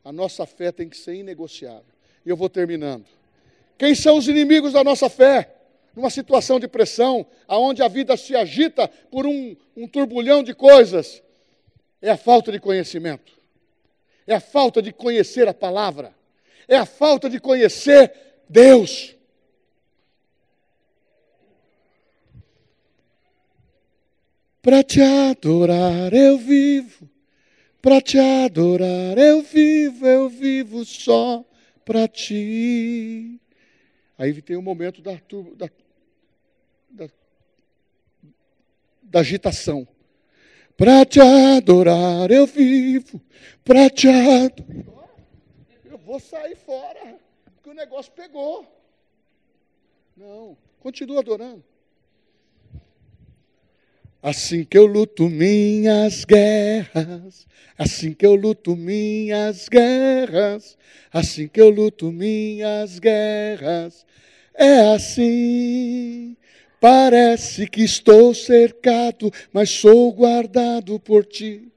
A 0.04 0.12
nossa 0.12 0.46
fé 0.46 0.72
tem 0.72 0.88
que 0.88 0.96
ser 0.96 1.16
inegociável. 1.16 1.92
E 2.24 2.30
eu 2.30 2.38
vou 2.38 2.50
terminando. 2.50 3.08
Quem 3.80 3.96
são 3.96 4.16
os 4.16 4.28
inimigos 4.28 4.74
da 4.74 4.84
nossa 4.84 5.10
fé? 5.10 5.56
Numa 6.00 6.10
situação 6.10 6.62
de 6.62 6.66
pressão, 6.66 7.28
aonde 7.46 7.84
a 7.84 7.90
vida 7.90 8.16
se 8.16 8.34
agita 8.34 8.88
por 8.88 9.28
um, 9.28 9.54
um 9.76 9.86
turbulhão 9.86 10.42
de 10.42 10.54
coisas, 10.54 11.22
é 12.02 12.10
a 12.10 12.16
falta 12.16 12.54
de 12.54 12.58
conhecimento, 12.58 13.34
é 14.26 14.34
a 14.34 14.40
falta 14.40 14.82
de 14.82 14.94
conhecer 14.94 15.46
a 15.50 15.54
palavra, 15.54 16.16
é 16.70 16.78
a 16.78 16.86
falta 16.86 17.30
de 17.30 17.38
conhecer 17.38 18.14
Deus. 18.48 19.14
Para 24.62 24.82
te 24.84 25.02
adorar 25.02 26.14
eu 26.14 26.38
vivo, 26.38 27.10
para 27.82 28.00
te 28.00 28.18
adorar 28.18 29.18
eu 29.18 29.42
vivo, 29.42 30.08
eu 30.08 30.30
vivo 30.30 30.86
só 30.86 31.44
para 31.84 32.08
ti. 32.08 33.38
Aí 34.18 34.42
tem 34.42 34.58
o 34.58 34.62
momento 34.62 35.02
da, 35.02 35.14
da, 35.56 35.70
da 39.10 39.20
agitação. 39.20 39.88
Para 40.78 41.06
te 41.06 41.20
adorar 41.20 42.32
eu 42.32 42.46
vivo, 42.46 43.22
para 43.66 43.90
te 43.90 44.08
adorar. 44.08 45.10
Eu 45.84 45.98
vou 45.98 46.20
sair 46.20 46.56
fora, 46.56 47.18
porque 47.56 47.70
o 47.70 47.74
negócio 47.74 48.12
pegou. 48.14 48.66
Não, 50.16 50.58
continua 50.80 51.20
adorando. 51.20 51.64
Assim 54.22 54.66
que 54.66 54.78
eu 54.78 54.86
luto 54.86 55.30
minhas 55.30 56.26
guerras, 56.26 57.48
assim 57.78 58.14
que 58.14 58.26
eu 58.26 58.36
luto 58.36 58.76
minhas 58.76 59.70
guerras, 59.70 60.78
assim 61.12 61.48
que 61.48 61.62
eu 61.62 61.70
luto 61.70 62.12
minhas 62.12 63.00
guerras, 63.00 64.06
é 64.54 64.94
assim. 64.94 66.36
Parece 66.80 67.68
que 67.68 67.84
estou 67.84 68.34
cercado, 68.34 69.32
mas 69.52 69.70
sou 69.70 70.12
guardado 70.14 71.00
por 71.00 71.26
ti. 71.26 71.70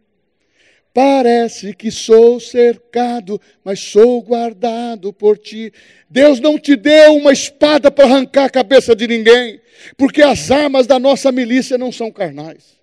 Parece 0.94 1.74
que 1.74 1.90
sou 1.90 2.38
cercado, 2.38 3.40
mas 3.64 3.80
sou 3.80 4.22
guardado 4.22 5.12
por 5.12 5.38
ti. 5.38 5.72
Deus 6.09 6.38
não 6.38 6.59
te 6.59 6.76
deu 6.76 7.16
uma 7.16 7.32
espada 7.32 7.90
para 7.90 8.05
arrancar 8.05 8.44
a 8.44 8.50
cabeça 8.50 8.94
de 8.94 9.09
ninguém, 9.09 9.61
porque 9.96 10.20
as 10.22 10.50
armas 10.50 10.86
da 10.86 10.98
nossa 10.98 11.32
milícia 11.32 11.78
não 11.78 11.90
são 11.90 12.11
carnais. 12.11 12.81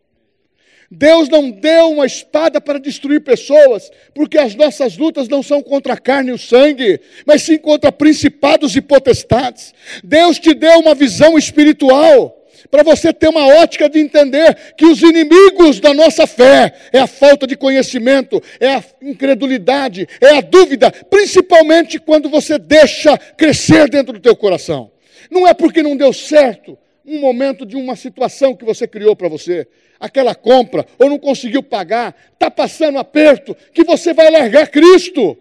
Deus 0.92 1.30
não 1.30 1.52
deu 1.52 1.92
uma 1.92 2.06
espada 2.06 2.60
para 2.60 2.80
destruir 2.80 3.22
pessoas, 3.22 3.92
porque 4.14 4.40
as 4.40 4.56
nossas 4.56 4.98
lutas 4.98 5.28
não 5.28 5.44
são 5.44 5.62
contra 5.62 5.94
a 5.94 5.98
carne 5.98 6.32
e 6.32 6.34
o 6.34 6.38
sangue, 6.38 7.00
mas 7.26 7.44
sim 7.44 7.60
contra 7.60 7.92
principados 7.92 8.76
e 8.76 8.82
potestades. 8.82 9.74
Deus 10.04 10.40
te 10.40 10.54
deu 10.56 10.80
uma 10.80 10.96
visão 10.96 11.38
espiritual 11.38 12.36
para 12.72 12.84
você 12.84 13.14
ter 13.14 13.30
uma 13.30 13.46
ótica 13.62 13.88
de 13.88 14.00
entender 14.00 14.74
que 14.76 14.86
os 14.86 15.02
inimigos 15.02 15.80
da 15.80 15.94
nossa 15.94 16.26
fé 16.26 16.74
é 16.92 17.00
a 17.00 17.08
falta 17.08 17.46
de 17.46 17.56
conhecimento, 17.56 18.42
é 18.60 18.74
a 18.74 18.84
incredulidade, 19.02 20.08
é 20.20 20.38
a 20.38 20.42
dúvida, 20.42 20.92
principalmente 20.92 22.00
quando 22.00 22.30
você 22.30 22.58
deixa 22.58 23.18
crescer 23.18 23.90
dentro 23.90 24.14
do 24.14 24.20
teu 24.20 24.36
coração. 24.36 24.92
Não 25.30 25.48
é 25.48 25.54
porque 25.54 25.84
não 25.84 25.96
deu 25.96 26.12
certo 26.12 26.78
um 27.06 27.20
momento 27.20 27.66
de 27.66 27.76
uma 27.76 27.96
situação 27.96 28.56
que 28.56 28.66
você 28.66 28.88
criou 28.88 29.16
para 29.16 29.28
você, 29.28 29.68
aquela 30.00 30.36
compra, 30.36 30.86
ou 30.98 31.10
não 31.10 31.20
conseguiu 31.20 31.64
pagar, 31.64 32.16
está 32.34 32.52
passando 32.52 33.00
aperto, 33.00 33.56
que 33.74 33.84
você 33.84 34.14
vai 34.14 34.30
largar 34.30 34.68
Cristo, 34.70 35.38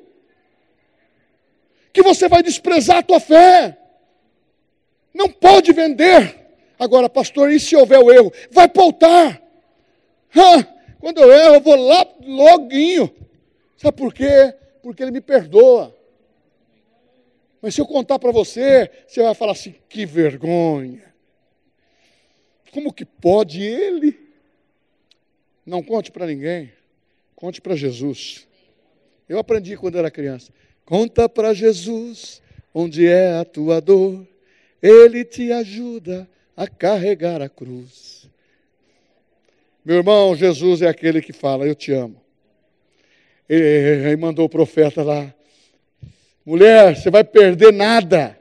que 1.92 2.02
você 2.02 2.28
vai 2.28 2.42
desprezar 2.42 2.98
a 2.98 3.02
tua 3.02 3.20
fé. 3.20 3.76
Não 5.12 5.28
pode 5.28 5.72
vender 5.72 6.38
Agora, 6.78 7.09
pastor, 7.09 7.50
e 7.50 7.59
se 7.59 7.74
houver 7.74 7.98
o 7.98 8.12
erro? 8.12 8.32
Vai 8.50 8.68
pautar. 8.68 9.42
Quando 11.00 11.20
eu 11.20 11.32
erro, 11.32 11.54
eu 11.54 11.61
vou 11.61 11.74
lá 11.74 12.06
loguinho. 12.24 13.12
Sabe 13.76 13.96
por 13.96 14.14
quê? 14.14 14.54
Porque 14.80 15.02
ele 15.02 15.11
me 15.11 15.20
perdoa. 15.20 15.94
Mas 17.61 17.74
se 17.74 17.80
eu 17.80 17.86
contar 17.86 18.20
para 18.20 18.30
você, 18.30 18.88
você 19.06 19.22
vai 19.22 19.34
falar 19.34 19.52
assim: 19.52 19.74
que 19.88 20.06
vergonha. 20.06 21.07
Como 22.73 22.93
que 22.93 23.05
pode 23.05 23.62
ele? 23.62 24.19
Não 25.64 25.83
conte 25.83 26.11
para 26.11 26.27
ninguém, 26.27 26.73
conte 27.37 27.61
para 27.61 27.77
Jesus. 27.77 28.47
Eu 29.29 29.39
aprendi 29.39 29.77
quando 29.77 29.99
era 29.99 30.11
criança. 30.11 30.53
Conta 30.85 31.29
para 31.29 31.53
Jesus 31.53 32.41
onde 32.73 33.07
é 33.07 33.39
a 33.39 33.45
tua 33.45 33.81
dor, 33.81 34.27
ele 34.83 35.25
te 35.25 35.53
ajuda 35.53 36.29
a 36.57 36.66
carregar 36.66 37.43
a 37.43 37.49
cruz. 37.49 38.29
Meu 39.85 39.97
irmão, 39.97 40.37
Jesus 40.37 40.83
é 40.83 40.89
aquele 40.89 41.21
que 41.21 41.33
fala: 41.33 41.66
Eu 41.66 41.75
te 41.75 41.93
amo. 41.93 42.21
E 43.49 44.16
mandou 44.16 44.45
o 44.45 44.49
profeta 44.49 45.03
lá: 45.03 45.35
Mulher, 46.45 46.97
você 46.97 47.11
vai 47.11 47.25
perder 47.25 47.73
nada. 47.73 48.39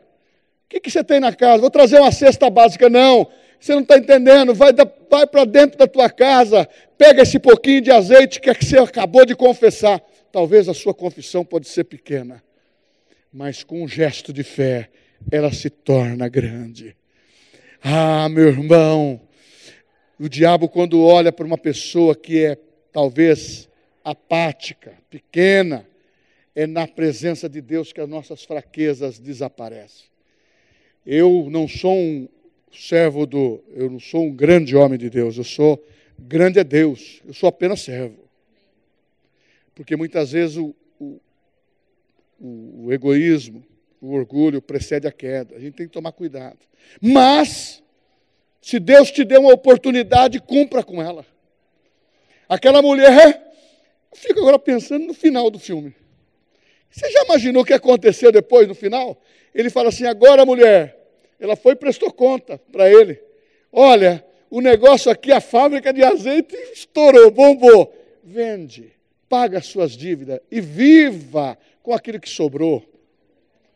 O 0.66 0.70
que, 0.70 0.80
que 0.80 0.92
você 0.92 1.04
tem 1.04 1.20
na 1.20 1.34
casa? 1.34 1.62
Vou 1.62 1.72
trazer 1.72 2.00
uma 2.00 2.12
cesta 2.12 2.50
básica. 2.50 2.90
Não, 2.90 3.30
você 3.60 3.74
não 3.74 3.82
está 3.82 3.98
entendendo. 3.98 4.54
Vai, 4.54 4.72
vai 5.10 5.28
para 5.28 5.46
dentro 5.46 5.78
da 5.78 5.88
tua 5.88 6.10
casa, 6.10 6.68
pega 6.98 7.24
esse 7.24 7.40
pouquinho 7.40 7.82
de 7.82 7.92
azeite 7.92 8.40
que, 8.40 8.50
é 8.50 8.56
que 8.56 8.66
você 8.66 8.78
acabou 8.78 9.26
de 9.26 9.36
confessar. 9.36 10.02
Talvez 10.32 10.68
a 10.68 10.74
sua 10.74 10.94
confissão 10.94 11.44
pode 11.44 11.68
ser 11.68 11.86
pequena, 11.86 12.44
mas 13.32 13.64
com 13.64 13.84
um 13.84 13.88
gesto 13.88 14.32
de 14.32 14.44
fé, 14.44 14.90
ela 15.32 15.52
se 15.52 15.70
torna 15.70 16.28
grande. 16.28 16.96
Ah, 17.84 18.28
meu 18.30 18.48
irmão, 18.48 19.22
o 20.20 20.28
diabo, 20.28 20.68
quando 20.68 21.02
olha 21.04 21.32
para 21.32 21.46
uma 21.46 21.58
pessoa 21.58 22.16
que 22.16 22.44
é 22.44 22.58
talvez 22.92 23.70
apática, 24.04 24.94
pequena, 25.10 25.86
é 26.56 26.66
na 26.66 26.88
presença 26.88 27.48
de 27.48 27.62
Deus 27.62 27.94
que 27.94 28.02
as 28.02 28.10
nossas 28.10 28.44
fraquezas 28.44 29.20
desaparecem. 29.20 30.06
Eu 31.06 31.48
não 31.52 31.68
sou 31.68 31.94
um 31.96 32.28
servo 32.78 33.26
do, 33.26 33.64
eu 33.74 33.90
não 33.90 34.00
sou 34.00 34.24
um 34.24 34.32
grande 34.32 34.76
homem 34.76 34.98
de 34.98 35.10
Deus, 35.10 35.38
eu 35.38 35.44
sou 35.44 35.84
grande 36.18 36.60
é 36.60 36.64
Deus, 36.64 37.22
eu 37.26 37.34
sou 37.34 37.50
apenas 37.50 37.82
servo. 37.82 38.28
Porque 39.76 39.96
muitas 39.96 40.32
vezes 40.32 40.58
o, 40.58 40.76
o, 41.00 41.20
o 42.40 42.94
egoísmo, 42.94 43.64
o 44.02 44.14
orgulho 44.14 44.62
precede 44.62 45.08
a 45.08 45.12
queda. 45.12 45.56
A 45.56 45.60
gente 45.60 45.76
tem 45.76 45.88
que 45.88 45.94
tomar 45.94 46.12
cuidado. 46.12 46.58
Mas, 47.02 47.84
se 48.62 48.80
Deus 48.80 49.12
te 49.12 49.24
deu 49.24 49.42
uma 49.42 49.54
oportunidade, 49.54 50.40
cumpra 50.40 50.84
com 50.84 51.02
ela. 51.02 51.26
Aquela 52.50 52.82
mulher, 52.82 53.54
eu 54.12 54.18
fico 54.18 54.40
agora 54.40 54.58
pensando 54.58 55.06
no 55.06 55.14
final 55.14 55.52
do 55.52 55.60
filme. 55.60 55.96
Você 56.90 57.12
já 57.12 57.24
imaginou 57.26 57.62
o 57.62 57.66
que 57.66 57.74
aconteceu 57.74 58.32
depois, 58.32 58.68
no 58.68 58.74
final? 58.74 59.22
Ele 59.54 59.70
fala 59.70 59.90
assim: 59.90 60.06
agora, 60.06 60.46
mulher, 60.46 60.97
ela 61.40 61.56
foi 61.56 61.74
e 61.74 61.76
prestou 61.76 62.12
conta 62.12 62.60
para 62.72 62.90
ele. 62.90 63.22
Olha, 63.72 64.26
o 64.50 64.62
negócio 64.62 65.12
aqui, 65.12 65.32
a 65.32 65.42
fábrica 65.42 65.94
de 65.94 66.04
azeite 66.04 66.56
estourou, 66.74 67.30
bombou. 67.32 67.94
Vende, 68.24 68.92
paga 69.30 69.58
as 69.58 69.68
suas 69.68 69.92
dívidas 69.92 70.40
e 70.50 70.60
viva 70.60 71.58
com 71.82 71.94
aquilo 71.94 72.20
que 72.20 72.30
sobrou. 72.30 72.84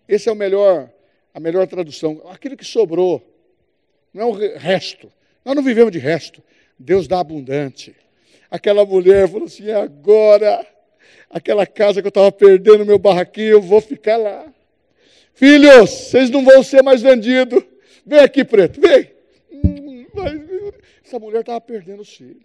Esse 0.08 0.28
é 0.28 0.32
o 0.32 0.36
melhor, 0.36 0.90
a 1.34 1.40
melhor 1.40 1.68
tradução. 1.68 2.22
Aquilo 2.30 2.58
que 2.58 2.66
sobrou, 2.66 3.22
não 4.14 4.24
é 4.24 4.26
o 4.26 4.58
resto. 4.58 5.12
Nós 5.46 5.56
não 5.56 5.64
vivemos 5.64 5.92
de 5.92 6.00
resto. 6.00 6.44
Deus 6.78 7.08
dá 7.08 7.20
abundante. 7.20 7.96
Aquela 8.50 8.86
mulher 8.86 9.30
falou 9.30 9.46
assim: 9.46 9.72
agora, 9.72 10.66
aquela 11.30 11.66
casa 11.66 12.02
que 12.02 12.08
eu 12.08 12.10
estava 12.10 12.32
perdendo 12.32 12.86
meu 12.86 13.00
barraquinho, 13.00 13.52
eu 13.52 13.62
vou 13.62 13.80
ficar 13.80 14.18
lá. 14.18 14.46
Filhos, 15.34 15.90
vocês 15.90 16.30
não 16.30 16.44
vão 16.44 16.62
ser 16.64 16.84
mais 16.84 17.02
vendidos. 17.02 17.64
Vem 18.06 18.20
aqui, 18.20 18.44
preto, 18.44 18.80
vem. 18.80 19.12
essa 21.04 21.20
mulher 21.20 21.42
estava 21.42 21.62
perdendo 21.62 22.02
os 22.02 22.14
filhos. 22.14 22.44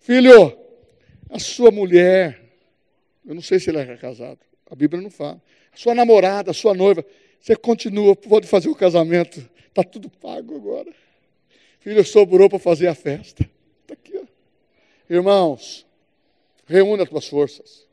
Filho, 0.00 0.58
a 1.30 1.38
sua 1.38 1.70
mulher, 1.70 2.40
eu 3.24 3.34
não 3.34 3.42
sei 3.42 3.60
se 3.60 3.70
ele 3.70 3.78
é 3.78 3.96
casado, 3.96 4.40
a 4.70 4.74
Bíblia 4.74 5.00
não 5.00 5.10
fala. 5.10 5.40
A 5.72 5.76
sua 5.76 5.94
namorada, 5.94 6.50
a 6.50 6.54
sua 6.54 6.74
noiva, 6.74 7.04
você 7.40 7.56
continua, 7.56 8.14
pode 8.14 8.46
fazer 8.46 8.68
o 8.68 8.74
casamento, 8.74 9.48
está 9.68 9.82
tudo 9.82 10.10
pago 10.10 10.56
agora. 10.56 10.92
Filho, 11.80 12.04
sobrou 12.04 12.48
para 12.48 12.58
fazer 12.58 12.86
a 12.88 12.94
festa. 12.94 13.48
Está 13.82 13.94
aqui, 13.94 14.16
ó. 14.16 14.24
Irmãos, 15.08 15.86
reúna 16.66 17.04
as 17.04 17.08
tuas 17.08 17.26
forças. 17.26 17.86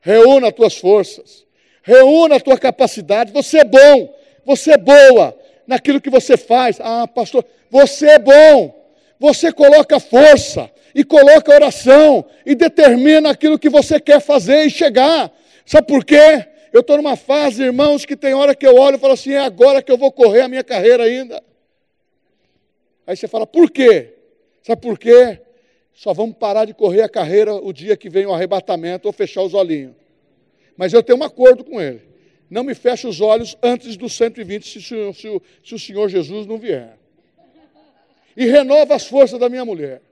Reúna 0.00 0.48
as 0.48 0.54
tuas 0.54 0.76
forças. 0.76 1.45
Reúna 1.86 2.34
a 2.34 2.40
tua 2.40 2.58
capacidade. 2.58 3.32
Você 3.32 3.58
é 3.58 3.64
bom. 3.64 4.12
Você 4.44 4.72
é 4.72 4.76
boa 4.76 5.38
naquilo 5.68 6.00
que 6.00 6.10
você 6.10 6.36
faz. 6.36 6.80
Ah, 6.80 7.06
pastor, 7.06 7.44
você 7.70 8.08
é 8.08 8.18
bom. 8.18 8.74
Você 9.20 9.52
coloca 9.52 10.00
força 10.00 10.68
e 10.92 11.04
coloca 11.04 11.54
oração 11.54 12.24
e 12.44 12.56
determina 12.56 13.30
aquilo 13.30 13.56
que 13.56 13.68
você 13.68 14.00
quer 14.00 14.20
fazer 14.20 14.64
e 14.64 14.70
chegar. 14.70 15.32
Sabe 15.64 15.86
por 15.86 16.04
quê? 16.04 16.44
Eu 16.72 16.80
estou 16.80 16.96
numa 16.96 17.14
fase, 17.14 17.62
irmãos, 17.62 18.04
que 18.04 18.16
tem 18.16 18.34
hora 18.34 18.52
que 18.52 18.66
eu 18.66 18.74
olho 18.74 18.96
e 18.96 18.98
falo 18.98 19.12
assim: 19.12 19.32
é 19.32 19.38
agora 19.38 19.80
que 19.80 19.92
eu 19.92 19.96
vou 19.96 20.10
correr 20.10 20.40
a 20.40 20.48
minha 20.48 20.64
carreira 20.64 21.04
ainda. 21.04 21.40
Aí 23.06 23.16
você 23.16 23.28
fala, 23.28 23.46
por 23.46 23.70
quê? 23.70 24.14
Sabe 24.64 24.82
por 24.82 24.98
quê? 24.98 25.38
Só 25.94 26.12
vamos 26.12 26.36
parar 26.36 26.64
de 26.64 26.74
correr 26.74 27.02
a 27.02 27.08
carreira 27.08 27.54
o 27.54 27.72
dia 27.72 27.96
que 27.96 28.10
vem 28.10 28.26
o 28.26 28.34
arrebatamento 28.34 29.06
ou 29.06 29.12
fechar 29.12 29.42
os 29.42 29.54
olhinhos. 29.54 30.05
Mas 30.76 30.92
eu 30.92 31.02
tenho 31.02 31.18
um 31.18 31.24
acordo 31.24 31.64
com 31.64 31.80
ele. 31.80 32.02
Não 32.48 32.62
me 32.62 32.74
feche 32.74 33.06
os 33.06 33.20
olhos 33.20 33.56
antes 33.62 33.96
dos 33.96 34.16
120, 34.16 34.66
se, 34.66 34.82
se, 34.82 35.12
se, 35.14 35.42
se 35.64 35.74
o 35.74 35.78
Senhor 35.78 36.08
Jesus 36.08 36.46
não 36.46 36.58
vier. 36.58 36.98
E 38.36 38.46
renova 38.46 38.94
as 38.94 39.06
forças 39.06 39.40
da 39.40 39.48
minha 39.48 39.64
mulher. 39.64 40.02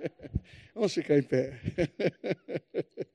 Vamos 0.74 0.92
ficar 0.92 1.18
em 1.18 1.22
pé. 1.22 1.52